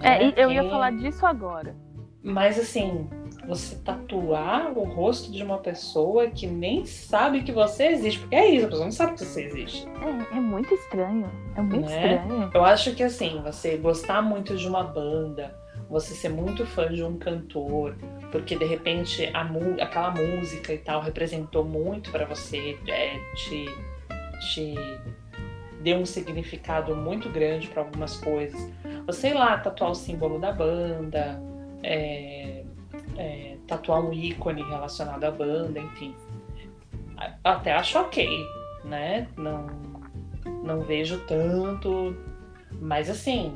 é, 0.01 0.25
né? 0.25 0.33
eu 0.35 0.51
ia 0.51 0.69
falar 0.69 0.91
disso 0.91 1.25
agora. 1.25 1.75
Mas 2.21 2.59
assim, 2.59 3.09
você 3.47 3.75
tatuar 3.77 4.77
o 4.77 4.83
rosto 4.83 5.31
de 5.31 5.41
uma 5.41 5.57
pessoa 5.57 6.29
que 6.29 6.45
nem 6.45 6.85
sabe 6.85 7.41
que 7.43 7.51
você 7.51 7.87
existe. 7.87 8.19
Porque 8.19 8.35
é 8.35 8.49
isso, 8.49 8.65
a 8.65 8.69
pessoa 8.69 8.85
não 8.85 8.91
sabe 8.91 9.13
que 9.13 9.25
você 9.25 9.43
existe. 9.43 9.87
É, 10.01 10.37
é 10.37 10.39
muito 10.39 10.73
estranho. 10.73 11.29
É 11.55 11.61
muito 11.61 11.89
né? 11.89 12.15
estranho. 12.15 12.51
Eu 12.53 12.65
acho 12.65 12.93
que 12.93 13.03
assim, 13.03 13.41
você 13.41 13.77
gostar 13.77 14.21
muito 14.21 14.55
de 14.55 14.67
uma 14.67 14.83
banda, 14.83 15.55
você 15.89 16.13
ser 16.13 16.29
muito 16.29 16.65
fã 16.65 16.91
de 16.93 17.03
um 17.03 17.17
cantor, 17.17 17.95
porque 18.31 18.55
de 18.55 18.65
repente 18.65 19.25
a, 19.33 19.49
aquela 19.83 20.11
música 20.11 20.73
e 20.73 20.77
tal 20.77 21.01
representou 21.01 21.63
muito 21.63 22.11
para 22.11 22.25
você, 22.25 22.77
é, 22.87 23.17
te, 23.35 23.65
te 24.53 24.75
deu 25.81 25.97
um 25.97 26.05
significado 26.05 26.95
muito 26.95 27.29
grande 27.29 27.67
para 27.67 27.81
algumas 27.81 28.17
coisas. 28.17 28.71
Ou 29.07 29.13
sei 29.13 29.33
lá, 29.33 29.57
tatuar 29.57 29.91
o 29.91 29.95
símbolo 29.95 30.39
da 30.39 30.51
banda, 30.51 31.41
é, 31.83 32.63
é, 33.17 33.57
tatuar 33.67 34.01
um 34.01 34.13
ícone 34.13 34.61
relacionado 34.63 35.23
à 35.23 35.31
banda, 35.31 35.79
enfim. 35.79 36.15
Até 37.43 37.73
acho 37.73 37.99
ok, 37.99 38.27
né? 38.85 39.27
Não, 39.37 39.67
não 40.63 40.81
vejo 40.81 41.19
tanto. 41.27 42.15
Mas 42.79 43.09
assim, 43.09 43.55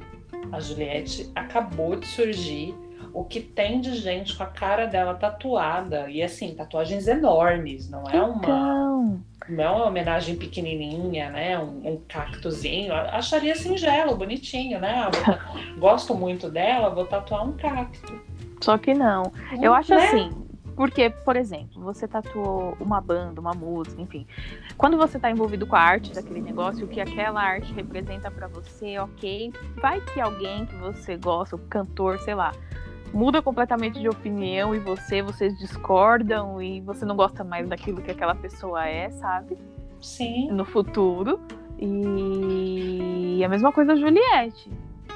a 0.52 0.60
Juliette 0.60 1.32
acabou 1.36 1.96
de 1.96 2.06
surgir 2.08 2.76
o 3.14 3.24
que 3.24 3.40
tem 3.40 3.80
de 3.80 3.96
gente 3.96 4.36
com 4.36 4.44
a 4.44 4.48
cara 4.48 4.86
dela 4.86 5.14
tatuada. 5.14 6.10
E 6.10 6.22
assim, 6.22 6.56
tatuagens 6.56 7.08
enormes, 7.08 7.90
não 7.90 8.04
é 8.10 8.22
uma. 8.22 8.38
Então... 8.38 9.24
Não 9.50 9.64
é 9.64 9.70
uma 9.70 9.86
homenagem 9.88 10.36
pequenininha, 10.36 11.30
né? 11.30 11.60
Um, 11.60 11.94
um 11.94 12.02
cactozinho. 12.08 12.94
Acharia 12.94 13.56
singelo, 13.56 14.16
bonitinho, 14.16 14.80
né? 14.80 15.10
Gosto 15.78 16.16
muito 16.16 16.50
dela, 16.50 16.90
vou 16.90 17.06
tatuar 17.06 17.48
um 17.48 17.54
cacto. 17.54 18.22
Só 18.62 18.78
que 18.78 18.94
não. 18.94 19.32
Eu 19.62 19.74
acho 19.74 19.94
né? 19.94 20.06
assim, 20.06 20.44
porque, 20.76 21.10
por 21.10 21.36
exemplo, 21.36 21.82
você 21.84 22.08
tatuou 22.08 22.76
uma 22.80 23.00
banda, 23.00 23.40
uma 23.40 23.54
música, 23.54 24.02
enfim. 24.02 24.26
Quando 24.78 24.98
você 24.98 25.18
está 25.18 25.30
envolvido 25.30 25.68
com 25.68 25.76
a 25.76 25.82
arte 25.82 26.14
daquele 26.14 26.42
negócio, 26.42 26.86
o 26.86 26.88
que 26.88 27.00
aquela 27.00 27.42
arte 27.42 27.72
representa 27.74 28.32
para 28.32 28.48
você, 28.48 28.98
ok. 28.98 29.54
Vai 29.82 30.02
que 30.02 30.20
alguém 30.20 30.66
que 30.66 30.76
você 30.76 31.16
gosta, 31.16 31.56
o 31.56 31.60
cantor, 31.60 32.20
sei 32.20 32.34
lá, 32.34 32.52
muda 33.14 33.42
completamente 33.42 34.00
de 34.00 34.10
opinião 34.10 34.74
e 34.74 34.80
você, 34.80 35.22
vocês 35.22 35.58
discordam 35.58 36.62
e 36.62 36.82
você 36.82 37.06
não 37.06 37.16
gosta 37.16 37.44
mais 37.44 37.70
daquilo 37.70 38.02
que 38.02 38.12
aquela 38.12 38.36
pessoa 38.36 38.86
é, 38.88 39.10
sabe? 39.12 39.58
Sim. 40.02 40.52
No 40.52 40.66
futuro. 40.66 41.40
E 41.80 43.44
a 43.44 43.50
mesma 43.50 43.72
coisa 43.72 43.94
a 43.94 43.96
Juliette, 43.96 44.70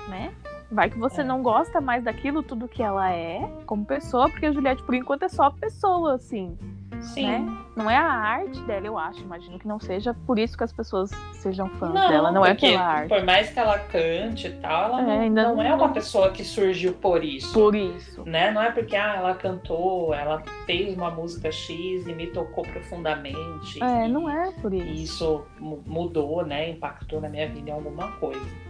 né? 0.07 0.33
Vai 0.69 0.89
que 0.89 0.97
você 0.97 1.21
é. 1.21 1.23
não 1.23 1.41
gosta 1.41 1.79
mais 1.79 2.03
daquilo 2.03 2.43
tudo 2.43 2.67
que 2.67 2.83
ela 2.83 3.11
é 3.11 3.39
como 3.65 3.85
pessoa, 3.85 4.29
porque 4.29 4.45
a 4.45 4.51
Juliette, 4.51 4.83
por 4.83 4.93
enquanto, 4.93 5.23
é 5.23 5.29
só 5.29 5.49
pessoa, 5.49 6.15
assim. 6.15 6.57
Sim. 7.01 7.27
Né? 7.27 7.57
Não 7.75 7.89
é 7.89 7.95
a 7.95 8.11
arte 8.11 8.59
dela, 8.61 8.87
eu 8.87 8.97
acho. 8.97 9.21
Imagino 9.21 9.59
que 9.59 9.67
não 9.67 9.79
seja 9.79 10.15
por 10.25 10.39
isso 10.39 10.57
que 10.57 10.63
as 10.63 10.73
pessoas 10.73 11.11
sejam 11.33 11.69
fãs 11.69 11.93
não, 11.93 12.09
dela. 12.09 12.31
Não 12.31 12.45
é 12.45 12.51
aquela 12.51 12.81
arte. 12.81 13.09
Por 13.09 13.23
mais 13.23 13.49
que 13.49 13.59
ela 13.59 13.77
cante 13.79 14.47
e 14.47 14.51
tal, 14.53 14.85
ela 14.85 15.01
é, 15.01 15.05
não, 15.05 15.21
ainda 15.21 15.43
não, 15.43 15.55
não 15.55 15.63
é 15.63 15.73
uma 15.73 15.89
pessoa 15.89 16.31
que 16.31 16.43
surgiu 16.43 16.93
por 16.93 17.23
isso. 17.23 17.53
Por 17.53 17.75
isso. 17.75 18.23
Né? 18.25 18.51
Não 18.51 18.61
é 18.61 18.71
porque 18.71 18.95
ah, 18.95 19.15
ela 19.17 19.35
cantou, 19.35 20.13
ela 20.13 20.41
fez 20.65 20.95
uma 20.95 21.11
música 21.11 21.51
X 21.51 22.07
e 22.07 22.13
me 22.13 22.27
tocou 22.27 22.63
profundamente. 22.63 23.81
É, 23.81 24.07
não 24.07 24.29
é 24.29 24.51
por 24.53 24.73
isso. 24.73 24.85
E 24.85 25.03
isso 25.03 25.45
mudou, 25.59 26.45
né? 26.45 26.71
Impactou 26.71 27.21
na 27.21 27.29
minha 27.29 27.47
vida 27.47 27.69
em 27.69 27.73
alguma 27.73 28.11
coisa. 28.13 28.66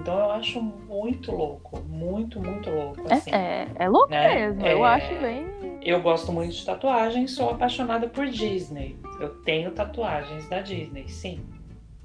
Então 0.00 0.18
eu 0.18 0.30
acho 0.32 0.60
muito 0.60 1.32
louco, 1.32 1.80
muito, 1.82 2.40
muito 2.40 2.70
louco. 2.70 3.02
É, 3.08 3.14
assim, 3.14 3.30
é, 3.30 3.68
é, 3.76 3.88
louco 3.88 4.10
né? 4.10 4.34
mesmo, 4.34 4.66
eu 4.66 4.86
é, 4.86 4.88
acho 4.88 5.14
bem. 5.20 5.46
Eu 5.82 6.00
gosto 6.00 6.32
muito 6.32 6.52
de 6.52 6.64
tatuagem, 6.64 7.26
sou 7.26 7.50
apaixonada 7.50 8.08
por 8.08 8.26
Disney. 8.26 8.96
Eu 9.20 9.30
tenho 9.42 9.70
tatuagens 9.72 10.48
da 10.48 10.60
Disney, 10.60 11.08
sim. 11.08 11.44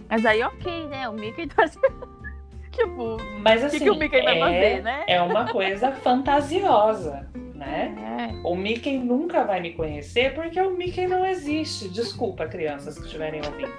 Mas 0.09 0.25
aí 0.25 0.41
ok, 0.43 0.87
né? 0.87 1.07
O 1.09 1.13
Mickey 1.13 1.47
tá. 1.47 1.65
tipo, 2.71 3.17
Mas 3.41 3.63
assim, 3.63 3.79
que, 3.79 3.83
que 3.85 3.89
o 3.89 3.95
Mickey 3.95 4.21
vai 4.21 4.37
é, 4.37 4.39
fazer, 4.39 4.83
né? 4.83 5.03
É 5.07 5.21
uma 5.21 5.47
coisa 5.51 5.91
fantasiosa, 5.91 7.27
né? 7.55 7.95
É. 8.33 8.47
O 8.47 8.55
Mickey 8.55 8.97
nunca 8.97 9.43
vai 9.43 9.59
me 9.59 9.73
conhecer 9.73 10.33
porque 10.33 10.59
o 10.59 10.71
Mickey 10.71 11.07
não 11.07 11.25
existe. 11.25 11.89
Desculpa, 11.89 12.47
crianças 12.47 12.97
que 12.97 13.05
estiverem 13.05 13.41
ouvindo. 13.45 13.73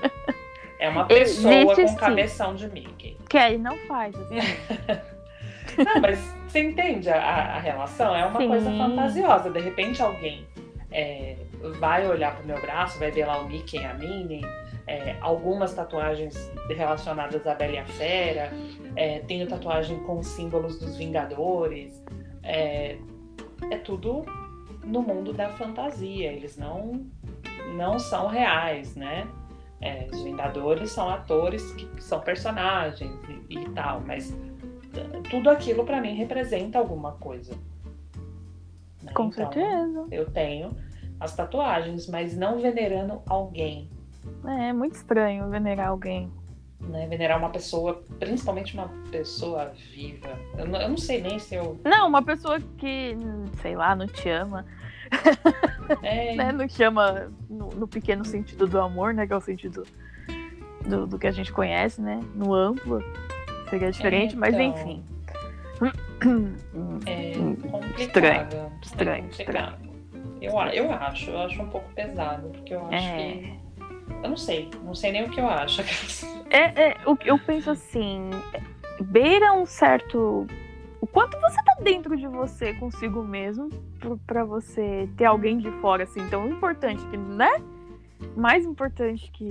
É 0.78 0.88
uma 0.88 1.06
pessoa 1.06 1.54
Existe, 1.54 1.82
com 1.82 1.88
sim. 1.88 1.96
cabeção 1.96 2.54
de 2.54 2.68
Mickey. 2.68 3.16
Kelly 3.28 3.58
não 3.58 3.76
faz 3.86 4.14
assim. 4.14 4.36
não, 5.76 6.00
mas 6.00 6.18
você 6.46 6.60
entende 6.60 7.10
a, 7.10 7.56
a 7.56 7.58
relação? 7.58 8.14
É 8.14 8.24
uma 8.24 8.40
sim. 8.40 8.48
coisa 8.48 8.70
fantasiosa. 8.70 9.50
De 9.50 9.60
repente 9.60 10.00
alguém 10.00 10.46
é, 10.90 11.36
vai 11.78 12.06
olhar 12.06 12.36
pro 12.36 12.46
meu 12.46 12.60
braço, 12.60 12.98
vai 12.98 13.10
ver 13.10 13.26
lá 13.26 13.38
o 13.40 13.48
Mickey 13.48 13.78
e 13.78 13.84
a 13.84 13.94
Minnie, 13.94 14.42
é, 14.86 15.16
algumas 15.20 15.74
tatuagens 15.74 16.50
relacionadas 16.68 17.46
à 17.46 17.54
Bela 17.54 17.72
e 17.72 17.78
a 17.78 17.84
Fera, 17.84 18.52
é, 18.96 19.18
tenho 19.20 19.46
tatuagem 19.46 19.98
com 20.00 20.22
símbolos 20.22 20.78
dos 20.78 20.96
Vingadores. 20.96 22.02
É, 22.42 22.96
é 23.70 23.76
tudo 23.78 24.24
no 24.84 25.02
mundo 25.02 25.32
da 25.32 25.50
fantasia, 25.50 26.32
eles 26.32 26.56
não, 26.56 27.06
não 27.74 27.98
são 27.98 28.28
reais, 28.28 28.96
né? 28.96 29.26
É, 29.80 30.08
os 30.12 30.22
Vingadores 30.22 30.90
são 30.90 31.08
atores 31.08 31.72
que 31.72 31.88
são 32.02 32.20
personagens 32.20 33.12
e, 33.48 33.58
e 33.58 33.68
tal, 33.70 34.00
mas 34.00 34.36
tudo 35.30 35.50
aquilo 35.50 35.84
para 35.84 36.00
mim 36.00 36.14
representa 36.14 36.78
alguma 36.78 37.12
coisa. 37.12 37.54
Né? 39.02 39.12
Com 39.12 39.26
então, 39.26 39.52
certeza. 39.52 40.06
Eu 40.10 40.30
tenho 40.30 40.70
as 41.20 41.34
tatuagens, 41.34 42.08
mas 42.08 42.36
não 42.36 42.58
venerando 42.58 43.22
alguém. 43.26 43.88
É, 44.44 44.68
é 44.68 44.72
muito 44.72 44.94
estranho 44.94 45.48
venerar 45.48 45.88
alguém. 45.88 46.30
Né, 46.80 47.08
venerar 47.08 47.38
uma 47.38 47.50
pessoa, 47.50 48.04
principalmente 48.20 48.74
uma 48.74 48.88
pessoa 49.10 49.72
viva. 49.92 50.28
Eu 50.56 50.66
não, 50.68 50.80
eu 50.80 50.88
não, 50.88 50.96
sei 50.96 51.20
nem 51.20 51.36
se 51.38 51.56
eu. 51.56 51.76
Não, 51.84 52.06
uma 52.06 52.22
pessoa 52.22 52.60
que, 52.78 53.16
sei 53.60 53.74
lá, 53.74 53.96
não 53.96 54.06
te 54.06 54.28
ama. 54.28 54.64
É... 56.02 56.34
né? 56.34 56.52
Não 56.52 56.66
te 56.66 56.82
ama 56.82 57.30
no, 57.48 57.68
no, 57.70 57.88
pequeno 57.88 58.24
sentido 58.24 58.66
do 58.66 58.80
amor, 58.80 59.14
né? 59.14 59.26
Que 59.26 59.32
é 59.32 59.36
o 59.36 59.40
sentido 59.40 59.84
do, 60.86 61.06
do 61.06 61.18
que 61.18 61.26
a 61.26 61.32
gente 61.32 61.52
conhece, 61.52 62.00
né? 62.00 62.20
No 62.34 62.54
amplo. 62.54 63.02
Seria 63.68 63.90
diferente, 63.90 64.34
é, 64.34 64.36
então... 64.36 64.40
mas 64.40 64.54
enfim. 64.54 65.04
É 67.06 67.32
complicado. 67.34 67.98
Estranho, 67.98 68.48
estranho, 68.82 69.24
é 69.24 69.28
estranho. 69.28 69.88
Eu, 70.40 70.52
eu 70.72 70.92
acho, 70.92 71.30
eu 71.30 71.38
acho 71.40 71.62
um 71.62 71.68
pouco 71.68 71.92
pesado, 71.94 72.48
porque 72.48 72.74
eu 72.74 72.86
acho 72.86 72.94
é. 72.94 73.32
que. 73.32 73.58
Eu 74.22 74.30
não 74.30 74.36
sei, 74.36 74.70
não 74.82 74.94
sei 74.94 75.12
nem 75.12 75.24
o 75.24 75.30
que 75.30 75.40
eu 75.40 75.48
acho. 75.48 75.82
É, 76.50 76.90
é 76.90 76.96
o 77.04 77.14
que 77.14 77.30
eu 77.30 77.38
penso 77.38 77.70
assim, 77.70 78.30
beira 79.00 79.52
um 79.52 79.66
certo. 79.66 80.46
Quanto 81.12 81.40
você 81.40 81.56
tá 81.64 81.76
dentro 81.82 82.16
de 82.16 82.26
você 82.26 82.74
consigo 82.74 83.22
mesmo 83.22 83.70
para 84.26 84.44
você 84.44 85.08
ter 85.16 85.24
alguém 85.24 85.58
de 85.58 85.70
fora 85.80 86.04
assim 86.04 86.26
tão 86.28 86.48
importante 86.48 87.04
que, 87.06 87.16
né? 87.16 87.62
Mais 88.36 88.64
importante 88.64 89.30
que, 89.30 89.48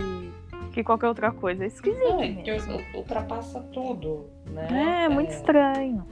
que 0.72 0.84
qualquer 0.84 1.08
outra 1.08 1.32
coisa. 1.32 1.64
É 1.64 1.68
esquisito. 1.68 2.22
É 2.22 2.98
ultrapassa 2.98 3.62
tudo, 3.74 4.26
né? 4.48 5.06
É, 5.06 5.10
muito 5.10 5.32
é... 5.32 5.36
estranho. 5.36 6.06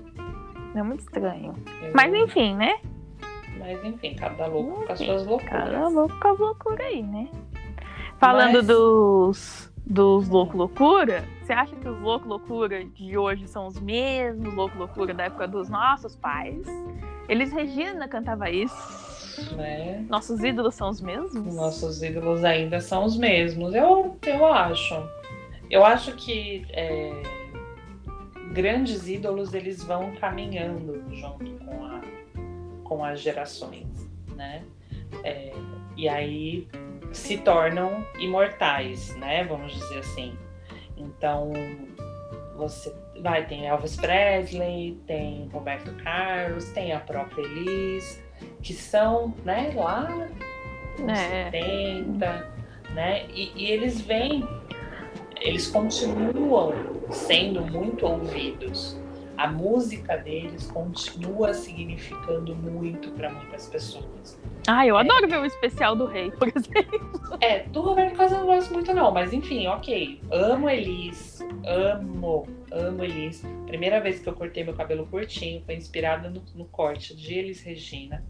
É 0.76 0.84
muito 0.84 1.02
estranho. 1.02 1.54
Eu... 1.82 1.92
Mas 1.94 2.14
enfim, 2.14 2.56
né? 2.56 2.80
Mas 3.58 3.84
enfim, 3.84 4.16
cada 4.16 4.48
louco 4.48 4.86
com 4.86 4.92
as 4.92 5.00
suas 5.00 5.26
loucuras. 5.26 5.50
Cada 5.50 5.88
louco 5.88 6.20
com 6.20 6.28
as 6.28 6.40
loucuras 6.40 6.86
aí, 6.86 7.04
né? 7.04 7.30
Falando 8.20 8.56
Mas... 8.56 8.68
dos, 8.68 9.74
dos 9.86 10.28
louco 10.28 10.58
loucura, 10.58 11.26
você 11.42 11.54
acha 11.54 11.76
que 11.76 11.88
os 11.88 12.00
louco 12.02 12.28
loucura 12.28 12.84
de 12.84 13.18
hoje 13.18 13.48
são 13.48 13.68
os 13.68 13.80
mesmos 13.80 14.54
louco 14.54 14.78
loucura 14.78 15.14
da 15.14 15.26
época 15.26 15.48
dos 15.48 15.70
nossos 15.70 16.16
pais? 16.16 16.66
Eles 17.30 17.52
Regina 17.52 18.08
cantava 18.08 18.50
isso. 18.50 19.56
Né? 19.56 20.06
Nossos 20.10 20.44
ídolos 20.44 20.76
são 20.76 20.90
os 20.90 21.02
mesmos? 21.02 21.56
Nossos 21.56 22.02
ídolos 22.02 22.44
ainda 22.44 22.80
são 22.80 23.04
os 23.04 23.18
mesmos. 23.18 23.76
Eu, 23.76 24.18
eu 24.26 24.46
acho. 24.46 24.96
Eu 25.70 25.86
acho 25.86 26.16
que 26.16 26.66
é, 26.70 27.12
grandes 28.54 29.08
ídolos 29.08 29.54
eles 29.54 29.84
vão 29.84 30.14
caminhando 30.16 31.04
junto 31.14 31.52
com 31.66 31.86
a 31.86 32.02
com 32.86 33.04
as 33.04 33.20
gerações, 33.20 34.08
né? 34.36 34.64
É, 35.24 35.52
e 35.98 36.08
aí 36.08 36.68
se 37.12 37.38
tornam 37.38 38.06
imortais, 38.20 39.16
né? 39.16 39.44
Vamos 39.44 39.74
dizer 39.74 40.00
assim. 40.00 40.38
Então 40.98 41.52
você 42.56 42.94
vai 43.22 43.46
tem 43.46 43.68
Elvis 43.68 43.96
Presley, 43.98 45.00
tem 45.06 45.50
Roberto 45.52 45.92
Carlos, 46.04 46.70
tem 46.72 46.94
a 46.94 47.00
própria 47.00 47.42
Elis, 47.42 48.22
que 48.62 48.74
são, 48.74 49.34
né? 49.44 49.72
Lá 49.76 50.30
nos 51.00 51.20
é. 51.20 51.52
70, 51.52 52.48
né? 52.94 53.26
E, 53.30 53.52
e 53.56 53.72
eles 53.72 54.02
vêm, 54.02 54.48
eles 55.42 55.68
continuam 55.68 56.74
sendo 57.12 57.62
muito 57.66 58.06
ouvidos 58.06 58.98
a 59.38 59.48
música 59.48 60.18
deles 60.18 60.68
continua 60.68 61.54
significando 61.54 62.56
muito 62.56 63.12
para 63.12 63.30
muitas 63.30 63.68
pessoas. 63.68 64.40
Ah, 64.68 64.86
eu 64.86 64.98
é. 64.98 65.02
adoro 65.02 65.28
ver 65.28 65.40
o 65.40 65.46
especial 65.46 65.96
do 65.96 66.06
rei, 66.06 66.32
por 66.32 66.48
exemplo. 66.56 67.38
É, 67.42 67.64
do 67.64 67.82
Roberto 67.82 68.16
Carlos 68.16 68.34
eu 68.34 68.40
não 68.40 68.46
gosto 68.48 68.74
muito 68.74 68.94
não, 68.94 69.12
mas 69.12 69.34
enfim, 69.34 69.68
ok. 69.68 70.20
Amo 70.32 70.70
Elis, 70.70 71.40
amo, 71.66 72.48
amo 72.72 73.04
Elis. 73.04 73.44
Primeira 73.68 74.00
vez 74.00 74.20
que 74.20 74.28
eu 74.28 74.34
cortei 74.34 74.64
meu 74.64 74.74
cabelo 74.74 75.06
curtinho 75.08 75.62
foi 75.66 75.76
inspirada 75.76 76.30
no, 76.30 76.42
no 76.56 76.66
corte 76.66 77.16
de 77.16 77.34
Elis 77.34 77.62
Regina. 77.62 78.24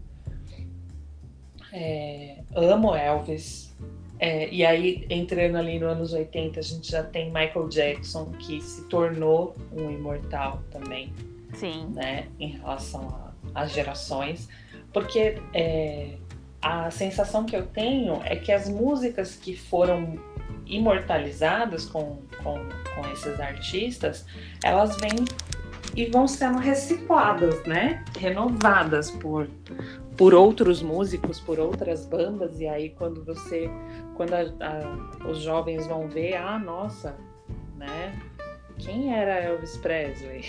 É, 1.72 2.42
amo 2.54 2.94
Elvis, 2.94 3.76
é, 4.18 4.48
e 4.48 4.64
aí, 4.64 5.06
entrando 5.10 5.56
ali 5.56 5.78
nos 5.78 5.90
anos 5.90 6.12
80, 6.12 6.60
a 6.60 6.62
gente 6.62 6.90
já 6.90 7.02
tem 7.02 7.26
Michael 7.26 7.68
Jackson, 7.68 8.32
que 8.38 8.60
se 8.60 8.84
tornou 8.84 9.54
um 9.72 9.90
imortal 9.90 10.62
também. 10.70 11.12
Sim. 11.54 11.90
Né, 11.94 12.28
em 12.38 12.48
relação 12.48 13.32
às 13.54 13.72
gerações. 13.72 14.48
Porque 14.92 15.38
é, 15.54 16.16
a 16.60 16.90
sensação 16.90 17.44
que 17.44 17.54
eu 17.54 17.66
tenho 17.66 18.20
é 18.24 18.36
que 18.36 18.52
as 18.52 18.68
músicas 18.68 19.36
que 19.36 19.56
foram 19.56 20.18
imortalizadas 20.66 21.86
com, 21.86 22.18
com, 22.42 22.58
com 22.94 23.12
esses 23.12 23.38
artistas, 23.38 24.26
elas 24.62 24.96
vêm 24.98 25.24
e 25.94 26.06
vão 26.06 26.26
sendo 26.26 26.58
recicladas, 26.58 27.64
né? 27.64 28.04
Renovadas 28.18 29.10
por, 29.10 29.48
por 30.16 30.34
outros 30.34 30.82
músicos, 30.82 31.38
por 31.40 31.58
outras 31.58 32.06
bandas, 32.06 32.60
e 32.60 32.66
aí 32.66 32.90
quando 32.90 33.24
você, 33.24 33.70
quando 34.14 34.32
a, 34.32 34.40
a, 34.40 35.28
os 35.28 35.40
jovens 35.40 35.86
vão 35.86 36.08
ver, 36.08 36.36
ah, 36.36 36.58
nossa, 36.58 37.16
né? 37.76 38.18
Quem 38.78 39.14
era 39.14 39.40
Elvis 39.40 39.76
Presley? 39.78 40.44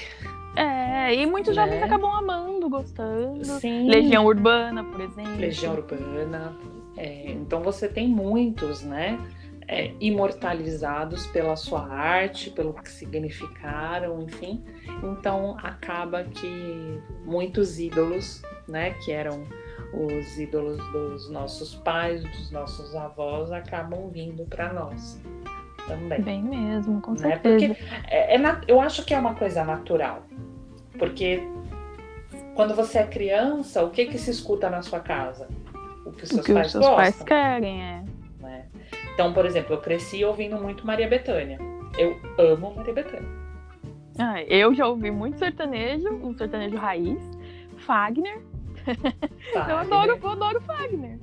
É, 0.55 1.13
e 1.13 1.25
muitos 1.25 1.55
né? 1.55 1.63
jovens 1.63 1.83
acabam 1.83 2.11
amando, 2.11 2.67
gostando. 2.67 3.45
Sim. 3.45 3.87
Legião 3.89 4.25
Urbana, 4.25 4.83
por 4.83 5.01
exemplo. 5.01 5.37
Legião 5.37 5.73
Urbana. 5.73 6.57
É, 6.97 7.31
então 7.31 7.61
você 7.61 7.87
tem 7.87 8.07
muitos, 8.07 8.81
né? 8.81 9.19
É, 9.67 9.91
imortalizados 9.99 11.27
pela 11.27 11.55
sua 11.57 11.85
arte, 11.87 12.49
pelo 12.49 12.73
que 12.73 12.89
significaram, 12.89 14.21
enfim. 14.23 14.63
Então 15.03 15.57
acaba 15.61 16.23
que 16.23 17.01
muitos 17.25 17.77
ídolos 17.77 18.41
né, 18.67 18.91
que 19.03 19.11
eram 19.11 19.43
os 19.93 20.37
ídolos 20.37 20.77
dos 20.91 21.29
nossos 21.29 21.75
pais, 21.75 22.23
dos 22.23 22.51
nossos 22.51 22.95
avós, 22.95 23.51
acabam 23.51 24.09
vindo 24.09 24.43
para 24.45 24.73
nós 24.73 25.21
também. 25.87 26.21
Bem 26.21 26.43
mesmo, 26.43 27.01
com 27.01 27.11
né? 27.11 27.17
certeza. 27.17 27.67
Porque 27.67 27.83
é, 28.09 28.35
é, 28.35 28.61
eu 28.67 28.81
acho 28.81 29.05
que 29.05 29.13
é 29.13 29.19
uma 29.19 29.35
coisa 29.35 29.63
natural, 29.63 30.23
porque 30.99 31.41
quando 32.53 32.75
você 32.75 32.99
é 32.99 33.07
criança, 33.07 33.83
o 33.83 33.89
que 33.89 34.05
que 34.05 34.17
se 34.17 34.31
escuta 34.31 34.69
na 34.69 34.81
sua 34.81 34.99
casa? 34.99 35.47
O 36.05 36.11
que 36.11 36.23
os 36.23 36.29
seus, 36.29 36.41
o 36.41 36.43
que 36.43 36.53
pais, 36.53 36.65
os 36.67 36.71
seus 36.73 36.85
gostam, 36.85 37.03
pais 37.03 37.23
querem, 37.23 37.83
é. 37.83 38.03
Né? 38.39 38.65
Então, 39.13 39.33
por 39.33 39.45
exemplo, 39.45 39.73
eu 39.75 39.81
cresci 39.81 40.23
ouvindo 40.23 40.57
muito 40.57 40.85
Maria 40.85 41.07
Bethânia. 41.07 41.59
Eu 41.97 42.19
amo 42.37 42.75
Maria 42.75 42.93
Bethânia. 42.93 43.29
Ah, 44.19 44.41
eu 44.43 44.73
já 44.73 44.87
ouvi 44.87 45.11
muito 45.11 45.37
sertanejo, 45.37 46.09
um 46.09 46.35
sertanejo 46.35 46.75
raiz, 46.75 47.21
Fagner, 47.77 48.41
eu 49.67 49.77
adoro, 49.77 50.19
eu 50.21 50.29
adoro 50.29 50.61
Fagner. 50.61 51.19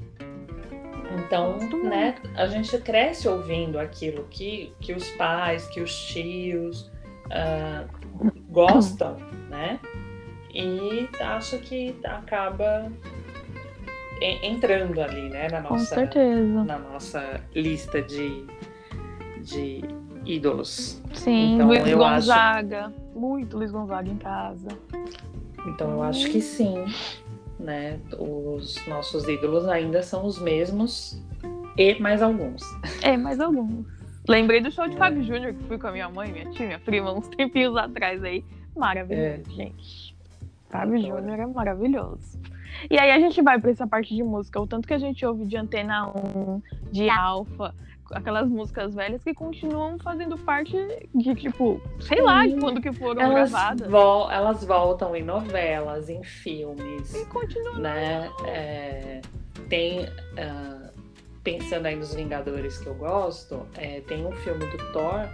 Então, 1.14 1.58
né, 1.84 2.16
a 2.34 2.46
gente 2.46 2.76
cresce 2.78 3.28
ouvindo 3.28 3.78
aquilo 3.78 4.24
que, 4.30 4.72
que 4.80 4.92
os 4.92 5.08
pais, 5.12 5.66
que 5.68 5.80
os 5.80 5.94
tios 6.06 6.90
uh, 7.26 7.88
gostam, 8.48 9.16
né? 9.48 9.78
E 10.52 11.08
acho 11.20 11.58
que 11.58 11.96
acaba 12.04 12.90
entrando 14.20 15.00
ali, 15.00 15.28
né, 15.28 15.48
na 15.48 15.60
nossa, 15.60 16.08
na 16.64 16.78
nossa 16.78 17.40
lista 17.54 18.00
de, 18.00 18.46
de 19.42 19.84
ídolos. 20.24 21.02
Sim, 21.12 21.54
então, 21.54 21.66
Luiz 21.66 21.94
Gonzaga, 21.94 22.86
acho... 22.86 23.18
muito 23.18 23.56
Luiz 23.58 23.70
Gonzaga 23.70 24.08
em 24.08 24.16
casa. 24.16 24.68
Então 25.66 25.90
eu 25.90 26.02
acho 26.02 26.30
que 26.30 26.40
sim 26.40 26.84
né? 27.64 27.98
Os 28.18 28.86
nossos 28.86 29.26
ídolos 29.26 29.66
ainda 29.66 30.02
são 30.02 30.24
os 30.24 30.38
mesmos 30.38 31.20
e 31.76 31.98
mais 32.00 32.22
alguns. 32.22 32.62
É, 33.02 33.16
mais 33.16 33.40
alguns. 33.40 33.86
Lembrei 34.28 34.60
do 34.60 34.70
show 34.70 34.86
de 34.86 34.94
é. 34.94 34.98
Fábio 34.98 35.24
Júnior 35.24 35.52
que 35.54 35.64
fui 35.64 35.78
com 35.78 35.88
a 35.88 35.92
minha 35.92 36.08
mãe, 36.08 36.32
minha 36.32 36.50
tia, 36.50 36.66
minha 36.66 36.78
prima, 36.78 37.12
uns 37.12 37.28
tempinhos 37.28 37.76
atrás 37.76 38.22
aí. 38.22 38.44
Maravilhoso, 38.76 39.50
é. 39.50 39.54
gente. 39.54 40.16
Fábio 40.70 40.98
Júnior 40.98 41.38
é 41.38 41.46
maravilhoso. 41.46 42.40
E 42.90 42.98
aí 42.98 43.10
a 43.10 43.18
gente 43.18 43.40
vai 43.42 43.58
para 43.58 43.70
essa 43.70 43.86
parte 43.86 44.14
de 44.14 44.22
música, 44.22 44.60
o 44.60 44.66
tanto 44.66 44.86
que 44.86 44.94
a 44.94 44.98
gente 44.98 45.24
ouve 45.24 45.44
de 45.46 45.56
Antena 45.56 46.08
1, 46.08 46.62
de 46.90 47.08
Alfa, 47.08 47.74
aquelas 48.10 48.48
músicas 48.48 48.94
velhas 48.94 49.22
que 49.22 49.34
continuam 49.34 49.98
fazendo 49.98 50.36
parte 50.38 50.76
de, 51.14 51.34
tipo, 51.34 51.80
sei 52.00 52.20
lá, 52.20 52.46
de 52.46 52.56
quando 52.56 52.80
que 52.80 52.92
foram 52.92 53.20
elas 53.20 53.50
gravadas. 53.50 53.90
Vol 53.90 54.30
elas 54.30 54.64
voltam 54.64 55.14
em 55.16 55.22
novelas, 55.22 56.08
em 56.08 56.22
filmes. 56.22 57.14
E 57.14 57.26
continuam. 57.26 57.78
Né? 57.78 58.30
É, 58.46 59.20
tem. 59.68 60.00
Uh, 60.02 60.84
pensando 61.44 61.84
aí 61.84 61.94
nos 61.94 62.14
Vingadores 62.14 62.78
que 62.78 62.86
eu 62.86 62.94
gosto, 62.94 63.68
é, 63.76 64.00
tem 64.00 64.26
um 64.26 64.32
filme 64.32 64.66
do 64.66 64.92
Thor 64.92 65.28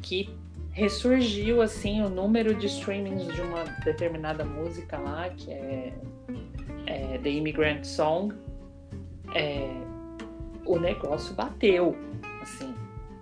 que 0.00 0.34
ressurgiu 0.72 1.60
assim 1.60 2.00
o 2.02 2.08
número 2.08 2.54
de 2.54 2.66
streamings 2.66 3.26
de 3.26 3.40
uma 3.42 3.64
determinada 3.84 4.44
música 4.44 4.98
lá, 4.98 5.28
que 5.28 5.50
é, 5.50 5.92
é 6.86 7.18
The 7.18 7.28
Immigrant 7.28 7.84
Song. 7.84 8.34
É, 9.34 9.70
o 10.70 10.78
negócio 10.78 11.34
bateu, 11.34 11.96
assim, 12.40 12.74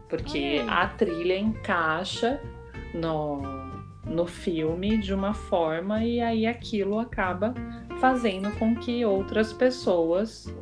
porque 0.08 0.60
hum. 0.62 0.70
a 0.70 0.86
trilha 0.86 1.38
encaixa 1.38 2.40
no, 2.94 3.42
no 4.04 4.26
filme 4.26 4.98
de 4.98 5.14
uma 5.14 5.32
forma 5.32 6.04
e 6.04 6.20
aí 6.20 6.46
aquilo 6.46 6.98
acaba 6.98 7.54
fazendo 8.00 8.50
com 8.58 8.76
que 8.76 9.04
outras 9.04 9.52
pessoas, 9.52 10.54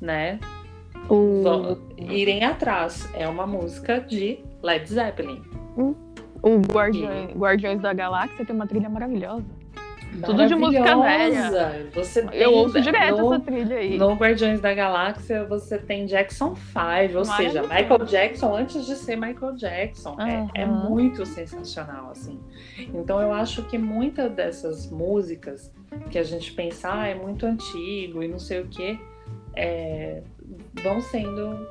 né, 0.00 0.38
o... 1.08 1.76
irem 1.98 2.44
atrás. 2.44 3.08
É 3.14 3.28
uma 3.28 3.46
música 3.46 4.00
de 4.00 4.38
Led 4.62 4.88
Zeppelin. 4.88 5.42
O 6.42 6.60
Guardiões, 6.60 7.30
e... 7.30 7.38
Guardiões 7.38 7.80
da 7.80 7.92
Galáxia 7.92 8.44
tem 8.44 8.54
uma 8.54 8.66
trilha 8.66 8.88
maravilhosa. 8.88 9.46
Tudo 10.22 10.46
de 10.46 10.54
música 10.54 10.96
velha. 10.96 11.90
Você 11.94 12.26
eu 12.32 12.52
ouço 12.52 12.80
direto 12.80 13.16
no, 13.16 13.34
essa 13.34 13.44
trilha 13.44 13.76
aí. 13.76 13.98
No 13.98 14.14
Guardiões 14.14 14.60
da 14.60 14.74
Galáxia 14.74 15.44
você 15.44 15.78
tem 15.78 16.06
Jackson 16.06 16.54
5, 16.54 17.18
ou 17.18 17.24
seja, 17.24 17.62
Michael 17.62 18.04
Jackson 18.04 18.56
antes 18.56 18.86
de 18.86 18.96
ser 18.96 19.16
Michael 19.16 19.54
Jackson. 19.54 20.12
Uhum. 20.12 20.50
É, 20.54 20.62
é, 20.62 20.66
muito 20.66 21.24
sensacional, 21.26 22.10
assim. 22.10 22.38
Então 22.78 23.20
eu 23.20 23.32
acho 23.32 23.62
que 23.64 23.78
muitas 23.78 24.30
dessas 24.32 24.90
músicas 24.90 25.72
que 26.10 26.18
a 26.18 26.24
gente 26.24 26.52
pensa, 26.52 26.92
ah, 26.92 27.06
é 27.06 27.14
muito 27.14 27.46
antigo 27.46 28.22
e 28.22 28.28
não 28.28 28.38
sei 28.38 28.60
o 28.60 28.68
quê, 28.68 28.98
é, 29.54 30.22
vão 30.82 31.00
sendo 31.00 31.66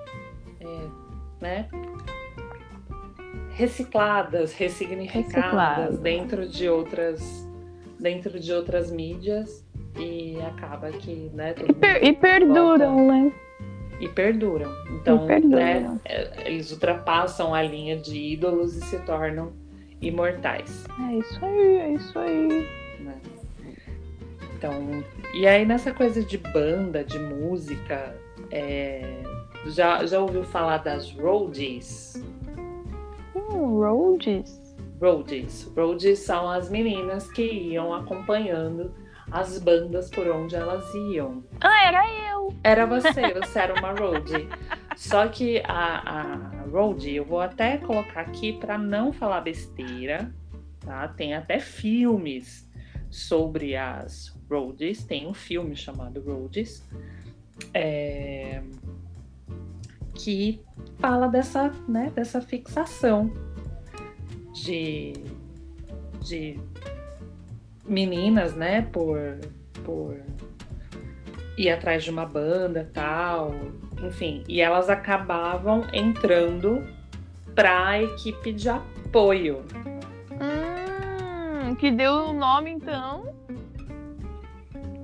é, 0.60 0.88
né, 1.42 1.68
recicladas, 3.52 4.54
ressignificadas 4.54 5.34
Reciclado. 5.34 5.98
dentro 5.98 6.48
de 6.48 6.68
outras 6.68 7.43
dentro 8.04 8.40
de 8.40 8.52
outras 8.54 8.92
mídias 8.92 9.66
e 9.98 10.38
acaba 10.42 10.92
que 10.92 11.32
né 11.34 11.56
e, 11.68 11.74
per 11.74 12.04
e, 12.04 12.14
perduram 12.14 13.08
volta, 13.08 13.14
né 13.14 13.34
e 14.00 14.08
perduram 14.10 14.72
então 14.92 15.24
e 15.24 15.28
perduram. 15.28 15.58
Né, 15.58 16.00
é, 16.06 16.48
eles 16.52 16.72
ultrapassam 16.72 17.54
a 17.54 17.62
linha 17.62 17.98
de 17.98 18.16
ídolos 18.16 18.76
e 18.76 18.82
se 18.82 19.00
tornam 19.00 19.54
imortais 20.02 20.86
é 21.10 21.16
isso 21.16 21.46
aí 21.46 21.76
é 21.78 21.94
isso 21.94 22.20
aí 22.20 22.68
né? 23.00 23.16
então 24.58 25.04
e 25.34 25.48
aí 25.48 25.66
nessa 25.66 25.94
coisa 25.94 26.22
de 26.24 26.38
banda 26.38 27.04
de 27.04 27.18
música 27.18 28.14
é, 28.52 29.24
já, 29.68 30.06
já 30.06 30.20
ouviu 30.20 30.44
falar 30.44 30.78
das 30.78 31.12
roadies? 31.12 32.22
Hum, 33.36 33.80
roadies? 33.80 34.63
Roadies. 35.04 35.70
Roadies 35.76 36.20
são 36.20 36.50
as 36.50 36.70
meninas 36.70 37.30
que 37.30 37.44
iam 37.44 37.94
acompanhando 37.94 38.94
as 39.30 39.60
bandas 39.60 40.10
por 40.10 40.26
onde 40.30 40.56
elas 40.56 40.86
iam. 40.94 41.44
Ah, 41.60 41.86
era 41.86 42.32
eu! 42.32 42.54
Era 42.64 42.86
você, 42.86 43.12
você 43.34 43.60
era 43.60 43.74
uma 43.78 43.92
roadie. 43.92 44.48
Só 44.96 45.28
que 45.28 45.62
a, 45.68 46.22
a 46.22 46.64
roadie, 46.72 47.18
eu 47.18 47.26
vou 47.26 47.42
até 47.42 47.78
colocar 47.80 48.22
aqui 48.22 48.54
para 48.54 48.78
não 48.78 49.12
falar 49.12 49.42
besteira, 49.42 50.34
tá? 50.80 51.10
Tem 51.10 51.34
até 51.34 51.60
filmes 51.60 52.66
sobre 53.10 53.76
as 53.76 54.34
roadies. 54.50 55.04
Tem 55.04 55.28
um 55.28 55.34
filme 55.34 55.76
chamado 55.76 56.22
Roadies 56.22 56.82
é, 57.74 58.64
que 60.16 60.62
fala 60.98 61.28
dessa, 61.28 61.74
né, 61.90 62.10
dessa 62.16 62.40
fixação 62.40 63.43
de, 64.54 65.14
de 66.22 66.60
meninas, 67.86 68.56
né, 68.56 68.84
por, 68.84 69.18
por 69.84 70.18
ir 71.58 71.70
atrás 71.70 72.04
de 72.04 72.10
uma 72.10 72.26
banda 72.26 72.90
tal, 72.94 73.54
enfim, 74.02 74.44
e 74.48 74.62
elas 74.62 74.90
acabavam 74.90 75.86
entrando 75.92 76.86
para 77.56 77.88
a 77.90 78.02
equipe 78.02 78.54
de 78.54 78.70
apoio. 78.70 79.66
Hum, 80.32 81.76
que 81.76 81.92
deu 81.92 82.30
o 82.30 82.34
nome 82.34 82.72
então 82.72 83.34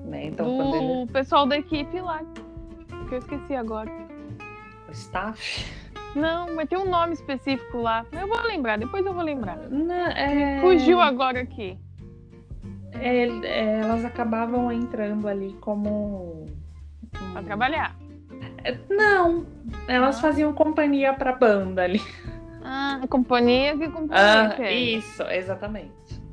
né? 0.10 0.26
Então, 0.26 0.72
do 0.72 0.76
ele... 0.76 1.12
pessoal 1.12 1.46
da 1.46 1.58
equipe 1.58 2.02
lá, 2.02 2.22
que 3.08 3.16
eu 3.16 3.20
esqueci 3.20 3.56
agora. 3.56 3.90
O 4.88 4.92
staff? 4.92 5.66
Não, 6.16 6.56
mas 6.56 6.68
tem 6.68 6.78
um 6.78 6.90
nome 6.90 7.14
específico 7.14 7.78
lá. 7.78 8.06
Eu 8.12 8.28
vou 8.28 8.42
lembrar, 8.44 8.78
depois 8.78 9.06
eu 9.06 9.14
vou 9.14 9.24
lembrar. 9.24 9.58
Não, 9.70 10.08
é... 10.08 10.60
Fugiu 10.60 11.00
agora 11.00 11.42
aqui. 11.42 11.78
É, 12.94 13.28
é, 13.28 13.80
elas 13.82 14.04
acabavam 14.04 14.72
entrando 14.72 15.28
ali 15.28 15.54
como. 15.62 16.46
Pra 17.34 17.44
trabalhar. 17.44 17.96
É, 18.64 18.78
não, 18.90 19.46
elas 19.88 20.18
ah. 20.18 20.22
faziam 20.22 20.54
companhia 20.54 21.14
pra 21.14 21.34
banda 21.34 21.84
ali. 21.84 22.02
Ah, 22.64 23.00
companhia 23.10 23.78
que 23.78 23.88
companhia. 23.88 24.56
Ah, 24.58 24.72
isso, 24.72 25.24
exatamente. 25.24 25.92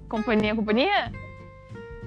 Companhia, 0.09 0.55
companhia? 0.55 1.13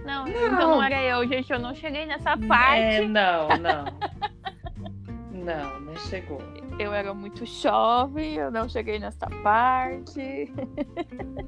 Não, 0.06 0.26
não, 0.26 0.30
então 0.30 0.72
não 0.72 0.84
era 0.84 1.02
eu, 1.04 1.28
gente. 1.28 1.52
Eu 1.52 1.60
não 1.60 1.74
cheguei 1.74 2.06
nessa 2.06 2.36
parte. 2.38 2.82
É, 2.82 3.08
não, 3.08 3.48
não. 3.58 3.86
não, 5.40 5.80
não 5.80 5.96
chegou. 5.96 6.42
Eu 6.78 6.94
era 6.94 7.14
muito 7.14 7.46
jovem, 7.46 8.36
eu 8.36 8.52
não 8.52 8.68
cheguei 8.68 9.00
nessa 9.00 9.28
parte. 9.44 10.52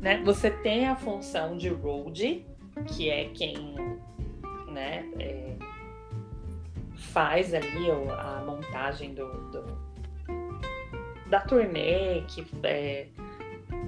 Né? 0.01 0.19
Você 0.23 0.49
tem 0.49 0.87
a 0.87 0.95
função 0.95 1.55
de 1.55 1.69
road, 1.69 2.43
que 2.87 3.07
é 3.07 3.25
quem 3.25 3.75
né, 4.67 5.05
é, 5.19 5.55
faz 6.95 7.53
ali 7.53 7.91
a 7.91 8.43
montagem 8.43 9.13
do, 9.13 9.27
do 9.51 9.91
da 11.31 11.39
turnê, 11.39 12.23
que 12.27 12.45
é, 12.63 13.07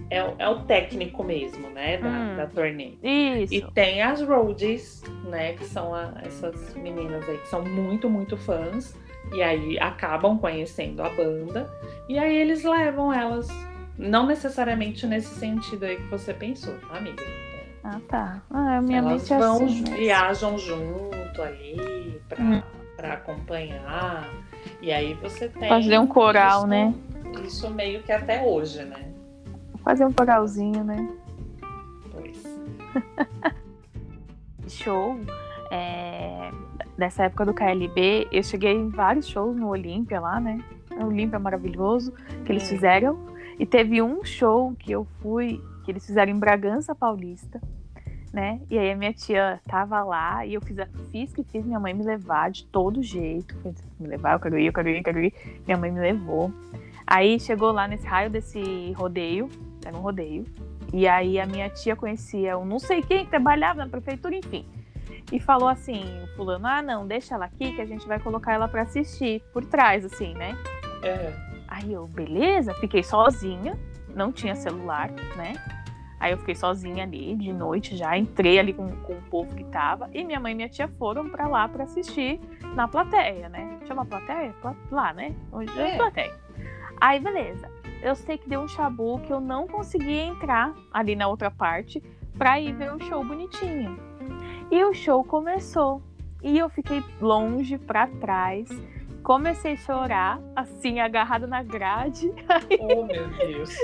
é, 0.09 0.17
é 0.39 0.49
o 0.49 0.61
técnico 0.61 1.23
mesmo, 1.23 1.69
né, 1.69 1.97
da, 1.97 2.09
hum, 2.09 2.37
da 2.37 2.47
turnê. 2.47 2.93
Isso. 3.03 3.53
E 3.53 3.61
tem 3.73 4.01
as 4.01 4.21
roadies, 4.21 5.03
né, 5.25 5.53
que 5.53 5.65
são 5.65 5.93
a, 5.93 6.13
essas 6.23 6.73
meninas 6.75 7.27
aí 7.27 7.37
que 7.37 7.47
são 7.49 7.63
muito, 7.63 8.09
muito 8.09 8.37
fãs. 8.37 8.97
E 9.33 9.41
aí 9.41 9.79
acabam 9.79 10.37
conhecendo 10.37 11.01
a 11.01 11.09
banda. 11.09 11.69
E 12.07 12.19
aí 12.19 12.35
eles 12.35 12.63
levam 12.63 13.11
elas, 13.11 13.47
não 13.97 14.27
necessariamente 14.27 15.07
nesse 15.07 15.33
sentido 15.35 15.85
aí 15.85 15.97
que 15.97 16.07
você 16.07 16.33
pensou, 16.33 16.75
tá, 16.87 16.97
amiga? 16.97 17.23
Ah, 17.83 17.99
tá. 18.07 18.41
Ah, 18.49 18.81
minha 18.81 18.99
elas 18.99 19.21
mente 19.23 19.33
é 19.33 19.37
vão, 19.37 19.65
assim, 19.65 19.83
viajam 19.83 20.57
junto 20.57 21.41
ali 21.41 22.21
pra, 22.29 22.41
hum. 22.41 22.61
Pra 22.95 23.13
acompanhar. 23.13 24.29
E 24.81 24.91
aí 24.91 25.15
você 25.15 25.49
tem. 25.49 25.67
Fazer 25.67 25.97
um 25.97 26.07
coral, 26.07 26.59
isso, 26.59 26.67
né? 26.67 26.93
Isso 27.43 27.69
meio 27.71 28.03
que 28.03 28.11
até 28.11 28.41
hoje, 28.43 28.83
né? 28.83 29.11
Fazer 29.83 30.05
um 30.05 30.13
coralzinho, 30.13 30.83
né? 30.83 31.09
Pois. 32.11 32.43
Show. 34.69 35.19
É... 35.71 36.51
Nessa 36.97 37.23
época 37.23 37.45
do 37.45 37.53
KLB, 37.53 38.27
eu 38.31 38.43
cheguei 38.43 38.73
em 38.73 38.89
vários 38.89 39.27
shows 39.27 39.55
no 39.55 39.69
Olímpia 39.69 40.19
lá, 40.19 40.39
né? 40.39 40.63
O 40.91 41.05
Olímpia 41.05 41.39
maravilhoso 41.39 42.13
que 42.45 42.51
eles 42.51 42.69
fizeram. 42.69 43.17
E 43.57 43.65
teve 43.65 44.01
um 44.01 44.23
show 44.23 44.73
que 44.77 44.91
eu 44.91 45.05
fui, 45.21 45.61
que 45.83 45.91
eles 45.91 46.05
fizeram 46.05 46.31
em 46.31 46.37
Bragança 46.37 46.93
Paulista, 46.93 47.61
né? 48.31 48.59
E 48.69 48.77
aí 48.77 48.91
a 48.91 48.95
minha 48.95 49.13
tia 49.13 49.59
tava 49.65 50.03
lá 50.03 50.45
e 50.45 50.53
eu 50.53 50.61
fiz, 50.61 50.77
fiz 51.11 51.33
que 51.33 51.43
fiz 51.43 51.65
minha 51.65 51.79
mãe 51.79 51.93
me 51.93 52.03
levar 52.03 52.51
de 52.51 52.65
todo 52.65 53.01
jeito. 53.01 53.55
Me 53.99 54.07
levar, 54.07 54.33
eu 54.33 54.39
quero 54.39 54.59
ir, 54.59 54.65
eu 54.67 54.73
quero 54.73 54.89
ir, 54.89 54.97
eu 54.97 55.03
quero 55.03 55.19
ir. 55.19 55.33
Minha 55.65 55.77
mãe 55.77 55.91
me 55.91 55.99
levou. 55.99 56.51
Aí 57.05 57.39
chegou 57.39 57.71
lá 57.71 57.87
nesse 57.87 58.07
raio 58.07 58.29
desse 58.29 58.91
rodeio, 58.93 59.49
era 59.85 59.95
um 59.95 60.01
rodeio. 60.01 60.45
E 60.91 61.07
aí 61.07 61.39
a 61.39 61.45
minha 61.45 61.69
tia 61.69 61.95
conhecia 61.95 62.57
um 62.57 62.65
não 62.65 62.79
sei 62.79 63.01
quem 63.01 63.25
que 63.25 63.31
trabalhava 63.31 63.83
na 63.83 63.89
prefeitura, 63.89 64.35
enfim. 64.35 64.65
E 65.33 65.39
falou 65.39 65.67
assim, 65.67 66.03
o 66.23 66.27
fulano, 66.35 66.67
ah, 66.67 66.79
não, 66.79 67.07
deixa 67.07 67.33
ela 67.33 67.45
aqui 67.45 67.73
que 67.73 67.81
a 67.81 67.85
gente 67.85 68.07
vai 68.07 68.19
colocar 68.19 68.53
ela 68.53 68.67
para 68.67 68.83
assistir 68.83 69.41
por 69.51 69.65
trás, 69.65 70.05
assim, 70.05 70.35
né? 70.35 70.55
É. 71.01 71.33
Aí 71.67 71.91
eu, 71.91 72.05
beleza, 72.05 72.71
fiquei 72.75 73.01
sozinha, 73.01 73.75
não 74.13 74.31
tinha 74.31 74.53
celular, 74.53 75.09
né? 75.35 75.55
Aí 76.19 76.33
eu 76.33 76.37
fiquei 76.37 76.53
sozinha 76.53 77.03
ali, 77.03 77.35
de 77.35 77.51
noite 77.51 77.97
já, 77.97 78.15
entrei 78.15 78.59
ali 78.59 78.73
com, 78.73 78.87
com 78.87 79.13
o 79.13 79.21
povo 79.23 79.55
que 79.55 79.63
tava, 79.63 80.07
e 80.13 80.23
minha 80.23 80.39
mãe 80.39 80.51
e 80.51 80.55
minha 80.55 80.69
tia 80.69 80.87
foram 80.87 81.27
para 81.27 81.47
lá 81.47 81.67
para 81.67 81.85
assistir 81.85 82.39
na 82.75 82.87
plateia, 82.87 83.49
né? 83.49 83.79
Chama 83.87 84.05
plateia? 84.05 84.53
Lá, 84.91 85.13
né? 85.13 85.35
Hoje 85.51 85.71
é, 85.81 85.95
é 85.95 85.97
plateia. 85.97 86.39
Aí, 87.01 87.19
beleza. 87.19 87.67
Eu 88.03 88.13
sei 88.13 88.37
que 88.37 88.47
deu 88.47 88.61
um 88.61 88.67
chabu 88.67 89.19
que 89.21 89.33
eu 89.33 89.41
não 89.41 89.67
consegui 89.67 90.19
entrar 90.19 90.75
ali 90.93 91.15
na 91.15 91.27
outra 91.27 91.49
parte 91.49 92.03
pra 92.37 92.59
ir 92.59 92.73
ver 92.73 92.93
o 92.93 92.99
show 92.99 93.23
bonitinho. 93.23 94.12
E 94.73 94.83
o 94.83 94.91
show 94.91 95.23
começou. 95.23 96.01
E 96.41 96.57
eu 96.57 96.67
fiquei 96.67 97.03
longe 97.21 97.77
pra 97.77 98.07
trás. 98.07 98.67
Comecei 99.21 99.73
a 99.73 99.77
chorar, 99.77 100.41
assim, 100.55 100.99
agarrada 100.99 101.45
na 101.45 101.61
grade. 101.61 102.33
Oh, 102.81 103.05
meu 103.05 103.27
Deus. 103.37 103.77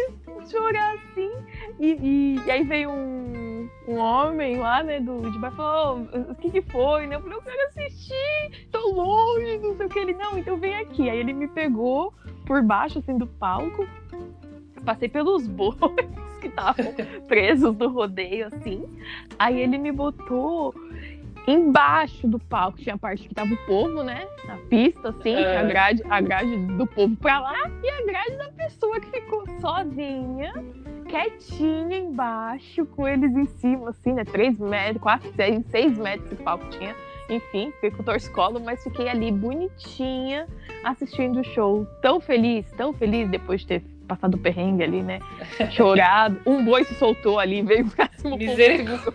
chorar 0.50 0.96
assim. 0.96 1.30
E, 1.80 1.92
e, 1.92 2.40
e 2.44 2.52
aí 2.52 2.64
veio 2.64 2.90
um, 2.90 3.70
um 3.88 3.98
homem 4.00 4.58
lá, 4.58 4.82
né, 4.82 5.00
do 5.00 5.30
de 5.30 5.38
baixo, 5.38 5.58
falou, 5.58 6.00
"Ô, 6.12 6.32
o 6.32 6.36
que 6.36 6.50
que 6.50 6.62
foi, 6.64 7.06
né? 7.06 7.18
Eu 7.18 7.22
falei, 7.22 7.38
eu 7.38 7.42
quero 7.44 7.68
assistir, 7.68 8.68
tô 8.72 8.92
longe, 8.92 9.60
não 9.60 9.78
sei 9.78 9.86
o 9.86 9.90
que. 9.90 10.00
Ele, 10.00 10.14
não, 10.14 10.40
então 10.40 10.58
vem 10.58 10.74
aqui. 10.74 11.08
Aí 11.08 11.20
ele 11.20 11.34
me 11.34 11.48
pegou 11.48 12.16
por 12.48 12.64
baixo, 12.64 12.98
assim, 12.98 13.16
do 13.16 13.28
palco. 13.28 13.88
Passei 14.84 15.08
pelos 15.08 15.46
bois 15.56 15.78
que 16.40 16.48
estavam 16.48 16.94
presos 17.28 17.76
do 17.76 17.90
rodeio, 17.90 18.48
assim. 18.48 18.84
Aí 19.38 19.60
ele 19.62 19.78
me 19.78 19.92
botou 19.92 20.74
embaixo 21.48 22.28
do 22.28 22.38
palco. 22.40 22.78
Tinha 22.78 22.96
a 22.96 22.98
parte 22.98 23.28
que 23.28 23.34
tava 23.34 23.54
o 23.54 23.58
povo, 23.66 24.04
né? 24.04 24.28
Na 24.46 24.58
pista, 24.70 25.10
assim, 25.10 25.36
É. 25.36 25.58
a, 25.58 25.64
grade, 25.64 26.04
a 26.10 26.22
grade 26.22 26.56
do 26.58 26.86
povo 26.86 27.16
pra 27.16 27.40
lá 27.40 27.70
e 27.84 27.90
a 27.90 28.06
grade 28.06 28.36
da 28.38 28.52
pessoa 28.52 29.00
que 29.00 29.10
ficou 29.10 29.44
sozinha, 29.60 30.54
quietinha 31.08 31.98
embaixo, 31.98 32.86
com 32.86 33.08
eles 33.08 33.36
em 33.36 33.46
cima, 33.46 33.90
assim, 33.90 34.14
né? 34.14 34.24
Três 34.26 34.58
metros, 34.60 35.02
quatro, 35.02 35.32
seis, 35.34 35.66
seis 35.68 35.98
metros 35.98 36.32
esse 36.32 36.44
palco 36.44 36.66
tinha. 36.70 36.96
Enfim, 37.30 37.72
fiquei 37.74 37.92
com 37.92 38.02
o 38.02 38.06
torcicolo, 38.06 38.60
mas 38.60 38.84
fiquei 38.84 39.08
ali 39.08 39.32
bonitinha 39.32 40.48
assistindo 40.84 41.40
o 41.40 41.44
show. 41.44 41.86
Tão 42.02 42.20
feliz, 42.20 42.66
tão 42.72 42.92
feliz 42.92 43.30
depois 43.30 43.62
de 43.62 43.68
ter 43.68 43.84
passado 44.10 44.38
perrengue 44.38 44.84
ali, 44.84 45.02
né? 45.04 45.20
Chorado. 45.72 46.42
Um 46.46 46.66
boi 46.66 46.84
se 46.84 46.96
soltou 46.96 47.40
ali, 47.40 47.62
veio 47.62 47.86
o 47.86 47.92
povo 48.22 48.38
Misericórdia. 48.38 49.10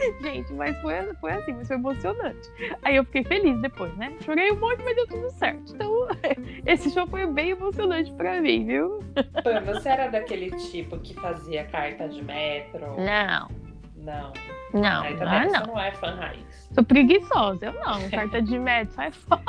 Gente, 0.22 0.50
mas 0.54 0.74
foi, 0.80 0.94
foi 1.20 1.32
assim, 1.32 1.52
mas 1.52 1.68
foi 1.68 1.76
emocionante. 1.76 2.48
Aí 2.82 2.96
eu 2.96 3.04
fiquei 3.04 3.22
feliz 3.22 3.60
depois, 3.60 3.94
né? 3.98 4.10
Chorei 4.24 4.50
um 4.50 4.58
monte, 4.58 4.82
mas 4.82 4.96
deu 4.96 5.06
tudo 5.06 5.30
certo. 5.32 5.74
Então, 5.74 6.08
esse 6.64 6.90
show 6.90 7.06
foi 7.06 7.26
bem 7.26 7.50
emocionante 7.50 8.10
pra 8.12 8.40
mim, 8.40 8.64
viu? 8.64 9.00
Pam, 9.44 9.60
você 9.60 9.90
era 9.90 10.08
daquele 10.08 10.50
tipo 10.52 10.98
que 11.00 11.12
fazia 11.14 11.64
carta 11.64 12.08
de 12.08 12.22
metro? 12.24 12.96
Não, 12.96 13.48
Não. 13.96 14.32
não, 14.72 15.02
Aí 15.02 15.12
não, 15.12 15.18
também 15.18 15.52
não. 15.52 15.60
você 15.60 15.66
não 15.66 15.78
é 15.80 15.92
fã 15.92 16.14
raiz. 16.14 16.68
Sou 16.72 16.82
preguiçosa, 16.84 17.66
eu 17.66 17.72
não. 17.74 18.08
Carta 18.08 18.40
de 18.40 18.58
médico, 18.58 18.94
sai 18.94 19.10
fora. 19.10 19.42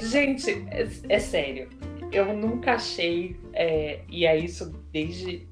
Gente, 0.00 0.64
é, 0.70 0.86
é 1.08 1.18
sério. 1.18 1.68
Eu 2.10 2.32
nunca 2.34 2.74
achei, 2.74 3.38
é, 3.52 4.00
e 4.08 4.24
é 4.24 4.36
isso 4.36 4.72
desde, 4.90 5.46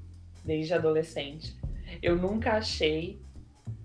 desde 0.44 0.72
adolescente, 0.74 1.57
eu 2.02 2.16
nunca 2.16 2.52
achei 2.54 3.20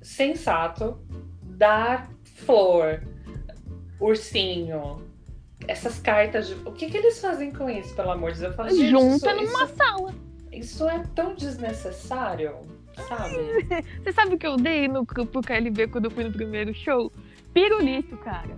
sensato 0.02 1.00
dar 1.44 2.10
flor, 2.24 3.04
ursinho, 4.00 5.02
essas 5.68 6.00
cartas 6.00 6.48
de. 6.48 6.54
O 6.66 6.72
que, 6.72 6.90
que 6.90 6.98
eles 6.98 7.20
fazem 7.20 7.52
com 7.52 7.70
isso, 7.70 7.96
pelo 7.96 8.12
amor 8.12 8.32
de 8.32 8.40
Deus? 8.40 8.52
Eu 8.52 8.58
falo, 8.58 8.70
Junta 8.70 9.34
isso, 9.34 9.46
numa 9.46 9.66
isso, 9.66 9.76
sala. 9.76 10.16
isso 10.52 10.90
é 10.90 11.04
tão 11.16 11.36
desnecessário, 11.36 12.56
sabe? 13.08 13.36
Você 14.04 14.12
sabe 14.12 14.36
o 14.36 14.38
que 14.38 14.48
eu 14.48 14.58
dei 14.58 14.88
no, 14.88 15.06
pro 15.06 15.42
KLB 15.42 15.88
quando 15.88 16.06
eu 16.06 16.12
fui 16.12 16.24
no 16.24 16.32
primeiro 16.32 16.74
show? 16.74 17.12
Pirulito, 17.54 18.18
cara. 18.18 18.58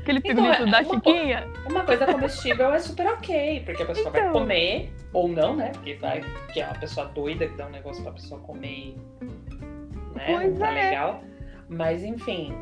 Aquele 0.00 0.18
Então, 0.18 0.34
pirulito 0.34 0.62
é 0.62 0.66
da 0.70 0.80
uma 0.80 0.94
Chiquinha. 0.94 1.48
Uma 1.68 1.84
coisa 1.84 2.06
comestível 2.06 2.72
é 2.74 2.78
super 2.78 3.06
ok, 3.08 3.62
porque 3.64 3.82
a 3.82 3.86
pessoa 3.86 4.10
vai 4.10 4.20
Então. 4.20 4.32
comer, 4.32 4.92
ou 5.12 5.28
não, 5.28 5.56
né? 5.56 5.72
Porque 5.74 5.94
vai, 5.94 6.22
que 6.52 6.60
é 6.60 6.66
uma 6.66 6.74
pessoa 6.74 7.06
doida 7.06 7.46
que 7.46 7.56
dá 7.56 7.66
um 7.66 7.70
negócio 7.70 8.02
pra 8.02 8.12
pessoa 8.12 8.40
comer 8.40 8.68
e. 8.68 8.96
Né? 10.14 10.24
Pois 10.26 10.52
não 10.52 10.58
tá 10.58 10.72
é. 10.72 10.84
legal. 10.90 11.24
Mas 11.68 12.02
enfim, 12.02 12.52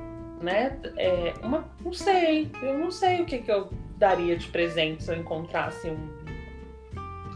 né? 0.43 0.77
É, 0.97 1.33
uma, 1.43 1.65
não 1.85 1.93
sei. 1.93 2.51
Eu 2.61 2.77
não 2.79 2.91
sei 2.91 3.23
o 3.23 3.25
que, 3.25 3.39
que 3.39 3.51
eu 3.51 3.71
daria 3.97 4.37
de 4.37 4.47
presente 4.49 5.03
se 5.05 5.13
eu 5.13 5.17
encontrasse 5.19 5.89
um. 5.89 5.97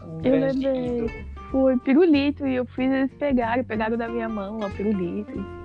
Um 0.05 0.21
Eu 0.23 0.39
levei. 0.39 1.25
Foi 1.49 1.77
pirulito 1.77 2.47
e 2.47 2.55
eu 2.55 2.65
fiz 2.65 2.91
eles 2.91 3.13
pegarem, 3.13 3.63
pegaram 3.63 3.95
da 3.95 4.07
minha 4.07 4.27
mão 4.27 4.57
o 4.59 4.69
pirulito. 4.71 5.62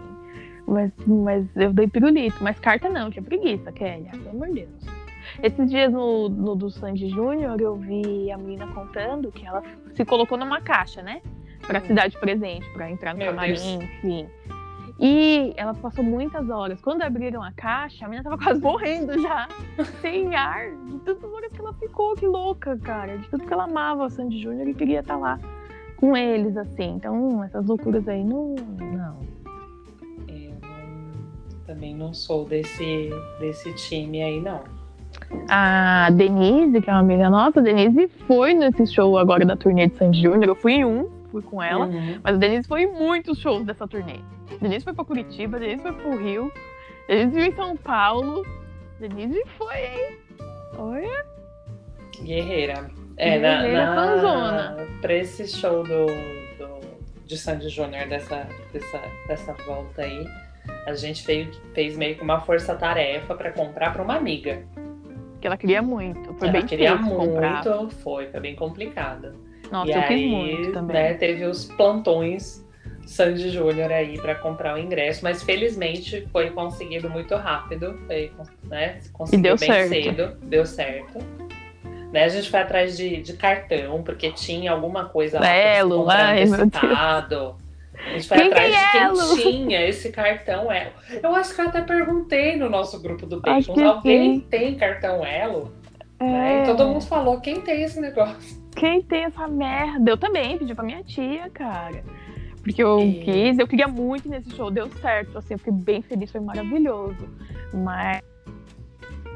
Mas, 0.69 0.93
mas 1.07 1.47
eu 1.57 1.73
dei 1.73 1.89
pirulito, 1.89 2.37
mas 2.45 2.61
carta 2.61 2.91
não, 2.91 3.11
tinha 3.11 3.23
preguiça, 3.23 3.73
Kélia, 3.73 4.11
pelo 4.11 4.29
amor 4.31 4.49
de 4.49 4.67
Deus. 4.67 4.87
Esses 5.43 5.71
dias 5.71 5.91
no, 5.93 6.29
no 6.29 6.55
do 6.55 6.71
Sandy 6.71 7.09
Júnior 7.09 7.59
eu 7.61 7.75
vi 7.77 8.31
a 8.31 8.37
menina 8.37 8.67
contando 8.69 9.33
que 9.33 9.47
ela 9.47 9.63
se 9.95 10.05
colocou 10.05 10.37
numa 10.37 10.61
caixa, 10.61 11.03
né? 11.03 11.23
Pra 11.67 11.79
Hum. 11.81 11.83
se 11.87 11.95
dar 11.95 12.09
de 12.09 12.19
presente, 12.19 12.69
pra 12.73 12.91
entrar 12.91 13.13
no 13.15 13.19
Meu 13.19 13.29
camarim, 13.29 13.53
Deus. 13.55 13.83
enfim. 13.83 14.29
E 15.01 15.53
ela 15.57 15.75
passou 15.75 16.03
muitas 16.05 16.49
horas. 16.51 16.81
Quando 16.81 17.03
abriram 17.03 17.43
a 17.43 17.53
caixa, 17.53 18.05
a 18.05 18.09
menina 18.09 18.25
tava 18.29 18.37
quase 18.43 18.61
morrendo 18.61 19.21
já, 19.21 19.47
sem 20.03 20.35
ar, 20.35 20.71
de 20.87 20.99
tantas 21.01 21.33
horas 21.33 21.53
que 21.53 21.61
ela 21.61 21.73
ficou, 21.75 22.15
que 22.15 22.27
louca, 22.27 22.77
cara. 22.79 23.17
De 23.17 23.29
tanto 23.29 23.47
que 23.47 23.53
ela 23.53 23.65
amava 23.65 24.05
o 24.07 24.11
Sandy 24.11 24.41
Júnior 24.43 24.67
e 24.69 24.75
queria 24.75 25.01
estar 25.01 25.17
lá 25.17 25.39
com 25.97 26.17
eles, 26.17 26.57
assim. 26.57 26.95
Então, 26.97 27.43
essas 27.45 27.65
loucuras 27.67 28.07
aí 28.09 28.25
não. 28.25 28.55
Não. 28.79 29.38
Também 31.69 31.95
não 31.95 32.15
sou 32.15 32.47
desse, 32.47 33.11
desse 33.39 33.75
time 33.75 34.23
aí, 34.23 34.41
não. 34.41 34.65
A 35.51 36.09
Denise, 36.11 36.81
que 36.81 36.89
é 36.89 36.93
uma 36.95 37.01
amiga 37.01 37.29
nossa, 37.29 37.61
a 37.61 37.63
Denise 37.63 38.09
foi 38.27 38.55
nesse 38.55 38.87
show 38.87 39.19
agora 39.19 39.45
da 39.45 39.55
turnê 39.55 39.87
de 39.87 39.95
Sandy 39.99 40.23
Júnior. 40.23 40.49
Eu 40.49 40.55
fui 40.55 40.73
em 40.73 40.87
um, 40.87 41.11
fui 41.31 41.43
com 41.43 41.63
ela. 41.63 41.85
Uhum. 41.85 42.21
Mas 42.25 42.37
a 42.37 42.39
Denise 42.39 42.67
foi 42.67 42.85
em 42.85 42.91
muitos 42.91 43.39
shows 43.39 43.67
dessa 43.67 43.87
turnê. 43.87 44.15
A 44.51 44.57
Denise 44.63 44.83
foi 44.83 44.95
pra 44.95 45.05
Curitiba, 45.05 45.59
a 45.59 45.61
Denise 45.61 45.83
foi 45.83 45.93
pro 45.93 46.17
Rio, 46.17 46.51
a 47.07 47.13
Denise 47.13 47.35
veio 47.35 47.53
em 47.53 47.55
São 47.55 47.77
Paulo. 47.77 48.47
A 48.97 49.01
Denise 49.07 49.43
foi, 49.59 49.77
hein? 49.77 50.17
Olha. 50.79 51.27
Guerreira. 52.23 52.91
É, 53.19 53.39
na, 53.39 53.61
Guerreira 53.61 53.85
na, 53.85 53.95
fanzona. 53.95 54.77
pra 55.03 55.13
esse 55.13 55.47
show 55.47 55.83
do, 55.83 56.07
do, 56.57 56.81
de 57.27 57.37
Sandy 57.37 57.69
Júnior 57.69 58.09
dessa, 58.09 58.49
dessa, 58.73 59.03
dessa 59.29 59.53
volta 59.67 60.01
aí, 60.01 60.27
a 60.87 60.95
gente 60.95 61.23
fez, 61.25 61.61
fez 61.75 61.97
meio 61.97 62.17
que 62.17 62.23
uma 62.23 62.41
força-tarefa 62.41 63.35
pra 63.35 63.53
comprar 63.53 63.93
pra 63.93 64.03
uma 64.03 64.17
amiga. 64.17 64.63
Que 65.41 65.47
ela 65.47 65.57
queria 65.57 65.81
muito. 65.83 66.35
Foi 66.35 66.49
Ela 66.49 66.59
bem 66.59 66.67
queria 66.67 66.97
difícil 66.97 67.17
comprar. 67.17 67.65
muito, 67.65 67.91
foi, 67.97 68.27
foi 68.29 68.41
bem 68.41 68.57
complicado. 68.57 69.35
Nossa, 69.71 69.91
e 69.91 69.95
eu 69.95 70.01
aí, 70.01 70.27
muito 70.29 70.73
também. 70.73 70.97
né, 70.97 71.15
teve 71.15 71.45
os 71.45 71.67
plantões 71.67 72.67
Sandy 73.07 73.51
Júnior 73.51 73.91
aí 73.93 74.19
pra 74.19 74.35
comprar 74.35 74.75
o 74.75 74.79
ingresso, 74.79 75.21
mas 75.23 75.43
felizmente 75.43 76.27
foi 76.33 76.51
conseguido 76.51 77.09
muito 77.11 77.35
rápido, 77.37 77.99
foi, 78.07 78.33
né, 78.65 78.99
conseguiu 79.13 79.43
deu 79.43 79.57
bem 79.59 79.69
certo. 79.71 79.89
cedo, 79.89 80.37
deu 80.43 80.65
certo. 80.67 81.19
Né, 82.13 82.25
a 82.25 82.29
gente 82.29 82.51
foi 82.51 82.61
atrás 82.61 82.97
de, 82.97 83.21
de 83.23 83.35
cartão, 83.35 84.03
porque 84.03 84.31
tinha 84.33 84.73
alguma 84.73 85.05
coisa 85.07 85.39
lá 85.39 85.47
pra 85.47 85.55
você 85.55 85.79
Elo, 85.79 85.97
comprar 85.99 86.25
ai, 86.27 86.45
meu 86.47 86.67
Deus. 86.67 87.55
A 88.07 88.11
gente 88.13 88.29
foi 88.29 88.37
Quem 88.39 88.47
atrás 88.49 88.75
tem 88.93 89.13
de 89.13 89.43
quem 89.43 89.53
tinha 89.67 89.87
esse 89.89 90.11
cartão 90.13 90.71
Elo. 90.73 90.93
Eu 91.23 91.35
acho 91.35 91.55
que 91.55 91.61
eu 91.61 91.69
até 91.69 91.81
perguntei 91.83 92.57
no 92.57 92.69
nosso 92.71 93.01
grupo 93.03 93.27
do 93.27 93.41
que 93.43 93.51
alguém 93.83 94.35
sim. 94.41 94.47
tem 94.49 94.77
cartão 94.77 95.25
Elo? 95.25 95.73
Né? 96.21 96.61
É, 96.61 96.63
E 96.63 96.67
todo 96.67 96.87
mundo 96.87 97.05
falou, 97.05 97.41
quem 97.41 97.61
tem 97.61 97.83
esse 97.83 98.01
negócio? 98.01 98.63
Quem 98.75 99.03
tem 99.03 99.25
essa 99.25 99.47
merda? 99.49 100.11
Eu 100.11 100.17
também 100.17 100.57
pedi 100.59 100.75
pra 100.75 100.85
minha 100.85 101.03
tia, 101.05 101.51
cara. 101.51 102.03
Porque 102.63 102.83
eu 102.83 103.01
E- 103.01 103.21
quis, 103.25 103.59
eu 103.59 103.67
queria 103.69 103.89
muito 103.89 104.29
nesse 104.29 104.51
show, 104.55 104.71
deu 104.71 104.89
certo, 105.01 105.39
assim, 105.39 105.55
eu 105.55 105.59
fiquei 105.59 105.73
bem 105.73 106.03
feliz, 106.03 106.31
foi 106.31 106.41
maravilhoso. 106.41 107.29
Mas 107.73 108.21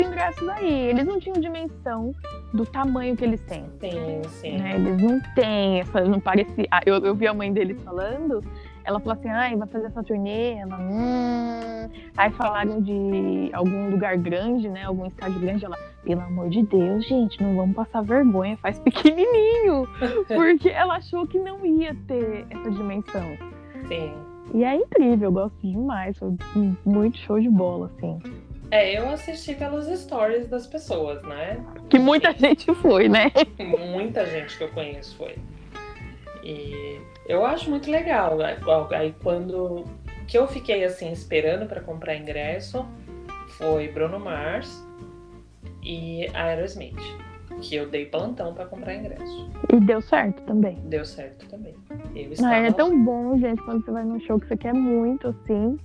os 0.00 0.06
ingressos 0.06 0.48
aí, 0.48 0.72
eles 0.90 1.04
não 1.06 1.18
tinham 1.20 1.34
dimensão 1.40 2.14
do 2.53 2.66
tamanho 2.66 3.16
que 3.16 3.24
eles 3.24 3.40
têm. 3.42 3.64
Sim, 3.80 4.22
sim. 4.28 4.59
né? 4.59 4.74
Eles 4.76 5.00
não 5.00 5.20
têm, 5.34 5.80
essa, 5.80 6.00
não 6.03 6.20
parecia. 6.20 6.66
Ah, 6.70 6.80
Eu, 6.84 6.96
eu 7.05 7.14
vi 7.14 7.26
a 7.26 7.34
mãe 7.34 7.53
deles 7.53 7.80
falando, 7.82 8.42
ela 8.84 8.98
falou 9.00 9.18
assim, 9.18 9.28
ai, 9.28 9.57
vai 9.57 9.68
fazer 9.68 9.86
essa 9.86 10.03
turnê, 10.03 10.55
ela, 10.55 10.78
hum. 10.78 11.88
Aí 12.16 12.30
falaram 12.32 12.80
de 12.80 13.50
algum 13.53 13.90
lugar 13.90 14.16
grande, 14.18 14.68
né? 14.68 14.84
Algum 14.84 15.07
estádio 15.07 15.40
grande, 15.40 15.64
ela, 15.64 15.76
pelo 16.05 16.20
amor 16.20 16.48
de 16.50 16.62
Deus, 16.62 17.07
gente, 17.07 17.42
não 17.42 17.57
vamos 17.57 17.74
passar 17.74 18.03
vergonha, 18.03 18.57
faz 18.59 18.78
pequenininho. 18.80 19.88
Porque 20.28 20.68
ela 20.68 20.96
achou 20.96 21.26
que 21.26 21.38
não 21.38 21.64
ia 21.64 21.94
ter 22.07 22.44
essa 22.50 22.70
dimensão. 22.70 23.36
sim. 23.88 24.12
E 24.55 24.64
é 24.64 24.74
incrível, 24.76 25.28
eu 25.28 25.32
gosto 25.32 25.57
demais, 25.62 26.18
foi 26.18 26.34
muito 26.84 27.16
show 27.18 27.40
de 27.40 27.48
bola, 27.48 27.90
assim. 27.96 28.18
É, 28.73 28.99
eu 28.99 29.07
assisti 29.11 29.55
pelos 29.55 29.87
stories 30.01 30.49
das 30.49 30.66
pessoas, 30.66 31.23
né? 31.25 31.62
Que 31.91 31.99
muita 31.99 32.33
gente 32.33 32.75
foi, 32.77 33.07
né? 33.07 33.31
Muita 33.93 34.25
gente 34.25 34.57
que 34.57 34.64
eu 34.64 34.68
conheço 34.70 35.14
foi. 35.18 35.35
E 36.43 36.99
eu 37.29 37.45
acho 37.45 37.68
muito 37.68 37.91
legal. 37.91 38.39
Aí 38.91 39.14
quando 39.23 39.85
que 40.27 40.39
eu 40.39 40.49
fiquei 40.49 40.85
assim 40.85 41.12
esperando 41.12 41.66
para 41.66 41.83
comprar 41.83 42.16
ingresso 42.16 42.87
foi 43.59 43.89
Bruno 43.89 44.18
Mars 44.18 44.83
e 45.83 46.27
Aerosmith. 46.33 46.97
que 47.61 47.77
eu 47.77 47.87
dei 47.89 48.07
plantão 48.07 48.55
para 48.55 48.64
comprar 48.64 48.95
ingresso. 48.95 49.51
E 49.70 49.79
deu 49.81 50.01
certo 50.01 50.43
também. 50.45 50.77
Deu 50.87 51.05
certo 51.05 51.47
também. 51.47 51.75
Eu 52.16 52.29
Ah, 52.31 52.33
estava 52.33 52.55
é 52.55 52.73
tão 52.73 53.05
bom, 53.05 53.39
gente, 53.39 53.62
quando 53.62 53.85
você 53.85 53.91
vai 53.91 54.03
num 54.05 54.18
show 54.20 54.41
que 54.41 54.49
você 54.49 54.57
quer 54.57 54.73
muito, 54.73 55.29
assim. 55.29 55.79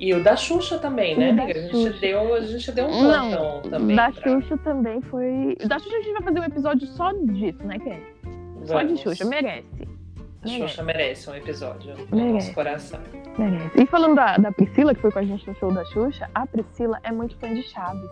E 0.00 0.14
o 0.14 0.22
da 0.22 0.36
Xuxa 0.36 0.78
também, 0.78 1.16
né, 1.18 1.30
amiga? 1.30 1.58
A 1.58 1.62
gente, 1.72 1.98
deu, 2.00 2.34
a 2.34 2.40
gente 2.40 2.70
deu 2.72 2.86
um 2.86 3.02
Não, 3.02 3.30
plantão 3.30 3.62
também. 3.70 3.96
da 3.96 4.12
pra- 4.12 4.22
Xuxa 4.40 4.56
também 4.58 5.00
foi. 5.02 5.56
Da 5.66 5.78
Xuxa 5.78 5.96
a 5.96 6.00
gente 6.00 6.12
vai 6.12 6.22
fazer 6.22 6.40
um 6.40 6.44
episódio 6.44 6.86
só 6.88 7.12
disso, 7.12 7.64
né, 7.64 7.78
Ken? 7.78 8.00
Só 8.64 8.82
de. 8.82 8.96
Xuxa, 8.96 9.24
merece. 9.24 9.88
A 10.44 10.48
Xuxa 10.48 10.82
merece 10.84 11.28
um 11.28 11.34
episódio 11.34 11.94
no 12.10 12.16
Merece. 12.16 12.32
nosso 12.34 12.54
coração. 12.54 13.00
Merece. 13.36 13.82
E 13.82 13.86
falando 13.86 14.14
da, 14.14 14.36
da 14.36 14.52
Priscila, 14.52 14.94
que 14.94 15.00
foi 15.00 15.10
com 15.10 15.18
a 15.18 15.24
gente 15.24 15.46
no 15.48 15.54
show 15.56 15.72
da 15.72 15.84
Xuxa, 15.86 16.30
a 16.32 16.46
Priscila 16.46 17.00
é 17.02 17.10
muito 17.10 17.36
fã 17.38 17.52
de 17.52 17.62
Chaves. 17.64 18.08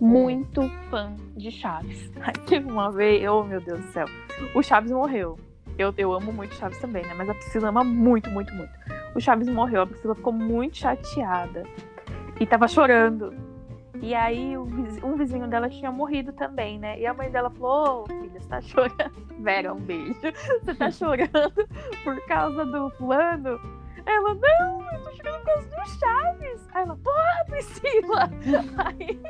Muito 0.00 0.68
fã 0.90 1.12
de 1.36 1.50
Chaves. 1.50 2.10
Aí 2.20 2.32
teve 2.46 2.70
uma 2.70 2.90
vez, 2.90 3.28
oh 3.28 3.44
meu 3.44 3.60
Deus 3.60 3.80
do 3.80 3.92
céu, 3.92 4.06
o 4.54 4.62
Chaves 4.62 4.90
morreu. 4.90 5.38
Eu, 5.78 5.92
eu 5.96 6.12
amo 6.12 6.32
muito 6.32 6.54
Chaves 6.54 6.78
também, 6.78 7.02
né? 7.04 7.14
Mas 7.16 7.28
a 7.30 7.34
Priscila 7.34 7.68
ama 7.68 7.84
muito, 7.84 8.28
muito, 8.30 8.52
muito. 8.54 8.72
O 9.14 9.20
Chaves 9.20 9.48
morreu, 9.48 9.82
a 9.82 9.86
Priscila 9.86 10.14
ficou 10.14 10.32
muito 10.32 10.78
chateada. 10.78 11.64
E 12.40 12.46
tava 12.46 12.66
chorando. 12.66 13.34
E 14.00 14.14
aí 14.14 14.56
um 14.56 15.16
vizinho 15.16 15.46
dela 15.46 15.68
tinha 15.68 15.92
morrido 15.92 16.32
também, 16.32 16.76
né? 16.78 16.98
E 16.98 17.06
a 17.06 17.14
mãe 17.14 17.30
dela 17.30 17.50
falou, 17.50 18.02
ô 18.02 18.06
filha, 18.06 18.40
você 18.40 18.48
tá 18.48 18.60
chorando. 18.60 19.12
Vera, 19.38 19.72
um 19.72 19.80
beijo. 19.80 20.14
Você 20.62 20.74
tá 20.74 20.90
chorando 20.90 21.68
por 22.04 22.26
causa 22.26 22.64
do 22.64 22.90
fulano? 22.90 23.60
Ela, 24.04 24.34
não, 24.34 24.92
eu 24.92 25.04
tô 25.04 25.12
chorando 25.12 25.38
por 25.38 25.46
causa 25.46 25.68
do 25.68 25.98
Chaves. 25.98 26.68
Aí 26.74 26.82
ela, 26.82 26.96
porra, 26.96 27.44
Priscila. 27.46 28.30
Aí 28.84 29.20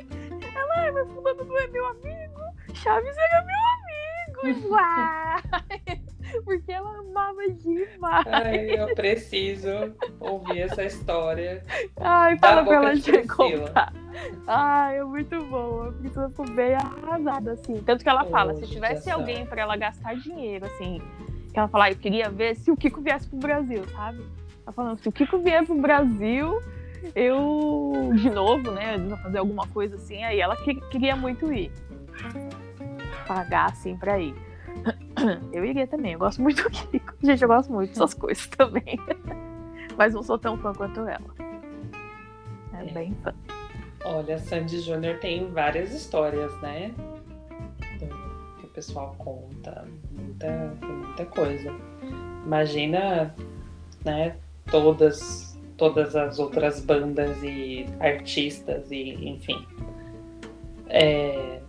ela, 0.54 0.74
ai, 0.76 0.90
mas 0.92 1.12
fulano 1.12 1.44
não 1.44 1.58
é 1.58 1.66
meu 1.68 1.86
amigo. 1.86 2.40
Chaves 2.72 3.16
era 3.16 3.44
meu 3.44 4.52
amigo. 4.52 4.68
Uau! 4.70 6.01
Porque 6.44 6.72
ela 6.72 6.98
amava 6.98 7.48
demais. 7.50 8.26
Ai, 8.26 8.70
eu 8.80 8.94
preciso 8.94 9.68
ouvir 10.20 10.62
essa 10.62 10.84
história. 10.84 11.62
Ai, 12.00 12.36
fala 12.38 12.64
pra 12.64 12.76
ela 12.76 12.94
de 12.94 13.02
te 13.02 13.26
contar. 13.26 13.92
Ai, 14.46 14.98
é 14.98 15.04
muito 15.04 15.42
bom. 15.44 15.88
A 15.88 15.92
Priscila 15.92 16.28
ficou 16.30 16.50
bem 16.50 16.74
arrasada, 16.74 17.52
assim. 17.52 17.82
Tanto 17.82 18.02
que 18.02 18.08
ela 18.10 18.24
fala, 18.26 18.52
Ô, 18.52 18.56
se 18.56 18.66
tivesse 18.66 19.10
alguém 19.10 19.46
pra 19.46 19.62
ela 19.62 19.76
gastar 19.76 20.14
dinheiro, 20.16 20.66
assim, 20.66 21.00
que 21.52 21.58
ela 21.58 21.68
fala, 21.68 21.84
"Ah, 21.84 21.90
eu 21.90 21.96
queria 21.96 22.28
ver 22.30 22.54
se 22.56 22.70
o 22.70 22.76
Kiko 22.76 23.00
viesse 23.00 23.28
pro 23.28 23.38
Brasil, 23.38 23.82
sabe? 23.94 24.24
Ela 24.64 24.72
falando, 24.72 24.98
se 24.98 25.08
o 25.08 25.12
Kiko 25.12 25.38
vier 25.38 25.64
pro 25.64 25.74
Brasil, 25.74 26.60
eu, 27.14 28.10
de 28.14 28.30
novo, 28.30 28.70
né, 28.70 28.96
eu 28.96 29.16
fazer 29.18 29.38
alguma 29.38 29.66
coisa 29.68 29.96
assim, 29.96 30.22
aí 30.22 30.40
ela 30.40 30.56
que- 30.56 30.80
queria 30.88 31.16
muito 31.16 31.52
ir. 31.52 31.70
Pagar, 33.26 33.66
assim, 33.70 33.96
pra 33.96 34.18
ir. 34.18 34.34
Eu 35.52 35.64
iria 35.64 35.86
também, 35.86 36.12
eu 36.12 36.18
gosto 36.18 36.40
muito 36.42 36.62
do 36.62 36.70
Kiko. 36.70 37.14
Gente, 37.22 37.42
eu 37.42 37.48
gosto 37.48 37.72
muito 37.72 37.90
dessas 37.90 38.14
coisas 38.14 38.46
também. 38.48 38.98
Mas 39.96 40.14
não 40.14 40.22
sou 40.22 40.38
tão 40.38 40.56
fã 40.56 40.72
quanto 40.72 41.00
ela. 41.00 41.20
É 42.74 42.88
É. 42.88 42.92
bem 42.92 43.14
fã. 43.22 43.34
Olha, 44.04 44.38
Sandy 44.38 44.80
Júnior 44.80 45.18
tem 45.18 45.50
várias 45.52 45.92
histórias, 45.92 46.52
né? 46.60 46.92
Que 48.58 48.66
o 48.66 48.68
pessoal 48.70 49.14
conta. 49.18 49.86
Muita, 50.10 50.74
muita 50.82 51.24
coisa. 51.26 51.72
Imagina, 52.44 53.32
né? 54.04 54.36
Todas, 54.70 55.56
todas 55.76 56.16
as 56.16 56.38
outras 56.38 56.80
bandas 56.80 57.40
e 57.42 57.86
artistas 58.00 58.90
e 58.90 59.28
enfim. 59.28 59.64
É, 60.88 61.60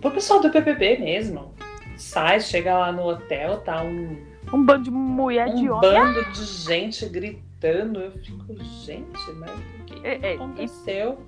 pro 0.00 0.10
pessoal 0.12 0.40
do 0.40 0.50
PPB 0.50 0.98
mesmo. 0.98 1.52
Sai, 2.00 2.40
chega 2.40 2.76
lá 2.78 2.90
no 2.90 3.06
hotel, 3.06 3.58
tá 3.60 3.82
um 3.82 4.16
Um 4.52 4.64
bando 4.64 4.84
de 4.84 4.90
mulher 4.90 5.48
um 5.48 5.54
de 5.54 5.68
homem. 5.70 5.90
bando 5.92 6.24
de 6.32 6.44
gente 6.44 7.06
gritando. 7.08 8.00
Eu 8.00 8.12
fico, 8.12 8.54
gente, 8.84 9.30
mas 9.38 9.50
o 9.50 9.84
que 9.84 10.06
É, 10.06 10.14
é, 10.26 10.32
e- 10.32 10.34
aconteceu? 10.36 11.18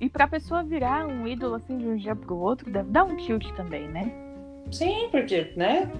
E 0.00 0.08
pra 0.10 0.26
pessoa 0.28 0.62
virar 0.62 1.06
um 1.06 1.26
ídolo 1.26 1.54
assim 1.54 1.78
de 1.78 1.86
um 1.86 1.96
dia 1.96 2.14
pro 2.14 2.36
outro, 2.36 2.70
deve 2.70 2.90
dar 2.90 3.04
um 3.04 3.16
tilt 3.16 3.50
também, 3.54 3.88
né? 3.88 4.12
Sim, 4.70 5.08
porque, 5.10 5.52
né? 5.56 5.90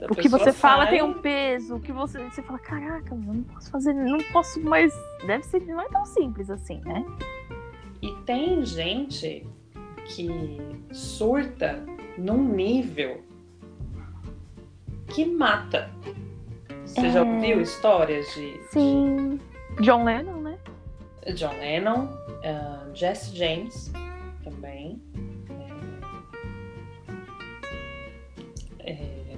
a 0.00 0.04
O 0.12 0.14
que 0.14 0.28
você 0.28 0.52
fala 0.52 0.84
sai- 0.84 0.92
tem 0.92 1.02
um 1.02 1.14
peso, 1.14 1.76
o 1.76 1.80
que 1.80 1.90
você, 1.90 2.22
você 2.30 2.40
fala, 2.42 2.58
caraca, 2.60 3.12
eu 3.12 3.18
não 3.18 3.42
posso 3.42 3.70
fazer, 3.70 3.92
não 3.94 4.18
posso 4.32 4.60
mais. 4.60 4.94
Deve 5.26 5.42
ser, 5.44 5.60
não 5.66 5.80
é 5.80 5.88
tão 5.88 6.04
simples 6.04 6.48
assim, 6.50 6.80
né? 6.84 7.04
E 8.00 8.12
tem 8.24 8.64
gente 8.64 9.44
que 10.04 10.60
surta 10.92 11.84
num 12.16 12.42
nível 12.54 13.22
que 15.08 15.24
mata. 15.24 15.90
Você 16.84 17.10
já 17.10 17.18
É. 17.20 17.22
ouviu 17.22 17.60
histórias 17.60 18.26
de, 18.34 18.60
Sim. 18.70 19.40
John 19.80 20.04
Lennon, 20.04 20.40
né? 20.40 20.58
de 21.26 21.32
John 21.34 21.52
Lennon, 21.58 22.08
ah, 22.44 22.86
Jesse 22.94 23.36
James 23.36 23.92
também. 24.42 25.00
É, 28.80 28.92
é, 28.92 29.36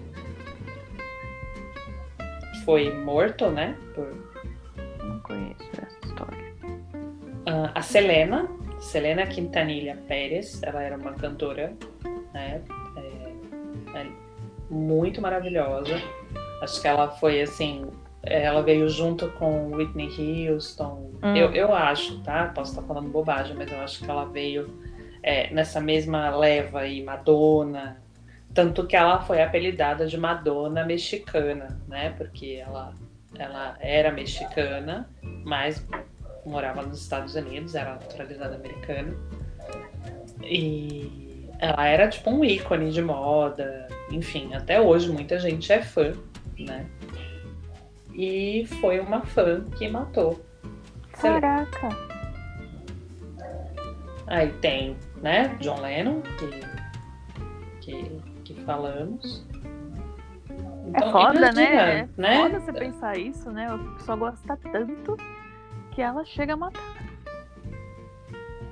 foi 2.64 2.92
morto, 3.02 3.50
né? 3.50 3.76
Por, 3.94 4.14
Não 5.04 5.18
conheço 5.20 5.62
essa 5.82 5.98
história. 6.06 6.54
Ah, 7.46 7.72
a 7.74 7.82
Selena, 7.82 8.48
Selena 8.80 9.26
Quintanilha 9.26 9.96
Pérez, 10.06 10.62
ela 10.62 10.82
era 10.82 10.96
uma 10.96 11.12
cantora, 11.14 11.74
né? 12.32 12.62
Muito 14.70 15.20
maravilhosa. 15.20 16.00
Acho 16.62 16.80
que 16.80 16.88
ela 16.88 17.08
foi 17.08 17.42
assim, 17.42 17.86
ela 18.22 18.62
veio 18.62 18.88
junto 18.88 19.28
com 19.32 19.74
Whitney 19.74 20.48
Houston. 20.48 21.10
Hum. 21.22 21.36
Eu, 21.36 21.52
eu 21.52 21.74
acho, 21.74 22.20
tá? 22.22 22.52
Posso 22.54 22.72
estar 22.72 22.82
falando 22.82 23.08
bobagem, 23.08 23.56
mas 23.56 23.70
eu 23.70 23.80
acho 23.80 24.04
que 24.04 24.10
ela 24.10 24.24
veio 24.26 24.70
é, 25.22 25.52
nessa 25.52 25.80
mesma 25.80 26.34
leva 26.36 26.80
aí, 26.80 27.02
Madonna. 27.02 28.00
Tanto 28.52 28.86
que 28.86 28.96
ela 28.96 29.20
foi 29.20 29.42
apelidada 29.42 30.06
de 30.06 30.18
Madonna 30.18 30.84
mexicana, 30.84 31.80
né? 31.88 32.10
Porque 32.16 32.62
ela, 32.64 32.92
ela 33.38 33.76
era 33.80 34.10
mexicana, 34.10 35.08
mas 35.44 35.86
morava 36.44 36.82
nos 36.82 37.00
Estados 37.00 37.34
Unidos, 37.34 37.74
era 37.74 37.92
naturalizada 37.92 38.56
americana. 38.56 39.14
E 40.42 41.29
ela 41.60 41.86
era 41.86 42.08
tipo 42.08 42.30
um 42.30 42.44
ícone 42.44 42.90
de 42.90 43.02
moda, 43.02 43.86
enfim, 44.10 44.54
até 44.54 44.80
hoje 44.80 45.12
muita 45.12 45.38
gente 45.38 45.70
é 45.70 45.82
fã, 45.82 46.12
né? 46.58 46.86
E 48.14 48.66
foi 48.80 48.98
uma 48.98 49.20
fã 49.20 49.62
que 49.76 49.88
matou. 49.88 50.40
Caraca. 51.12 51.88
Aí 54.26 54.50
tem, 54.60 54.96
né, 55.20 55.54
John 55.60 55.80
Lennon, 55.80 56.22
que, 56.38 56.60
que, 57.80 58.20
que 58.44 58.54
falamos. 58.64 59.44
É 60.48 60.88
Então, 60.88 61.12
foda, 61.12 61.38
imagina, 61.38 61.52
né? 61.52 61.98
É 61.98 62.08
né? 62.16 62.42
foda 62.42 62.60
você 62.60 62.72
pensar 62.72 63.18
isso, 63.18 63.50
né? 63.50 63.66
A 63.66 63.78
pessoa 63.96 64.16
gosta 64.16 64.56
tanto 64.72 65.16
que 65.90 66.00
ela 66.00 66.24
chega 66.24 66.54
a 66.54 66.56
matar. 66.56 66.99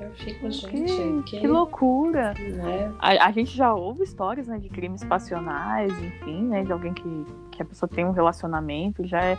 Eu 0.08 0.14
fico, 0.14 0.48
Que, 0.48 0.86
gente, 0.86 1.22
que, 1.30 1.40
que 1.40 1.46
loucura. 1.46 2.32
né? 2.34 2.92
A, 2.98 3.26
a 3.26 3.30
gente 3.32 3.54
já 3.54 3.74
ouve 3.74 4.02
histórias, 4.04 4.46
né, 4.46 4.58
de 4.58 4.68
crimes 4.68 5.04
passionais, 5.04 5.92
enfim, 6.02 6.42
né, 6.44 6.64
de 6.64 6.72
alguém 6.72 6.94
que, 6.94 7.26
que 7.52 7.62
a 7.62 7.64
pessoa 7.64 7.88
tem 7.88 8.04
um 8.04 8.10
relacionamento, 8.12 9.06
já 9.06 9.22
é 9.22 9.38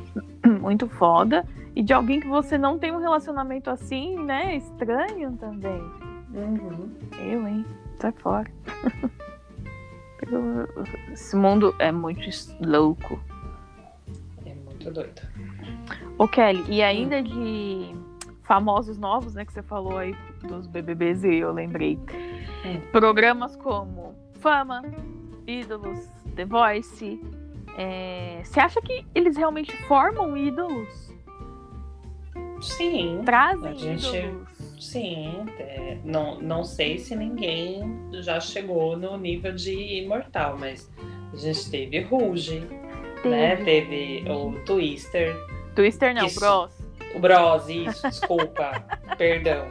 muito 0.60 0.88
foda. 0.88 1.46
E 1.74 1.82
de 1.82 1.92
alguém 1.92 2.20
que 2.20 2.26
você 2.28 2.58
não 2.58 2.78
tem 2.78 2.92
um 2.92 2.98
relacionamento 2.98 3.70
assim, 3.70 4.18
né, 4.22 4.56
estranho 4.56 5.32
também. 5.38 5.80
Uhum. 6.34 6.90
Eu, 7.18 7.46
hein? 7.48 7.64
Sai 7.98 8.12
fora. 8.12 8.50
Esse 11.12 11.34
mundo 11.34 11.74
é 11.78 11.90
muito 11.90 12.20
louco. 12.60 13.18
É 14.44 14.54
muito 14.54 14.90
doido. 14.90 15.22
Ô, 16.18 16.28
Kelly, 16.28 16.64
e 16.68 16.82
ainda 16.82 17.22
de 17.22 17.94
famosos 18.54 18.98
novos, 18.98 19.34
né, 19.34 19.44
que 19.44 19.52
você 19.52 19.62
falou 19.62 19.96
aí 19.96 20.12
dos 20.42 20.66
BBBs 20.66 21.22
e 21.22 21.36
eu 21.36 21.52
lembrei. 21.52 21.96
Hum. 22.66 22.80
Programas 22.90 23.54
como 23.54 24.12
Fama, 24.40 24.82
Ídolos, 25.46 26.00
The 26.34 26.46
Voice. 26.46 27.20
é, 27.78 28.40
Você 28.42 28.58
acha 28.58 28.82
que 28.82 29.06
eles 29.14 29.36
realmente 29.36 29.72
formam 29.86 30.36
ídolos? 30.36 31.14
Sim, 32.60 33.22
Trazem 33.24 33.76
gente- 33.78 34.16
ídolos? 34.16 34.48
sim. 34.80 35.44
é, 35.56 35.98
não, 36.04 36.40
não 36.40 36.64
sei 36.64 36.98
se 36.98 37.14
ninguém 37.14 37.84
já 38.14 38.40
chegou 38.40 38.96
no 38.96 39.16
nível 39.16 39.54
de 39.54 40.02
imortal, 40.02 40.56
mas 40.58 40.90
a 41.32 41.36
gente 41.36 41.70
teve 41.70 42.00
Ruge, 42.00 42.66
né? 43.24 43.54
Teve 43.64 44.24
o 44.28 44.52
Twister, 44.64 45.36
Twister 45.76 46.12
não, 46.16 46.26
Isso. 46.26 46.40
O 47.14 47.18
Bros, 47.18 47.68
isso, 47.68 48.08
desculpa, 48.08 48.72
perdão. 49.18 49.66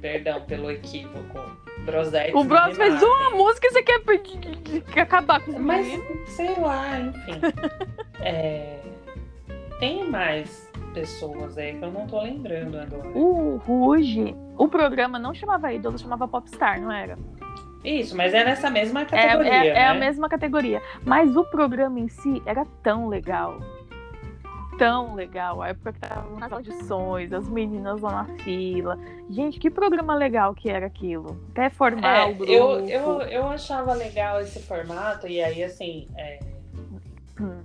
Perdão 0.00 0.40
pelo 0.42 0.70
equívoco. 0.70 1.38
Brosete. 1.84 2.34
O 2.34 2.44
Bros 2.44 2.76
fez 2.76 3.02
uma 3.02 3.30
música 3.30 3.66
e 3.66 3.70
você 3.70 3.82
quer, 3.82 5.00
acabar 5.00 5.40
com 5.40 5.58
Mas, 5.58 5.86
sei 6.28 6.54
lá, 6.58 6.98
enfim. 7.00 7.40
É, 8.26 8.78
Tem 9.78 10.08
mais 10.08 10.70
pessoas 10.94 11.58
aí 11.58 11.74
que 11.74 11.84
eu 11.84 11.90
não 11.90 12.06
tô 12.06 12.22
lembrando 12.22 12.78
agora. 12.78 13.08
O 13.08 13.56
Ruge, 13.56 14.34
o 14.56 14.66
programa 14.66 15.18
não 15.18 15.34
chamava 15.34 15.72
ídolo, 15.72 15.98
chamava 15.98 16.26
Popstar, 16.26 16.80
não 16.80 16.90
era? 16.90 17.18
Isso, 17.84 18.16
mas 18.16 18.32
é 18.32 18.42
nessa 18.44 18.70
mesma 18.70 19.02
É, 19.02 19.04
categoria, 19.04 19.52
é, 19.52 19.68
é 19.68 19.88
a 19.88 19.92
né? 19.94 20.00
mesma 20.00 20.26
categoria. 20.26 20.80
Mas 21.04 21.36
o 21.36 21.44
programa 21.44 22.00
em 22.00 22.08
si 22.08 22.40
era 22.46 22.64
tão 22.82 23.08
legal. 23.08 23.58
Tão 24.78 25.14
legal. 25.14 25.62
A 25.62 25.68
época 25.68 25.92
que 25.92 26.00
tava 26.00 26.38
nas 26.38 26.50
audições, 26.52 27.32
as 27.32 27.48
meninas 27.48 28.00
lá 28.00 28.22
na 28.24 28.38
fila. 28.38 28.98
Gente, 29.30 29.58
que 29.58 29.70
programa 29.70 30.14
legal 30.14 30.54
que 30.54 30.68
era 30.70 30.86
aquilo. 30.86 31.40
Até 31.52 31.70
formar 31.70 32.16
É, 32.18 32.24
o 32.24 32.34
grupo. 32.34 32.52
eu, 32.52 32.88
eu, 32.88 33.20
eu 33.22 33.46
achava 33.48 33.92
legal 33.94 34.40
esse 34.40 34.60
formato, 34.60 35.26
e 35.28 35.42
aí, 35.42 35.62
assim, 35.62 36.08
é, 36.16 36.38
Hum. 37.40 37.62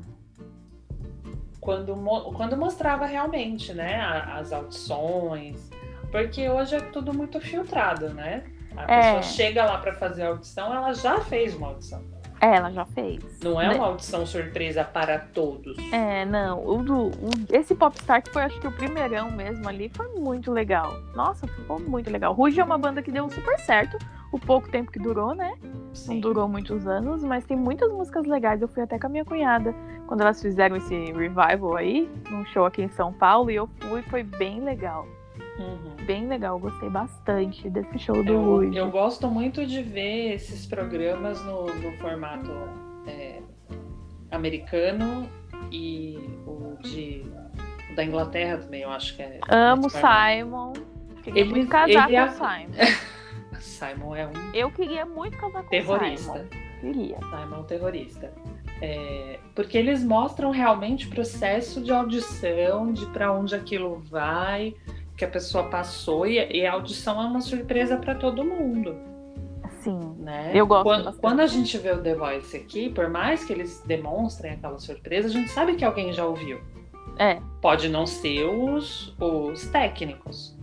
quando, 1.60 1.95
quando 2.36 2.57
mostrava 2.57 3.05
realmente, 3.05 3.74
né, 3.74 4.01
as 4.34 4.51
audições, 4.51 5.70
porque 6.12 6.49
hoje 6.49 6.76
é 6.76 6.80
tudo 6.82 7.14
muito 7.14 7.39
filtrado, 7.39 8.10
né? 8.14 8.43
A 8.76 8.84
É. 8.91 9.01
pessoa 9.01 9.22
chega 9.24 9.66
lá 9.66 9.78
para 9.78 9.93
fazer 9.93 10.24
a 10.24 10.28
audição, 10.30 10.74
ela 10.74 10.93
já 10.93 11.20
fez 11.22 11.55
uma 11.55 11.68
audição. 11.68 12.01
É, 12.42 12.56
ela 12.56 12.72
já 12.72 12.86
fez. 12.86 13.20
Não 13.44 13.60
é 13.60 13.68
Né? 13.68 13.76
uma 13.76 13.88
audição 13.88 14.26
surpresa 14.26 14.84
para 14.84 15.20
todos. 15.20 15.78
É, 15.92 16.24
não. 16.26 16.66
O 16.66 16.82
do, 16.84 17.08
o- 17.08 17.30
esse 17.52 17.76
Popstar, 17.76 18.22
que 18.24 18.32
foi 18.32 18.44
acho 18.44 18.60
que 18.60 18.68
o 18.68 18.72
primeirão 18.72 19.30
mesmo 19.32 19.68
ali, 19.68 19.90
foi 19.90 20.08
muito 20.18 20.52
legal. 20.52 20.94
Nossa, 21.16 21.46
ficou 21.48 21.80
muito 21.80 22.10
legal. 22.10 22.34
Ruge 22.34 22.60
é 22.60 22.64
uma 22.64 22.78
banda 22.78 23.02
que 23.02 23.12
deu 23.12 23.30
super 23.30 23.60
certo. 23.60 23.98
O 24.32 24.40
pouco 24.40 24.70
tempo 24.70 24.92
que 24.92 25.00
durou, 25.00 25.34
né? 25.34 25.54
Não 25.64 25.96
Sim. 25.96 26.20
durou 26.20 26.48
muitos 26.48 26.86
anos, 26.88 27.24
mas 27.24 27.44
tem 27.46 27.58
muitas 27.58 27.92
músicas 27.92 28.26
legais. 28.26 28.62
Eu 28.62 28.68
fui 28.68 28.84
até 28.84 29.00
com 29.00 29.08
a 29.08 29.10
minha 29.10 29.26
cunhada 29.26 29.74
quando 30.08 30.22
elas 30.22 30.40
fizeram 30.42 30.76
esse 30.76 30.94
revival 30.94 31.76
aí, 31.76 32.10
num 32.30 32.46
show 32.46 32.66
aqui 32.66 32.82
em 32.84 32.90
São 32.90 33.12
Paulo, 33.12 33.50
e 33.52 33.56
eu 33.56 33.68
fui, 33.80 34.02
foi 34.04 34.24
bem 34.24 34.62
legal. 34.62 35.06
Uhum. 35.60 36.05
Bem 36.05 36.28
legal, 36.28 36.57
gostei 36.57 36.89
bastante 36.89 37.70
desse 37.70 37.99
show 37.99 38.24
do 38.24 38.64
Eu, 38.64 38.74
eu 38.74 38.89
gosto 38.89 39.28
muito 39.30 39.66
de 39.66 39.84
ver 39.84 40.34
esses 40.34 40.66
programas 40.66 41.43
no, 41.45 41.66
no 41.66 41.91
formato 41.97 42.49
é, 43.05 43.41
americano 44.32 45.30
e 45.72 46.18
o 46.47 46.78
de 46.82 47.24
o 47.91 47.95
da 47.95 48.03
Inglaterra 48.05 48.57
também, 48.60 48.82
eu 48.84 48.89
acho 48.91 49.16
que 49.16 49.22
é. 49.22 49.39
Amo. 49.49 49.89
Simon. 49.89 50.74
Queria 51.24 51.41
Ele- 51.41 51.49
muito 51.49 51.70
casar 51.70 52.10
ele 52.10 52.18
com 52.18 52.24
é- 52.24 52.26
o 52.26 52.32
Simon. 52.32 52.99
Simon 53.60 54.16
é 54.16 54.28
um 54.28 54.32
Eu 54.53 54.72
queria 54.72 55.05
muito 55.05 55.38
casar 55.38 55.62
com 55.62 55.68
o 55.68 55.70
terrorista. 55.70 56.34
Simon. 56.34 56.45
Queria. 56.80 57.18
Simon 57.18 57.55
é 57.55 57.60
um 57.60 57.64
terrorista. 57.64 58.34
É, 58.82 59.39
porque 59.53 59.78
eles 59.78 60.01
mostram 60.03 60.51
realmente 60.51 61.07
o 61.07 61.10
processo 61.10 61.82
de 61.84 61.91
audição, 61.91 62.93
de 62.93 63.05
para 63.07 63.34
onde 63.34 63.53
aquilo 63.53 63.99
vai, 64.10 64.74
que 65.20 65.26
a 65.26 65.28
pessoa 65.28 65.65
passou, 65.65 66.26
e, 66.26 66.39
e 66.49 66.65
a 66.65 66.72
audição 66.72 67.22
é 67.22 67.26
uma 67.26 67.41
surpresa 67.41 67.97
para 67.97 68.15
todo 68.15 68.41
mundo. 68.43 68.95
Sim. 69.82 70.15
né? 70.20 70.51
Eu 70.53 70.65
gosto 70.65 70.84
quando, 70.84 71.13
quando 71.17 71.39
a 71.41 71.47
gente 71.47 71.78
vê 71.78 71.91
o 71.91 72.01
The 72.01 72.15
Voice 72.15 72.55
aqui, 72.55 72.89
por 72.89 73.09
mais 73.09 73.43
que 73.43 73.51
eles 73.53 73.84
demonstrem 73.86 74.53
aquela 74.53 74.80
surpresa, 74.80 75.28
a 75.28 75.32
gente 75.32 75.49
sabe 75.49 75.76
que 75.76 75.84
alguém 75.84 76.11
já 76.13 76.26
ouviu. 76.26 76.59
É. 77.17 77.41
Pode 77.61 77.89
não 77.89 78.05
ser 78.05 78.45
os, 78.45 79.13
os 79.20 79.67
técnicos, 79.67 80.57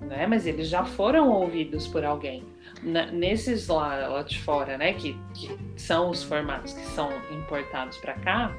né? 0.00 0.26
Mas 0.26 0.44
eles 0.44 0.68
já 0.68 0.84
foram 0.84 1.30
ouvidos 1.30 1.86
por 1.86 2.04
alguém. 2.04 2.44
Na- 2.82 3.06
nesses 3.06 3.68
lá, 3.68 4.08
lá 4.08 4.22
de 4.22 4.40
fora, 4.40 4.76
né? 4.76 4.92
Que, 4.92 5.16
que 5.34 5.56
são 5.76 6.10
os 6.10 6.22
formatos 6.22 6.72
que 6.72 6.84
são 6.86 7.10
importados 7.32 7.96
para 7.98 8.14
cá, 8.14 8.52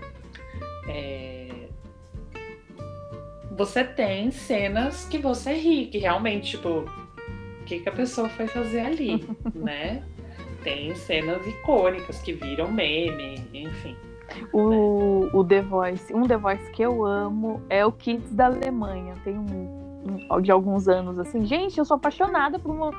é, 0.87 1.49
você 3.57 3.83
tem 3.83 4.31
cenas 4.31 5.05
que 5.05 5.17
você 5.17 5.53
ri, 5.53 5.87
que 5.87 5.97
realmente, 5.97 6.51
tipo, 6.51 6.69
o 6.69 7.63
que, 7.65 7.79
que 7.79 7.89
a 7.89 7.91
pessoa 7.91 8.29
foi 8.29 8.47
fazer 8.47 8.81
ali, 8.81 9.27
né? 9.55 10.03
Tem 10.63 10.93
cenas 10.95 11.45
icônicas 11.45 12.19
que 12.21 12.33
viram 12.33 12.71
meme, 12.71 13.41
enfim. 13.53 13.95
O, 14.51 15.29
o 15.33 15.43
The 15.43 15.61
Voice, 15.61 16.13
um 16.13 16.23
The 16.23 16.37
Voice 16.37 16.71
que 16.71 16.81
eu 16.81 17.05
amo 17.05 17.61
é 17.69 17.85
o 17.85 17.91
Kids 17.91 18.33
da 18.33 18.45
Alemanha. 18.47 19.13
Tem 19.23 19.37
um, 19.37 20.27
um- 20.29 20.41
de 20.41 20.51
alguns 20.51 20.87
anos 20.89 21.17
assim. 21.17 21.45
Gente, 21.45 21.77
eu 21.77 21.85
sou 21.85 21.95
apaixonada 21.95 22.59
por, 22.59 22.71
uma- 22.75 22.91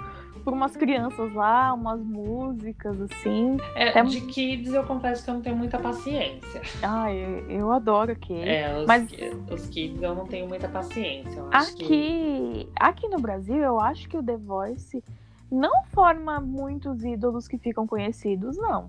por 0.48 0.54
umas 0.54 0.74
crianças 0.74 1.30
lá, 1.34 1.74
umas 1.74 2.00
músicas 2.02 2.98
assim. 3.02 3.58
É, 3.74 3.98
É- 3.98 4.02
De 4.02 4.22
kids 4.22 4.72
eu 4.72 4.82
confesso 4.82 5.22
que 5.22 5.28
eu 5.28 5.34
não 5.34 5.42
tenho 5.42 5.54
muita 5.56 5.78
paciência. 5.78 6.62
Ai, 6.82 7.18
eu, 7.22 7.50
eu 7.50 7.70
adoro 7.72 8.12
aquele. 8.12 8.48
É, 8.48 8.78
os, 8.80 8.86
Mas- 8.86 9.10
os 9.50 9.68
kids 9.68 10.00
eu 10.00 10.14
não 10.14 10.24
tenho 10.26 10.48
muita 10.48 10.66
paciência. 10.66 11.44
Acho 11.50 11.76
que 11.76 11.84
Aqui, 11.84 12.68
aqui 12.80 13.08
no 13.08 13.18
Brasil, 13.20 13.56
eu 13.58 13.78
acho 13.78 14.08
que 14.08 14.16
o 14.16 14.22
The 14.22 14.38
Voice 14.38 15.04
não 15.52 15.82
forma 15.92 16.40
muitos 16.40 17.04
ídolos 17.04 17.46
que 17.46 17.58
ficam 17.58 17.86
conhecidos, 17.86 18.56
não. 18.56 18.88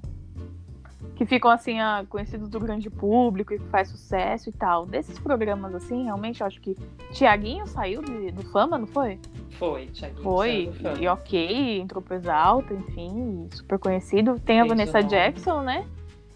Que 1.19 1.25
ficam 1.25 1.51
assim, 1.51 1.81
ah, 1.81 2.05
conhecidos 2.07 2.47
do 2.47 2.61
grande 2.61 2.89
público 2.89 3.53
e 3.53 3.59
que 3.59 3.65
faz 3.65 3.89
sucesso 3.89 4.47
e 4.47 4.53
tal. 4.53 4.85
Desses 4.85 5.19
programas, 5.19 5.75
assim, 5.75 6.05
realmente, 6.05 6.39
eu 6.39 6.47
acho 6.47 6.61
que 6.61 6.77
Tiaguinho 7.11 7.67
saiu 7.67 8.01
de- 8.01 8.31
do 8.31 8.41
Fama, 8.53 8.77
não 8.77 8.87
foi? 8.87 9.19
foi, 9.51 9.87
Thiaguinho. 9.87 10.23
Foi, 10.23 10.47
saiu 10.47 10.71
do 10.71 10.95
fã. 10.95 11.03
e 11.03 11.07
ok, 11.09 11.81
entrou 11.81 12.01
pro 12.01 12.15
Exalta, 12.15 12.73
enfim, 12.73 13.49
super 13.51 13.77
conhecido. 13.77 14.39
Tem 14.39 14.61
a 14.61 14.63
Fez 14.63 14.69
Vanessa. 14.69 15.03
Jackson, 15.03 15.59
né? 15.61 15.85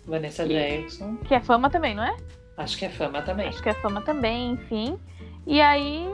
Vanessa 0.05 0.43
E- 0.43 0.49
Jackson. 0.49 1.15
Que 1.23 1.33
é 1.35 1.39
fama 1.39 1.69
também, 1.69 1.95
não 1.95 2.03
é? 2.03 2.17
Acho 2.57 2.77
que 2.77 2.83
é 2.83 2.89
fama 2.89 3.21
também. 3.21 3.47
Acho 3.47 3.63
que 3.63 3.69
é 3.69 3.73
fama 3.73 4.01
também, 4.01 4.51
enfim. 4.51 4.99
E 5.47 5.61
aí 5.61 6.05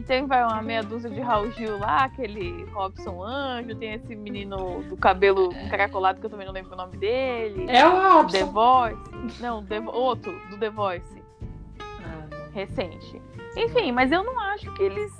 tem 0.00 0.26
vai, 0.26 0.44
uma 0.44 0.62
meia 0.62 0.82
dúzia 0.82 1.10
de 1.10 1.20
Raul 1.20 1.50
Gil 1.52 1.78
lá, 1.78 2.04
aquele 2.04 2.64
Robson 2.72 3.22
Anjo, 3.22 3.74
tem 3.74 3.94
esse 3.94 4.14
menino 4.14 4.82
do 4.84 4.96
cabelo 4.96 5.52
encaracolado 5.52 6.20
que 6.20 6.26
eu 6.26 6.30
também 6.30 6.46
não 6.46 6.52
lembro 6.52 6.72
o 6.72 6.76
nome 6.76 6.96
dele. 6.96 7.66
É 7.68 7.86
o 7.86 8.26
The 8.26 8.42
Robson. 8.42 8.46
Voice. 8.46 9.42
Não, 9.42 9.64
The, 9.64 9.80
outro, 9.80 10.32
do 10.50 10.58
The 10.58 10.70
Voice, 10.70 11.22
Ah, 11.80 12.26
recente. 12.52 13.20
Enfim, 13.56 13.92
mas 13.92 14.12
eu 14.12 14.22
não 14.22 14.38
acho 14.38 14.72
que 14.74 14.82
eles 14.82 15.12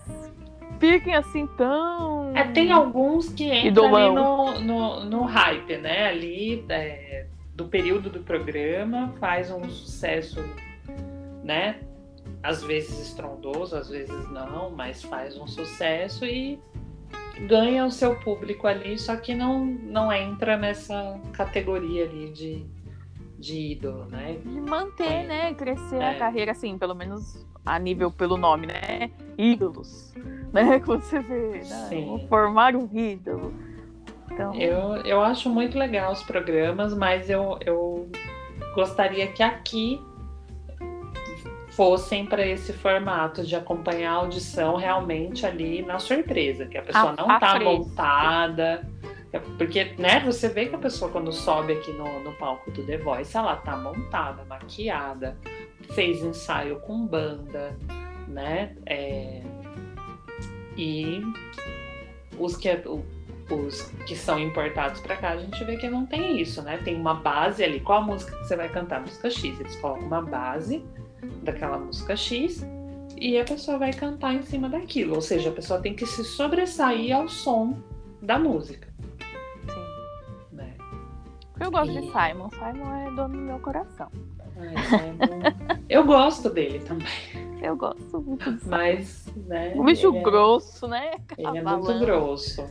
fiquem 0.79 1.15
assim 1.15 1.47
tão. 1.57 2.33
É, 2.35 2.45
tem 2.45 2.73
alguns 2.73 3.29
que 3.29 3.45
entram 3.45 3.95
ali 3.95 4.15
no, 4.15 4.61
no, 4.61 5.05
no 5.05 5.23
hype, 5.25 5.77
né? 5.77 6.09
Ali 6.09 6.65
é, 6.69 7.27
do 7.55 7.67
período 7.67 8.09
do 8.09 8.21
programa, 8.21 9.13
faz 9.21 9.51
um 9.51 9.65
sucesso, 9.65 10.43
né? 11.45 11.81
Às 12.43 12.63
vezes 12.63 12.99
estrondoso, 13.09 13.77
às 13.77 13.89
vezes 13.89 14.31
não, 14.31 14.71
mas 14.71 15.03
faz 15.03 15.37
um 15.39 15.47
sucesso 15.47 16.25
e 16.25 16.59
ganha 17.47 17.85
o 17.85 17.91
seu 17.91 18.17
público 18.17 18.67
ali, 18.67 18.99
só 18.99 19.17
que 19.17 19.35
não, 19.35 19.65
não 19.65 20.13
entra 20.13 20.57
nessa 20.57 21.21
categoria 21.33 22.05
ali 22.05 22.31
de, 22.33 22.65
de 23.39 23.73
ídolo, 23.73 24.07
né? 24.07 24.39
de 24.45 24.61
manter, 24.61 25.27
né? 25.27 25.53
Crescer 25.55 25.97
É. 26.01 26.11
a 26.11 26.19
carreira, 26.19 26.53
assim, 26.53 26.79
pelo 26.79 26.95
menos 26.95 27.47
a 27.65 27.79
nível 27.79 28.11
pelo 28.11 28.37
nome, 28.37 28.67
né? 28.67 29.11
Ídolos. 29.39 30.11
Né? 30.51 30.81
Que 30.81 30.87
você 30.89 31.21
vê, 31.21 31.63
né? 31.63 32.27
Formar 32.29 32.75
um 32.75 32.89
ídolo. 32.93 33.55
Então, 34.33 34.53
Eu, 34.53 34.97
eu 35.05 35.21
acho 35.21 35.49
muito 35.49 35.79
legal 35.79 36.11
os 36.11 36.25
programas, 36.25 36.93
mas 36.93 37.31
eu, 37.31 37.57
eu 37.65 38.11
gostaria 38.75 39.29
que 39.29 39.45
aqui 39.45 40.03
fossem 41.85 42.27
para 42.27 42.47
esse 42.47 42.75
formato 42.75 43.43
de 43.43 43.57
acompanhar 43.57 44.11
a 44.13 44.17
audição 44.17 44.77
realmente 44.77 45.47
ali 45.47 45.81
na 45.81 45.99
surpresa, 45.99 46.67
que 46.67 46.77
a 46.77 46.83
pessoa 46.83 47.13
A- 47.13 47.17
não 47.17 47.27
tá 47.39 47.53
fresca. 47.53 47.65
montada. 47.65 48.87
Porque, 49.57 49.95
né, 49.97 50.21
você 50.21 50.51
vê 50.51 50.67
que 50.67 50.75
a 50.75 50.79
pessoa 50.79 51.11
quando 51.11 51.33
sobe 51.33 51.73
aqui 51.73 51.91
no, 51.93 52.23
no 52.23 52.33
palco 52.33 52.71
do 52.71 52.85
The 52.85 52.99
Voice, 52.99 53.35
ela 53.35 53.57
tá 53.57 53.79
montada, 53.79 54.45
maquiada, 54.45 55.39
fez 55.95 56.23
ensaio 56.23 56.81
com 56.81 57.07
banda, 57.07 57.75
né? 58.29 58.77
É, 58.85 59.41
E 60.77 61.23
os 62.39 62.57
que, 62.59 62.69
o- 62.87 63.05
os 63.51 63.83
que 64.07 64.15
são 64.17 64.39
importados 64.39 65.01
para 65.01 65.17
cá, 65.17 65.31
a 65.31 65.37
gente 65.39 65.63
vê 65.65 65.77
que 65.79 65.89
não 65.89 66.05
tem 66.05 66.39
isso, 66.41 66.61
né? 66.63 66.77
Tem 66.85 66.95
uma 66.95 67.15
base 67.15 67.65
ali. 67.65 67.81
Qual 67.81 68.03
a 68.03 68.03
música 68.03 68.37
que 68.37 68.45
você 68.47 68.55
vai 68.57 68.69
cantar? 68.69 69.01
Música 69.01 69.31
X. 69.31 69.59
Eles 69.59 69.77
colocam 69.77 70.07
uma 70.07 70.21
base 70.23 70.85
daquela 71.43 71.79
música 71.79 72.17
X 72.17 72.65
e 73.17 73.39
a 73.39 73.45
pessoa 73.45 73.79
vai 73.79 73.93
cantar 73.93 74.35
em 74.35 74.43
cima 74.43 74.69
daquilo. 74.69 75.15
Ou 75.15 75.21
seja, 75.21 75.51
a 75.51 75.53
pessoa 75.53 75.81
tem 75.81 75.95
que 75.95 76.07
se 76.07 76.25
sobressair 76.25 77.15
ao 77.15 77.29
som 77.29 77.77
da 78.23 78.39
música, 78.39 78.89
sim. 79.67 80.57
né? 80.57 80.75
Eu 81.59 81.71
gosto 81.71 81.93
E- 81.93 82.01
de 82.01 82.07
Simon. 82.07 82.49
Simon 82.51 82.95
é 82.97 83.11
dono 83.15 83.29
do 83.37 83.43
meu 83.43 83.59
coração. 83.61 84.09
Simon- 84.55 85.79
Eu 85.89 86.05
gosto 86.05 86.51
dele 86.51 86.81
também. 86.81 87.07
Eu 87.63 87.77
gosto 87.77 88.21
muito 88.23 88.59
Mas, 88.67 89.27
né? 89.47 89.75
O 89.77 89.85
bicho 89.85 90.15
é- 90.17 90.23
grosso, 90.23 90.87
né? 90.89 91.13
Ele 91.37 91.47
é 91.47 91.51
muito 91.63 91.65
Cavalão. 91.65 92.01
grosso. 92.01 92.65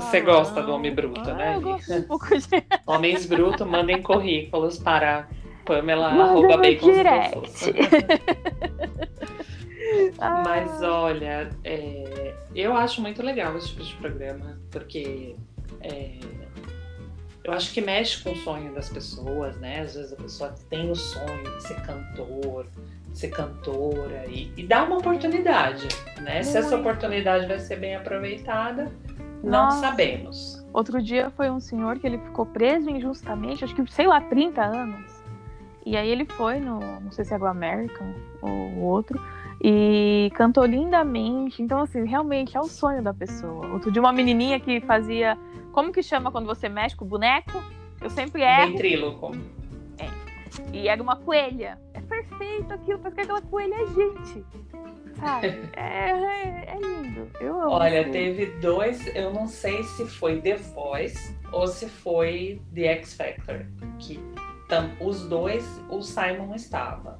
Você 0.00 0.20
gosta 0.20 0.62
do 0.62 0.72
homem 0.72 0.94
bruto, 0.94 1.30
Ah, 1.30 1.34
né? 1.34 1.56
Eu 1.56 1.60
gosto 1.62 1.92
um 1.92 2.02
pouco 2.02 2.26
de. 2.36 2.46
Homens 2.86 3.26
brutos, 3.26 3.66
mandem 3.66 4.00
currículos 4.02 4.78
para 4.78 5.28
Pamela 5.76 6.10
Manda 6.10 6.24
arroba 6.24 6.62
direct. 6.62 7.34
gostosos. 7.38 7.72
Ah, 10.18 10.42
Mas 10.44 10.80
olha, 10.82 11.50
é, 11.64 12.34
eu 12.54 12.74
acho 12.74 13.02
muito 13.02 13.22
legal 13.22 13.56
esse 13.58 13.68
tipo 13.68 13.82
de 13.82 13.94
programa, 13.96 14.58
porque 14.70 15.36
é, 15.82 16.18
eu 17.44 17.52
acho 17.52 17.72
que 17.74 17.80
mexe 17.80 18.22
com 18.22 18.30
o 18.32 18.36
sonho 18.36 18.72
das 18.72 18.88
pessoas, 18.88 19.56
né? 19.58 19.80
Às 19.80 19.94
vezes 19.94 20.12
a 20.12 20.16
pessoa 20.16 20.54
tem 20.70 20.90
o 20.90 20.94
sonho 20.94 21.42
de 21.56 21.62
ser 21.64 21.82
cantor, 21.82 22.66
de 23.10 23.18
ser 23.18 23.28
cantora, 23.28 24.24
e, 24.28 24.50
e 24.56 24.62
dá 24.66 24.84
uma 24.84 24.96
oportunidade, 24.98 25.88
né? 26.20 26.42
Se 26.42 26.56
essa 26.56 26.76
Muito. 26.76 26.88
oportunidade 26.88 27.46
vai 27.46 27.58
ser 27.58 27.76
bem 27.76 27.96
aproveitada, 27.96 28.90
não 29.42 29.64
Nossa. 29.64 29.80
sabemos. 29.80 30.64
Outro 30.72 31.02
dia 31.02 31.30
foi 31.36 31.50
um 31.50 31.60
senhor 31.60 31.98
que 31.98 32.06
ele 32.06 32.18
ficou 32.18 32.46
preso 32.46 32.88
injustamente, 32.88 33.64
acho 33.64 33.74
que, 33.74 33.92
sei 33.92 34.06
lá, 34.06 34.20
30 34.20 34.62
anos. 34.62 35.21
E 35.84 35.96
aí 35.96 36.08
ele 36.08 36.24
foi 36.24 36.60
no, 36.60 36.78
não 37.00 37.10
sei 37.10 37.24
se 37.24 37.34
é 37.34 37.38
o 37.38 37.46
American 37.46 38.14
ou 38.40 38.78
outro, 38.78 39.20
e 39.62 40.30
cantou 40.34 40.64
lindamente. 40.64 41.62
Então, 41.62 41.80
assim, 41.80 42.04
realmente 42.04 42.56
é 42.56 42.60
o 42.60 42.64
sonho 42.64 43.02
da 43.02 43.14
pessoa. 43.14 43.66
Outro 43.68 43.90
dia 43.90 44.00
uma 44.00 44.12
menininha 44.12 44.58
que 44.58 44.80
fazia, 44.80 45.38
como 45.72 45.92
que 45.92 46.02
chama 46.02 46.30
quando 46.30 46.46
você 46.46 46.68
mexe 46.68 46.96
com 46.96 47.04
o 47.04 47.08
boneco? 47.08 47.62
Eu 48.00 48.10
sempre 48.10 48.42
erro. 48.42 48.72
Ventríloco. 48.72 49.32
E 50.72 50.88
era 50.88 51.02
uma 51.02 51.16
coelha. 51.16 51.78
É 51.94 52.00
perfeito 52.00 52.74
aquilo, 52.74 52.98
parece 52.98 53.16
que 53.16 53.22
aquela 53.22 53.42
coelha 53.42 53.74
é 53.74 53.86
gente. 53.86 54.44
Sabe? 55.14 55.62
É, 55.76 56.10
é, 56.10 56.64
é 56.74 56.78
lindo. 56.80 57.30
Eu 57.40 57.60
amo. 57.60 57.70
Olha, 57.70 58.08
teve 58.10 58.46
dois, 58.60 59.06
eu 59.14 59.32
não 59.32 59.46
sei 59.46 59.82
se 59.84 60.06
foi 60.06 60.40
The 60.40 60.56
Voice 60.56 61.36
ou 61.52 61.66
se 61.66 61.88
foi 61.88 62.60
The 62.74 62.82
X 62.94 63.14
Factor, 63.14 63.66
que 63.98 64.18
tam- 64.72 64.90
os 65.00 65.26
dois 65.28 65.64
o 65.90 66.00
Simon 66.00 66.54
estava. 66.54 67.18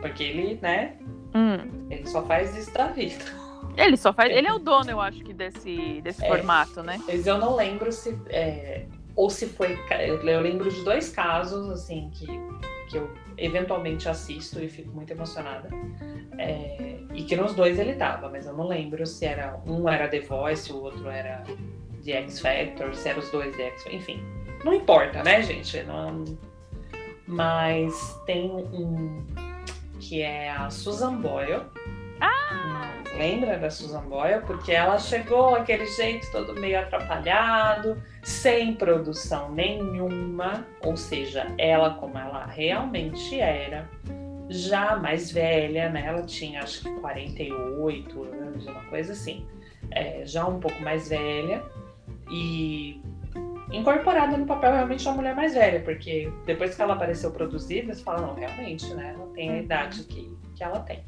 Porque 0.00 0.24
ele, 0.24 0.58
né, 0.60 0.96
Hum. 1.32 1.86
ele 1.88 2.06
só 2.08 2.24
faz 2.26 2.56
isso 2.56 2.72
da 2.74 2.88
vida. 2.88 3.24
Ele 3.76 3.96
só 3.96 4.12
faz. 4.12 4.34
Ele 4.34 4.48
é 4.48 4.52
o 4.52 4.58
dono, 4.58 4.90
eu 4.90 5.00
acho 5.00 5.22
que, 5.22 5.32
desse, 5.32 6.00
desse 6.02 6.24
É. 6.24 6.28
formato, 6.28 6.82
né? 6.82 7.00
Mas 7.06 7.24
eu 7.26 7.38
não 7.38 7.54
lembro 7.54 7.92
se. 7.92 8.18
é, 8.28 8.84
ou 9.14 9.30
se 9.30 9.46
foi. 9.46 9.78
Eu, 10.00 10.20
lembro 10.42 10.68
de 10.68 10.82
dois 10.82 11.10
casos, 11.10 11.70
assim, 11.70 12.10
que, 12.12 12.26
que 12.88 12.96
eu 12.98 13.08
eventualmente 13.38 14.08
assisto 14.08 14.58
e 14.60 14.68
fico 14.68 14.90
muito 14.90 15.12
emocionada. 15.12 15.68
É, 16.36 16.98
e 17.14 17.22
que 17.22 17.36
nos 17.36 17.54
dois 17.54 17.78
ele 17.78 17.94
tava, 17.94 18.28
mas 18.28 18.44
eu 18.46 18.54
não 18.56 18.66
lembro 18.66 19.06
se 19.06 19.24
era. 19.24 19.60
Um 19.66 19.88
era 19.88 20.08
The 20.08 20.20
Voice, 20.20 20.72
o 20.72 20.82
outro 20.82 21.08
era 21.08 21.44
The 22.04 22.12
X 22.22 22.40
Factor, 22.40 22.92
se 22.94 23.08
eram 23.08 23.20
os 23.20 23.30
dois 23.30 23.54
The 23.56 23.66
X 23.68 23.86
Enfim. 23.86 24.20
Não 24.64 24.74
importa, 24.74 25.22
né, 25.22 25.42
gente? 25.42 25.82
Não- 25.84 26.24
mas 27.26 28.20
tem 28.26 28.50
um 28.50 29.24
que 30.00 30.22
é 30.22 30.50
a 30.50 30.68
Susan 30.70 31.16
Boyle. 31.16 31.62
Ah! 32.20 32.90
Lembra 33.16 33.58
da 33.58 33.70
Susan 33.70 34.02
Boyle? 34.02 34.42
Porque 34.46 34.72
ela 34.72 34.98
chegou 34.98 35.54
aquele 35.54 35.86
jeito 35.86 36.30
todo 36.32 36.54
meio 36.54 36.80
atrapalhado, 36.80 38.02
sem 38.22 38.74
produção 38.74 39.52
nenhuma, 39.52 40.66
ou 40.82 40.96
seja, 40.96 41.46
ela 41.58 41.94
como 41.94 42.18
ela 42.18 42.46
realmente 42.46 43.38
era, 43.38 43.88
já 44.48 44.96
mais 44.96 45.30
velha, 45.30 45.88
né? 45.90 46.04
Ela 46.06 46.22
tinha 46.22 46.62
acho 46.62 46.82
que 46.82 46.90
48 47.00 48.24
anos, 48.24 48.66
uma 48.66 48.84
coisa 48.84 49.12
assim, 49.12 49.46
É, 49.92 50.22
já 50.24 50.46
um 50.46 50.60
pouco 50.60 50.80
mais 50.82 51.08
velha 51.08 51.62
e 52.30 53.00
incorporada 53.72 54.36
no 54.36 54.46
papel 54.46 54.72
realmente 54.72 55.00
de 55.00 55.08
uma 55.08 55.16
mulher 55.16 55.34
mais 55.34 55.54
velha, 55.54 55.80
porque 55.80 56.30
depois 56.44 56.74
que 56.74 56.82
ela 56.82 56.94
apareceu 56.94 57.30
produzida, 57.30 57.94
você 57.94 58.02
fala, 58.02 58.26
não, 58.26 58.34
realmente, 58.34 58.92
né? 58.94 59.14
Ela 59.14 59.26
tem 59.34 59.50
a 59.50 59.58
idade 59.58 60.04
que, 60.04 60.36
que 60.54 60.62
ela 60.64 60.80
tem 60.80 61.04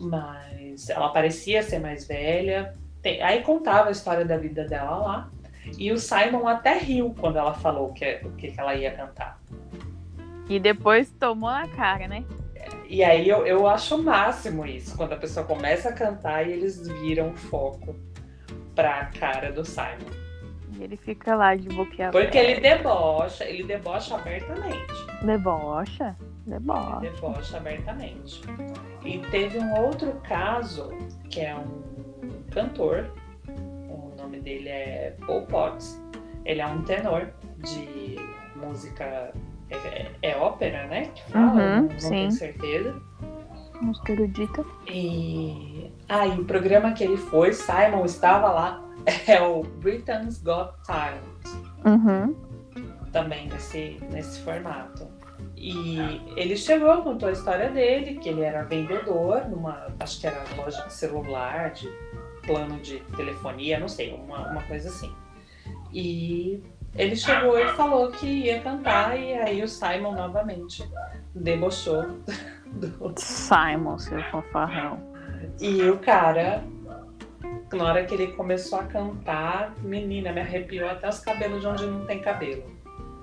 mas 0.00 0.88
ela 0.88 1.08
parecia 1.08 1.62
ser 1.62 1.78
mais 1.78 2.06
velha. 2.06 2.74
Tem- 3.02 3.22
aí 3.22 3.42
contava 3.42 3.88
a 3.88 3.92
história 3.92 4.24
da 4.24 4.36
vida 4.36 4.64
dela 4.64 4.96
lá. 4.96 5.30
E 5.76 5.92
o 5.92 5.98
Simon 5.98 6.46
até 6.46 6.78
riu 6.78 7.14
quando 7.18 7.36
ela 7.36 7.52
falou 7.52 7.92
que, 7.92 8.20
o 8.24 8.32
que, 8.32 8.50
que 8.50 8.60
ela 8.60 8.74
ia 8.74 8.90
cantar. 8.90 9.40
E 10.48 10.58
depois 10.58 11.10
tomou 11.18 11.50
na 11.50 11.68
cara, 11.68 12.08
né? 12.08 12.24
E 12.88 13.04
aí 13.04 13.28
eu, 13.28 13.46
eu 13.46 13.66
acho 13.66 13.96
o 13.96 14.02
máximo 14.02 14.64
isso, 14.64 14.96
quando 14.96 15.12
a 15.12 15.16
pessoa 15.16 15.44
começa 15.44 15.90
a 15.90 15.92
cantar 15.92 16.48
e 16.48 16.52
eles 16.52 16.88
viram 16.88 17.30
o 17.30 17.36
foco 17.36 17.94
pra 18.74 19.06
cara 19.06 19.52
do 19.52 19.62
Simon. 19.64 20.27
E 20.78 20.84
ele 20.84 20.96
fica 20.96 21.34
lá 21.34 21.54
de 21.56 21.68
boqueaberta. 21.68 22.18
Porque 22.18 22.38
ele 22.38 22.60
debocha, 22.60 23.44
ele 23.44 23.64
debocha 23.64 24.14
abertamente. 24.14 24.94
Debocha? 25.22 26.16
Debocha. 26.46 27.00
Debocha 27.00 27.56
abertamente. 27.56 28.40
E 29.04 29.18
teve 29.30 29.58
um 29.58 29.74
outro 29.80 30.12
caso, 30.22 30.90
que 31.28 31.40
é 31.40 31.54
um 31.56 31.82
cantor, 32.52 33.10
o 33.48 34.14
nome 34.16 34.40
dele 34.40 34.68
é 34.68 35.16
Paul 35.26 35.42
Potts. 35.46 36.00
Ele 36.44 36.60
é 36.60 36.66
um 36.66 36.82
tenor 36.82 37.28
de 37.58 38.16
música, 38.56 39.32
é, 39.70 40.10
é 40.22 40.36
ópera, 40.36 40.86
né? 40.86 41.06
Que 41.14 41.32
fala, 41.32 41.52
Uhum, 41.52 41.82
não, 41.88 41.98
sim. 41.98 42.08
tenho 42.10 42.32
certeza. 42.32 43.02
Música 43.80 44.12
erudita. 44.12 44.64
E 44.88 45.92
aí 46.08 46.30
o 46.40 46.44
programa 46.44 46.92
que 46.92 47.02
ele 47.04 47.16
foi, 47.16 47.52
Simon 47.52 48.04
estava 48.04 48.50
lá, 48.50 48.84
é 49.26 49.40
o 49.42 49.62
Britain's 49.62 50.38
Got 50.42 50.72
Talent 50.86 51.22
Uhum. 51.84 52.34
também 53.12 53.48
nesse, 53.48 53.98
nesse 54.10 54.40
formato. 54.40 55.06
E 55.56 55.98
ele 56.36 56.56
chegou, 56.56 57.02
contou 57.02 57.28
a 57.28 57.32
história 57.32 57.70
dele, 57.70 58.18
que 58.18 58.28
ele 58.28 58.42
era 58.42 58.62
vendedor 58.64 59.48
numa, 59.48 59.86
acho 60.00 60.20
que 60.20 60.26
era 60.26 60.42
loja 60.56 60.82
de 60.86 60.92
celular, 60.92 61.70
de 61.72 61.88
plano 62.46 62.78
de 62.80 63.00
telefonia, 63.16 63.78
não 63.78 63.88
sei, 63.88 64.14
uma, 64.14 64.50
uma 64.50 64.62
coisa 64.62 64.88
assim. 64.88 65.12
E 65.92 66.62
ele 66.94 67.16
chegou 67.16 67.58
e 67.58 67.68
falou 67.74 68.10
que 68.10 68.26
ia 68.26 68.60
cantar, 68.60 69.18
e 69.18 69.34
aí 69.34 69.62
o 69.62 69.68
Simon 69.68 70.12
novamente 70.14 70.88
debochou 71.34 72.04
do, 72.72 73.12
Simon, 73.16 73.98
seu 73.98 74.22
fanfarrão. 74.30 74.98
e 75.60 75.82
o 75.88 75.98
cara, 75.98 76.62
na 77.76 77.84
hora 77.84 78.04
que 78.04 78.14
ele 78.14 78.28
começou 78.32 78.78
a 78.80 78.84
cantar, 78.84 79.74
menina, 79.82 80.32
me 80.32 80.40
arrepiou 80.40 80.88
até 80.88 81.08
os 81.08 81.18
cabelos 81.20 81.60
de 81.60 81.66
onde 81.66 81.86
não 81.86 82.04
tem 82.06 82.20
cabelo. 82.20 82.64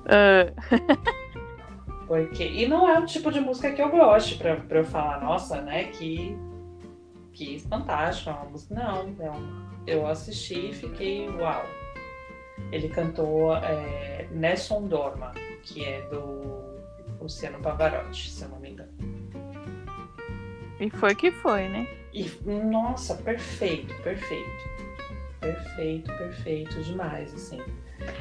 Ah, 0.08 0.52
Porque, 2.08 2.44
e 2.46 2.68
não 2.68 2.88
é 2.88 3.00
o 3.00 3.06
tipo 3.06 3.32
de 3.32 3.40
música 3.40 3.72
que 3.72 3.82
eu 3.82 3.90
gosto 3.90 4.38
pra, 4.38 4.56
pra 4.58 4.78
eu 4.80 4.86
falar, 4.86 5.20
nossa, 5.22 5.60
né, 5.62 5.86
que, 5.86 6.38
que 7.34 7.60
fantástico, 7.68 8.30
é 8.30 8.34
uma 8.34 8.46
música. 8.46 8.76
Não, 8.76 9.16
é 9.20 9.32
um- 9.32 9.66
eu 9.88 10.06
assisti 10.06 10.70
e 10.70 10.74
fiquei, 10.74 11.28
uau. 11.30 11.66
Ele 12.72 12.90
cantou 12.90 13.56
é, 13.58 14.28
Nessun 14.32 14.88
Dorma, 14.88 15.32
que 15.64 15.84
é 15.84 16.02
do 16.04 16.76
Luciano 17.20 17.60
Pavarotti, 17.60 18.30
se 18.30 18.44
eu 18.44 18.50
não 18.50 18.60
me 18.60 18.70
engano. 18.70 18.92
e 20.80 20.90
foi 20.92 21.16
que 21.16 21.32
foi, 21.32 21.68
né? 21.70 21.88
E, 22.16 22.32
nossa, 22.48 23.16
perfeito, 23.16 23.94
perfeito. 24.02 24.50
Perfeito, 25.42 26.12
perfeito 26.18 26.82
demais, 26.82 27.34
assim. 27.34 27.62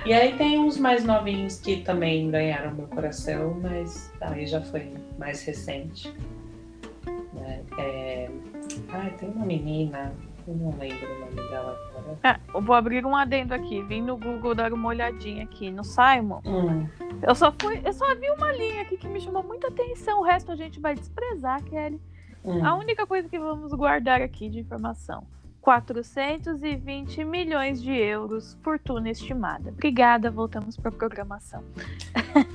E 0.05 0.13
aí 0.13 0.37
tem 0.37 0.59
uns 0.59 0.77
mais 0.77 1.05
novinhos 1.05 1.61
que 1.61 1.77
também 1.83 2.31
ganharam 2.31 2.75
meu 2.75 2.89
coração, 2.89 3.59
mas 3.63 4.13
aí 4.21 4.47
já 4.47 4.61
foi 4.61 4.93
mais 5.17 5.45
recente. 5.45 6.13
Né? 7.33 7.63
É... 7.79 8.31
Ai, 8.89 9.11
tem 9.13 9.29
uma 9.31 9.47
menina, 9.47 10.13
eu 10.47 10.55
não 10.55 10.77
lembro 10.77 11.07
o 11.17 11.21
nome 11.21 11.49
dela 11.49 11.79
agora. 11.97 12.19
Ah, 12.23 12.41
eu 12.53 12.61
vou 12.61 12.75
abrir 12.75 13.07
um 13.07 13.15
adendo 13.15 13.55
aqui. 13.55 13.81
Vim 13.83 14.03
no 14.03 14.17
Google 14.17 14.55
dar 14.55 14.73
uma 14.73 14.89
olhadinha 14.89 15.45
aqui 15.45 15.71
no 15.71 15.85
Simon. 15.85 16.41
Hum, 16.45 16.89
Eu 17.23 17.35
só 17.35 17.55
fui, 17.61 17.81
eu 17.85 17.93
só 17.93 18.15
vi 18.17 18.29
uma 18.31 18.53
linha 18.53 18.83
aqui 18.83 18.97
que 18.97 19.09
me 19.09 19.21
chamou 19.21 19.43
muita 19.43 19.69
atenção. 19.69 20.21
O 20.21 20.25
resto 20.25 20.51
a 20.53 20.57
gente 20.57 20.81
vai 20.81 20.95
desprezar, 20.95 21.63
Kelly. 21.65 22.01
Hum. 22.45 22.65
A 22.65 22.75
única 22.77 23.07
coisa 23.07 23.29
que 23.29 23.39
vamos 23.39 23.73
guardar 23.73 24.21
aqui 24.21 24.49
de 24.49 24.61
informação. 24.61 25.27
420 25.61 27.25
milhões 27.25 27.83
de 27.83 27.91
euros, 27.91 28.59
fortuna 28.63 29.09
estimada. 29.11 29.71
Obrigada, 29.71 30.31
voltamos 30.31 30.77
para 30.77 30.91
a 30.91 30.93
programação. 30.93 31.65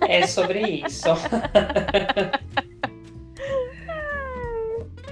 É 0.08 0.28
sobre 0.28 0.60
isso. 0.86 1.10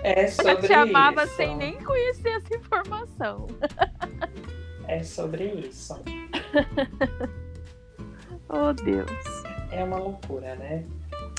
é 0.03 0.25
Eu 0.27 0.27
sobre 0.29 0.67
te 0.67 0.73
amava 0.73 1.23
isso. 1.23 1.35
sem 1.35 1.57
nem 1.57 1.83
conhecer 1.83 2.29
essa 2.29 2.55
informação. 2.55 3.47
É 4.87 5.01
sobre 5.03 5.45
isso. 5.45 5.99
Oh, 8.49 8.71
Deus. 8.71 9.11
É 9.71 9.83
uma 9.83 9.97
loucura, 9.97 10.55
né? 10.55 10.85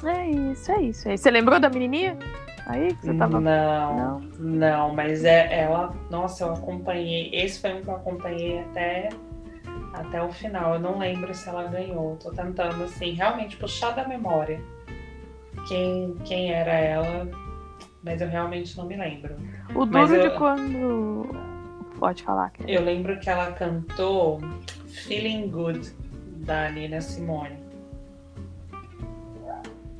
É 0.04 0.28
isso, 0.28 0.70
é 0.70 0.82
isso. 0.82 1.08
é 1.08 1.14
isso. 1.14 1.22
Você 1.22 1.30
lembrou 1.30 1.58
da 1.58 1.70
menininha? 1.70 2.18
Aí 2.68 2.94
que 2.94 3.06
você 3.06 3.14
tava. 3.14 3.40
Não, 3.40 3.96
Não. 3.96 4.20
não, 4.38 4.94
mas 4.94 5.24
é 5.24 5.62
ela. 5.62 5.92
Nossa, 6.10 6.44
eu 6.44 6.52
acompanhei. 6.52 7.30
Esse 7.32 7.60
foi 7.60 7.72
um 7.74 7.80
que 7.82 7.88
eu 7.88 7.96
acompanhei 7.96 8.60
até, 8.60 9.08
até 9.94 10.22
o 10.22 10.30
final. 10.30 10.74
Eu 10.74 10.80
não 10.80 10.98
lembro 10.98 11.32
se 11.34 11.48
ela 11.48 11.64
ganhou. 11.64 12.16
Tô 12.16 12.30
tentando, 12.30 12.84
assim, 12.84 13.12
realmente 13.12 13.56
puxar 13.56 13.92
da 13.92 14.06
memória 14.06 14.60
quem, 15.66 16.14
quem 16.24 16.52
era 16.52 16.72
ela, 16.72 17.26
mas 18.04 18.20
eu 18.20 18.28
realmente 18.28 18.76
não 18.76 18.84
me 18.86 18.96
lembro. 18.96 19.34
O 19.74 19.86
duro 19.86 20.14
eu- 20.14 20.30
de 20.30 20.36
quando. 20.36 21.48
Pode 21.98 22.22
falar, 22.22 22.52
Eu 22.66 22.82
lembro 22.84 23.18
que 23.18 23.28
ela 23.28 23.50
cantou 23.52 24.40
Feeling 24.86 25.48
Good, 25.50 25.90
da 26.46 26.70
Nina 26.70 27.00
Simone. 27.00 27.56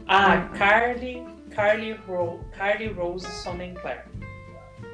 Ah, 0.07 0.37
Hum. 0.37 0.57
Carly, 0.57 1.27
Carly, 1.59 1.93
Ro, 2.07 2.39
Carly 2.57 2.87
Rose 2.87 3.27
Sonnenclair. 3.27 4.05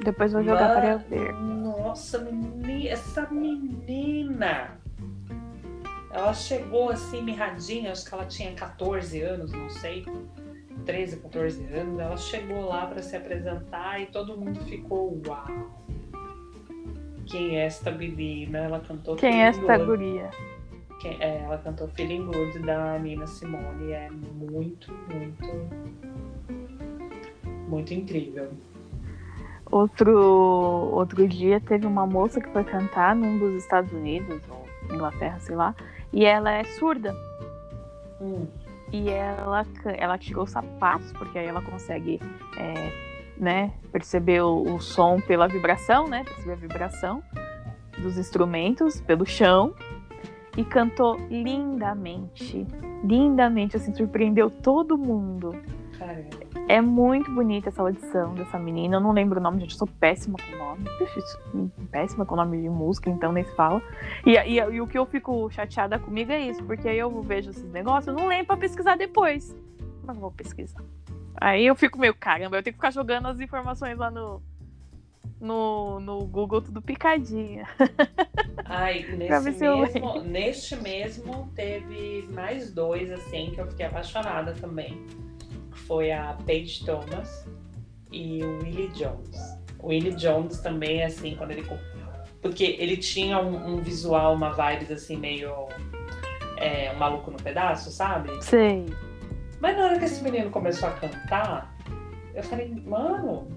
Depois 0.03 0.33
vou 0.33 0.41
jogar 0.43 0.73
para 0.73 0.87
eu 0.87 0.97
Mas- 0.97 1.07
ver. 1.07 1.31
Nossa, 1.31 2.17
menina, 2.17 2.89
essa 2.89 3.29
menina. 3.29 4.71
Ela 6.09 6.33
chegou 6.33 6.89
assim, 6.89 7.21
mirradinha, 7.21 7.91
acho 7.91 8.03
que 8.09 8.15
ela 8.15 8.25
tinha 8.25 8.51
14 8.53 9.21
anos, 9.21 9.51
não 9.51 9.69
sei. 9.69 10.07
13, 10.87 11.17
14 11.17 11.63
anos. 11.71 11.99
Ela 11.99 12.17
chegou 12.17 12.65
lá 12.65 12.87
para 12.87 13.03
se 13.03 13.15
apresentar 13.15 14.01
e 14.01 14.07
todo 14.07 14.35
mundo 14.35 14.59
ficou, 14.61 15.21
uau. 15.27 15.45
Quem 17.27 17.59
é 17.59 17.65
esta 17.65 17.91
menina? 17.91 18.57
Ela 18.57 18.79
cantou 18.79 19.15
Quem 19.17 19.43
é 19.43 19.47
esta 19.49 19.77
Good. 19.77 19.85
guria? 19.85 20.31
Quem- 20.99 21.21
é, 21.21 21.41
ela 21.43 21.59
cantou 21.59 21.87
Feeling 21.89 22.25
Good 22.25 22.57
da 22.65 22.97
Nina 22.97 23.27
Simone. 23.27 23.91
É 23.91 24.09
muito, 24.09 24.91
muito, 25.13 25.45
muito 27.67 27.93
incrível. 27.93 28.49
Outro, 29.71 30.15
outro 30.93 31.27
dia 31.27 31.59
teve 31.59 31.85
uma 31.87 32.05
moça 32.05 32.39
que 32.39 32.49
foi 32.49 32.63
cantar 32.63 33.15
num 33.15 33.37
dos 33.39 33.55
Estados 33.55 33.91
Unidos, 33.91 34.39
ou 34.49 34.65
Inglaterra, 34.93 35.39
sei 35.39 35.55
lá, 35.55 35.75
e 36.13 36.23
ela 36.23 36.51
é 36.51 36.63
surda. 36.63 37.15
Hum, 38.21 38.45
E 38.93 39.09
ela, 39.09 39.65
ela 39.97 40.17
tirou 40.17 40.43
os 40.43 40.51
sapatos, 40.51 41.11
porque 41.13 41.39
aí 41.39 41.47
ela 41.47 41.61
consegue 41.61 42.21
é, 42.57 42.91
né, 43.37 43.73
perceber 43.91 44.41
o, 44.41 44.75
o 44.75 44.79
som 44.79 45.19
pela 45.19 45.47
vibração, 45.47 46.07
né? 46.07 46.23
Perceber 46.23 46.53
a 46.53 46.55
vibração 46.55 47.23
dos 47.97 48.17
instrumentos 48.17 49.01
pelo 49.01 49.25
chão. 49.25 49.73
E 50.55 50.63
cantou 50.63 51.17
lindamente. 51.29 52.65
Lindamente, 53.03 53.75
assim, 53.75 53.93
surpreendeu 53.93 54.49
todo 54.49 54.97
mundo. 54.97 55.53
caramba. 55.99 56.44
É 56.67 56.81
muito 56.81 57.31
bonita 57.31 57.69
essa 57.69 57.81
audição 57.81 58.33
dessa 58.33 58.57
menina. 58.57 58.95
Eu 58.95 58.99
não 58.99 59.11
lembro 59.11 59.39
o 59.39 59.43
nome, 59.43 59.59
gente. 59.59 59.71
Eu 59.71 59.77
sou 59.77 59.87
péssima 59.87 60.37
com 60.39 60.57
nome. 60.57 60.85
Péssima 61.91 62.25
com 62.25 62.35
nome 62.35 62.61
de 62.61 62.69
música, 62.69 63.09
então 63.09 63.31
nem 63.31 63.43
se 63.43 63.55
fala. 63.55 63.81
E, 64.25 64.31
e, 64.31 64.55
e 64.57 64.81
o 64.81 64.87
que 64.87 64.97
eu 64.97 65.05
fico 65.05 65.49
chateada 65.51 65.99
comigo 65.99 66.31
é 66.31 66.39
isso, 66.39 66.63
porque 66.63 66.87
aí 66.89 66.97
eu 66.97 67.21
vejo 67.21 67.51
esses 67.51 67.71
negócios, 67.71 68.07
eu 68.07 68.13
não 68.13 68.27
lembro 68.27 68.47
pra 68.47 68.57
pesquisar 68.57 68.95
depois. 68.97 69.55
Mas 70.03 70.17
vou 70.17 70.31
pesquisar. 70.31 70.81
Aí 71.35 71.65
eu 71.65 71.75
fico 71.75 71.99
meio, 71.99 72.15
caramba, 72.15 72.57
eu 72.57 72.63
tenho 72.63 72.73
que 72.73 72.79
ficar 72.79 72.91
jogando 72.91 73.27
as 73.27 73.39
informações 73.39 73.97
lá 73.97 74.09
no. 74.09 74.41
No, 75.39 75.99
no 75.99 76.25
Google 76.25 76.61
tudo 76.61 76.81
picadinha. 76.81 77.67
Ai, 78.65 79.03
nesse 79.17 79.51
mesmo, 79.51 80.21
neste 80.23 80.75
mesmo 80.77 81.51
teve 81.53 82.27
mais 82.33 82.73
dois, 82.73 83.11
assim, 83.11 83.51
que 83.53 83.59
eu 83.59 83.67
fiquei 83.67 83.85
apaixonada 83.85 84.53
também. 84.53 85.05
Foi 85.87 86.11
a 86.11 86.35
Paige 86.45 86.83
Thomas 86.85 87.47
e 88.11 88.43
o 88.43 88.59
Willie 88.63 88.87
Jones. 88.89 89.57
O 89.79 89.87
Willie 89.89 90.15
Jones 90.15 90.59
também, 90.59 91.03
assim, 91.03 91.35
quando 91.35 91.51
ele. 91.51 91.65
Porque 92.41 92.75
ele 92.79 92.97
tinha 92.97 93.39
um, 93.39 93.75
um 93.75 93.81
visual, 93.81 94.33
uma 94.35 94.51
vibes 94.51 94.91
assim, 94.91 95.17
meio. 95.17 95.67
É, 96.57 96.91
um 96.95 96.97
maluco 96.99 97.29
no 97.31 97.37
pedaço, 97.37 97.91
sabe? 97.91 98.29
Sei. 98.43 98.85
Mas 99.59 99.75
na 99.77 99.85
hora 99.85 99.99
que 99.99 100.05
esse 100.05 100.23
menino 100.23 100.49
começou 100.49 100.87
a 100.89 100.91
cantar, 100.93 101.75
eu 102.33 102.41
falei, 102.43 102.73
mano. 102.85 103.47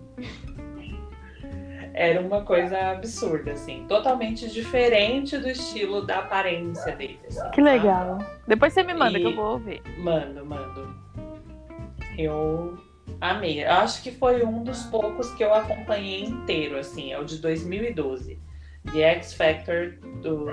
Era 1.94 2.20
uma 2.20 2.42
coisa 2.44 2.78
absurda, 2.92 3.52
assim. 3.52 3.84
Totalmente 3.88 4.48
diferente 4.50 5.36
do 5.38 5.48
estilo 5.48 6.04
da 6.06 6.18
aparência 6.18 6.94
dele. 6.94 7.18
assim, 7.26 7.50
Que 7.50 7.60
legal. 7.60 8.18
Depois 8.46 8.72
você 8.72 8.82
me 8.82 8.94
manda 8.94 9.18
E- 9.18 9.20
que 9.22 9.26
eu 9.26 9.34
vou 9.34 9.52
ouvir. 9.52 9.80
tá? 9.82 9.90
Mando, 9.98 10.44
mando. 10.46 10.94
Eu 12.18 12.76
amei. 13.20 13.64
Eu 13.64 13.70
acho 13.72 14.02
que 14.02 14.10
foi 14.10 14.44
um 14.44 14.62
dos 14.64 14.82
poucos 14.84 15.30
que 15.34 15.44
eu 15.44 15.54
acompanhei 15.54 16.24
inteiro, 16.24 16.76
assim. 16.78 17.12
É 17.12 17.18
o 17.18 17.24
de 17.24 17.38
2012. 17.38 18.38
The 18.92 19.00
X 19.16 19.32
Factor 19.34 19.92
do- 20.22 20.46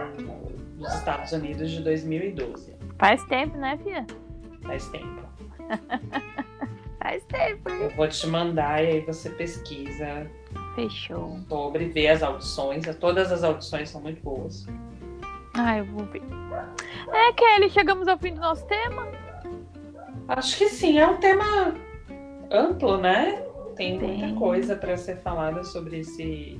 dos 0.77 0.93
Estados 0.93 1.31
Unidos 1.31 1.71
de 1.71 1.81
2012. 1.83 2.75
Faz 2.99 3.23
tempo, 3.25 3.57
né, 3.57 3.77
Fia? 3.83 4.05
Faz 4.63 4.87
tempo. 4.89 5.21
Faz 7.01 7.23
tempo. 7.25 7.69
Eu 7.69 7.89
vou 7.91 8.07
te 8.07 8.25
mandar 8.27 8.83
e 8.83 8.87
aí 8.87 8.99
você 9.01 9.29
pesquisa 9.29 10.29
Fechou. 10.75 11.39
sobre, 11.47 11.85
ver 11.89 12.07
as 12.07 12.23
audições. 12.23 12.83
Todas 12.99 13.31
as 13.31 13.43
audições 13.43 13.89
são 13.89 14.01
muito 14.01 14.21
boas. 14.23 14.65
Ah, 15.53 15.77
eu 15.77 15.85
vou 15.85 16.05
ver. 16.05 16.21
É, 17.13 17.31
Kelly, 17.33 17.69
chegamos 17.69 18.07
ao 18.07 18.17
fim 18.17 18.33
do 18.33 18.41
nosso 18.41 18.65
tema. 18.65 19.07
Acho 20.27 20.57
que 20.57 20.69
sim, 20.69 20.97
é 20.99 21.07
um 21.07 21.17
tema 21.17 21.75
amplo, 22.51 22.97
né? 22.97 23.41
Tem 23.75 23.99
muita 23.99 24.33
coisa 24.39 24.75
para 24.75 24.95
ser 24.97 25.17
falada 25.17 25.63
sobre 25.63 25.99
esse, 25.99 26.59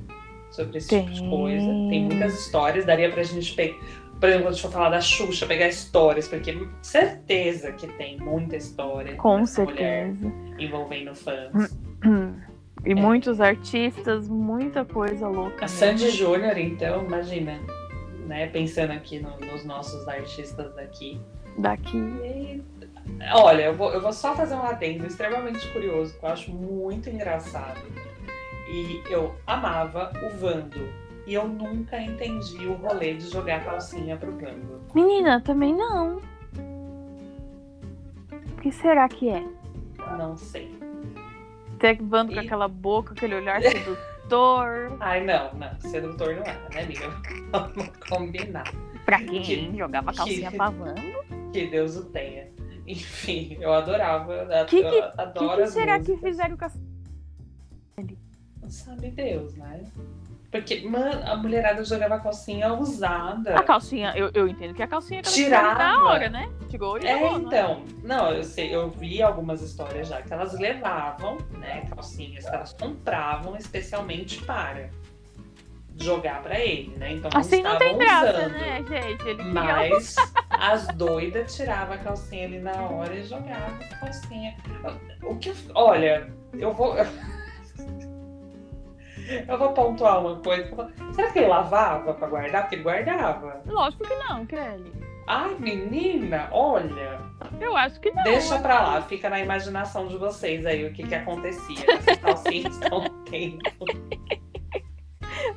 sobre 0.50 0.78
esse 0.78 0.88
Tem. 0.88 1.04
tipo 1.06 1.14
de 1.14 1.28
coisa. 1.30 1.66
Tem 1.66 2.04
muitas 2.04 2.34
histórias, 2.38 2.84
daria 2.84 3.10
pra 3.10 3.22
gente 3.22 3.54
pegar. 3.54 3.76
Por 4.20 4.28
exemplo, 4.28 4.44
quando 4.46 4.48
a 4.48 4.52
gente 4.56 4.62
for 4.62 4.72
falar 4.72 4.88
da 4.90 5.00
Xuxa, 5.00 5.46
pegar 5.46 5.68
histórias, 5.68 6.26
porque 6.28 6.56
certeza 6.80 7.72
que 7.72 7.86
tem 7.86 8.18
muita 8.18 8.56
história 8.56 9.14
Com 9.16 9.44
certeza. 9.44 10.32
envolvendo 10.58 11.14
fãs. 11.14 11.76
E 12.84 12.94
muitos 12.94 13.40
artistas, 13.40 14.28
muita 14.28 14.84
coisa 14.84 15.26
louca. 15.28 15.56
A 15.56 15.60
mesmo. 15.62 15.68
Sandy 15.68 16.10
Júnior, 16.10 16.56
então, 16.56 17.04
imagina, 17.04 17.58
né? 18.26 18.46
Pensando 18.46 18.92
aqui 18.92 19.18
no- 19.18 19.36
nos 19.52 19.64
nossos 19.64 20.06
artistas 20.08 20.74
daqui. 20.74 21.20
Daqui. 21.58 21.96
E, 21.98 22.62
olha, 23.34 23.62
eu 23.62 23.74
vou, 23.74 23.92
eu 23.92 24.00
vou 24.00 24.12
só 24.12 24.34
fazer 24.34 24.54
um 24.54 24.62
adendo 24.62 25.06
extremamente 25.06 25.66
curioso, 25.72 26.18
que 26.18 26.24
eu 26.24 26.28
acho 26.30 26.50
muito 26.52 27.08
engraçado. 27.10 27.80
E 28.68 29.02
eu 29.08 29.34
amava 29.46 30.12
o 30.24 30.36
Vando. 30.38 30.88
E 31.26 31.34
eu 31.34 31.46
nunca 31.48 32.00
entendi 32.00 32.66
o 32.66 32.74
rolê 32.74 33.14
de 33.14 33.28
jogar 33.30 33.64
calcinha 33.64 34.16
pro 34.16 34.32
Vando. 34.32 34.80
Menina, 34.94 35.40
também 35.40 35.74
não. 35.74 36.20
O 38.56 38.60
que 38.60 38.70
será 38.72 39.08
que 39.08 39.28
é? 39.28 39.44
Não 40.18 40.36
sei. 40.36 40.70
Tecvando 41.78 42.32
com 42.32 42.40
E- 42.40 42.44
aquela 42.46 42.68
boca, 42.68 43.12
aquele 43.12 43.34
olhar 43.36 43.60
sedutor. 43.62 44.96
Ai, 45.00 45.24
não, 45.24 45.52
não. 45.54 45.80
Sedutor 45.80 46.34
não 46.36 46.42
era, 46.42 46.68
né, 46.74 46.82
amiga? 46.82 47.08
Vamos 47.52 47.90
combinar. 48.08 48.72
pra 49.04 49.18
quem 49.18 49.42
Que- 49.42 49.76
jogava 49.76 50.12
calcinha 50.12 50.50
que- 50.50 50.56
pavando. 50.56 51.00
Que 51.52 51.66
Deus 51.66 51.96
o 51.96 52.04
tenha. 52.06 52.48
Enfim, 52.86 53.56
eu 53.60 53.72
adorava. 53.72 54.64
Que 54.66 54.78
eu 54.80 54.90
que- 54.90 55.20
adoro 55.20 55.56
que, 55.56 55.62
que 55.64 55.70
será 55.70 55.98
que 56.00 56.10
músicas. 56.12 56.30
fizeram 56.30 56.56
com 56.56 56.64
a 56.64 56.70
Sabe 58.68 59.10
Deus, 59.10 59.54
né? 59.54 59.84
Porque, 60.50 60.88
mano, 60.88 61.22
a 61.24 61.36
mulherada 61.36 61.84
jogava 61.84 62.18
calcinha 62.18 62.72
usada. 62.72 63.54
A 63.58 63.62
calcinha, 63.62 64.12
eu, 64.16 64.30
eu 64.34 64.48
entendo 64.48 64.74
que 64.74 64.82
a 64.82 64.86
calcinha 64.86 65.22
que 65.22 65.28
Tirava. 65.30 65.78
na 65.78 66.04
hora, 66.04 66.28
né? 66.30 66.50
Tirou 66.68 66.98
e 66.98 67.06
É, 67.06 67.14
né? 67.20 67.30
então. 67.36 67.82
Não, 68.02 68.30
eu 68.32 68.42
sei, 68.42 68.74
eu 68.74 68.88
vi 68.90 69.22
algumas 69.22 69.60
histórias 69.62 70.08
já 70.08 70.22
que 70.22 70.32
elas 70.32 70.52
levavam, 70.58 71.36
né, 71.58 71.86
calcinhas 71.94 72.44
que 72.48 72.54
elas 72.54 72.72
compravam 72.72 73.56
especialmente 73.56 74.42
para 74.44 74.88
jogar 75.98 76.42
pra 76.42 76.58
ele, 76.58 76.96
né? 76.96 77.12
Então 77.12 77.30
não 77.32 77.40
Assim 77.40 77.62
não 77.62 77.78
tem 77.78 77.96
graça, 77.98 78.32
usando. 78.32 78.52
né, 78.52 78.84
gente? 78.88 79.28
Ele 79.28 79.42
Mas 79.44 80.16
as 80.60 80.86
doidas 80.88 81.54
tiravam 81.54 81.94
a 81.94 81.98
calcinha 81.98 82.46
ali 82.46 82.58
na 82.58 82.74
hora 82.74 83.14
e 83.14 83.22
jogavam 83.24 83.76
a 83.90 83.96
calcinha. 83.96 84.56
O 85.22 85.36
que, 85.36 85.52
olha, 85.74 86.30
eu 86.54 86.72
vou. 86.72 86.94
Eu 89.48 89.58
vou 89.58 89.72
pontuar 89.72 90.20
uma 90.20 90.36
coisa. 90.36 90.70
Será 91.12 91.32
que 91.32 91.40
ele 91.40 91.48
lavava 91.48 92.14
pra 92.14 92.28
guardar? 92.28 92.62
Porque 92.62 92.76
ele 92.76 92.84
guardava. 92.84 93.60
Lógico 93.66 94.04
que 94.04 94.14
não, 94.14 94.46
Kelly. 94.46 94.92
Ai, 95.26 95.56
menina, 95.58 96.48
olha. 96.52 97.20
Eu 97.60 97.76
acho 97.76 98.00
que 98.00 98.10
não. 98.12 98.22
Deixa 98.22 98.58
pra 98.60 98.80
lá, 98.80 99.02
fica 99.02 99.28
na 99.28 99.40
imaginação 99.40 100.06
de 100.06 100.16
vocês 100.16 100.64
aí 100.64 100.86
o 100.86 100.92
que, 100.92 101.02
que 101.02 101.14
acontecia 101.14 101.84
essas 101.88 102.18
calcinhas 102.18 102.78
tão 102.88 103.02
tempo. 103.24 103.58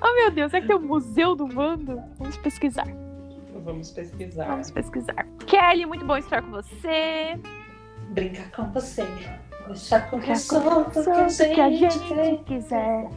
Oh, 0.02 0.14
meu 0.14 0.32
Deus, 0.32 0.54
é 0.54 0.62
que 0.62 0.68
tem 0.68 0.76
o 0.76 0.80
Museu 0.80 1.36
do 1.36 1.48
Vando? 1.48 2.02
Vamos 2.18 2.38
pesquisar. 2.38 2.86
Vamos 3.70 3.92
pesquisar. 3.92 4.46
Vamos 4.48 4.72
pesquisar. 4.72 5.28
Kelly, 5.46 5.86
muito 5.86 6.04
bom 6.04 6.18
estar 6.18 6.42
com 6.42 6.50
você. 6.52 7.40
Brincar 8.10 8.50
com 8.52 8.72
você. 8.72 9.06
Deixa 9.68 10.00
correr 10.02 10.36
solto 10.36 11.04
Solto 11.04 11.38
que 11.38 11.44
a 11.44 11.54
que 11.54 11.62
a 11.62 11.70
gente 11.70 12.44
quiser. 12.46 13.10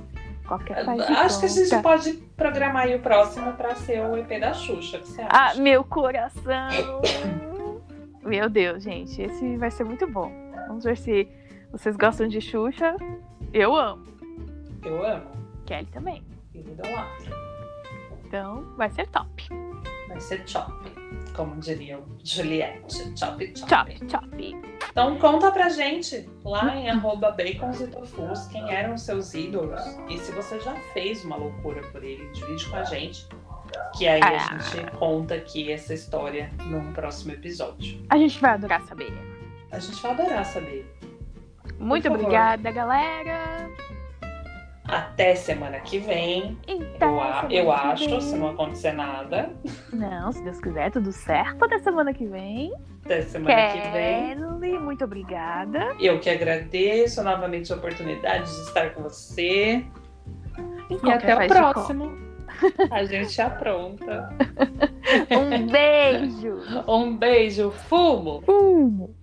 Qualquer 0.47 0.85
de 0.85 0.91
Acho 1.01 1.41
que 1.41 1.47
a 1.47 1.49
gente 1.49 1.83
pode 1.83 2.12
programar 2.37 2.83
aí 2.83 2.95
o 2.95 2.99
próximo 2.99 3.53
pra 3.55 3.74
ser 3.77 4.03
o 4.03 4.16
EP 4.19 4.39
da 4.39 4.53
Xuxa. 4.53 4.99
O 4.99 5.01
que 5.01 5.09
você 5.09 5.23
Ah, 5.23 5.47
acha? 5.47 5.62
meu 5.62 5.83
coração! 5.83 7.01
meu 8.23 8.51
Deus, 8.51 8.83
gente, 8.83 9.23
esse 9.23 9.57
vai 9.57 9.70
ser 9.70 9.85
muito 9.85 10.07
bom. 10.07 10.31
Vamos 10.69 10.85
ver 10.85 10.99
se 10.99 11.27
vocês 11.70 11.97
gostam 11.97 12.29
de 12.29 12.41
Xuxa. 12.43 12.97
Eu 13.55 13.74
amo. 13.74 14.05
Eu 14.85 15.03
amo. 15.07 15.27
Kelly 15.65 15.87
também. 15.87 16.23
Eu 16.55 16.61
idolatro. 16.61 17.33
Então, 18.27 18.62
vai 18.77 18.91
ser 18.91 19.07
top. 19.09 19.49
Vai 20.12 20.20
ser 20.20 20.43
chop. 20.48 20.72
Como 21.34 21.56
diria 21.56 21.98
o 21.98 22.05
Juliette. 22.22 23.12
Chop, 23.18 23.52
chop. 23.56 24.56
Então 24.90 25.16
conta 25.18 25.51
pra 25.51 25.68
gente 25.70 26.28
lá 26.44 26.76
em 26.76 26.90
arroba 26.90 27.30
bacons 27.30 27.80
e 27.80 27.86
tofus 27.86 28.47
quem 28.48 28.70
eram 28.70 28.94
os 28.94 29.02
seus 29.02 29.32
ídolos. 29.32 29.80
E 30.09 30.18
se 30.18 30.30
você 30.32 30.60
já 30.60 30.74
fez 30.93 31.24
uma 31.24 31.36
loucura 31.36 31.80
por 31.90 32.05
ele, 32.05 32.28
divide 32.32 32.68
com 32.68 32.76
a 32.76 32.84
gente. 32.84 33.26
Que 33.97 34.06
aí 34.06 34.20
a 34.22 34.26
Ah. 34.36 34.59
gente 34.59 34.90
conta 34.98 35.34
aqui 35.34 35.72
essa 35.72 35.94
história 35.94 36.51
num 36.66 36.93
próximo 36.93 37.32
episódio. 37.32 38.05
A 38.10 38.18
gente 38.18 38.39
vai 38.39 38.51
adorar 38.52 38.82
saber. 38.82 39.10
A 39.70 39.78
gente 39.78 40.02
vai 40.02 40.10
adorar 40.12 40.44
saber. 40.44 40.94
Muito 41.78 42.06
obrigada, 42.12 42.70
galera. 42.70 43.70
Até 44.93 45.35
semana 45.35 45.81
que 45.81 45.98
vem. 45.98 46.59
Então, 46.69 47.14
Eu, 47.14 47.23
a- 47.23 47.47
eu 47.51 47.73
acho, 47.73 48.05
vem- 48.05 48.20
se 48.20 48.36
não 48.36 48.48
acontecer 48.51 48.93
nada. 48.93 49.51
Não, 49.90 50.31
se 50.31 50.43
Deus 50.44 50.60
quiser, 50.60 50.90
tudo 50.90 51.10
certo 51.12 51.64
até 51.64 51.78
semana 51.78 52.12
que 52.12 52.27
vem. 52.27 52.70
Até 53.02 53.23
semana 53.23 53.73
que 53.73 53.81
vem. 53.89 54.36
Kelly, 54.36 54.78
muito 54.78 55.02
obrigada. 55.05 55.94
Eu 55.98 56.20
que 56.20 56.28
agradeço 56.28 57.23
novamente 57.24 57.73
a 57.73 57.77
oportunidade 57.77 58.44
de 58.44 58.60
estar 58.62 58.90
com 58.90 59.02
você. 59.05 59.82
Em 60.90 60.98
E 61.02 61.10
até 61.10 61.35
o 61.35 61.48
próximo. 61.48 62.12
A 62.90 63.02
gente 63.05 63.40
apronta. 63.40 64.28
Um 65.32 65.66
beijo. 65.66 66.59
Um 66.86 67.16
beijo, 67.16 67.70
fumo! 67.70 68.40
Fumo. 68.43 69.14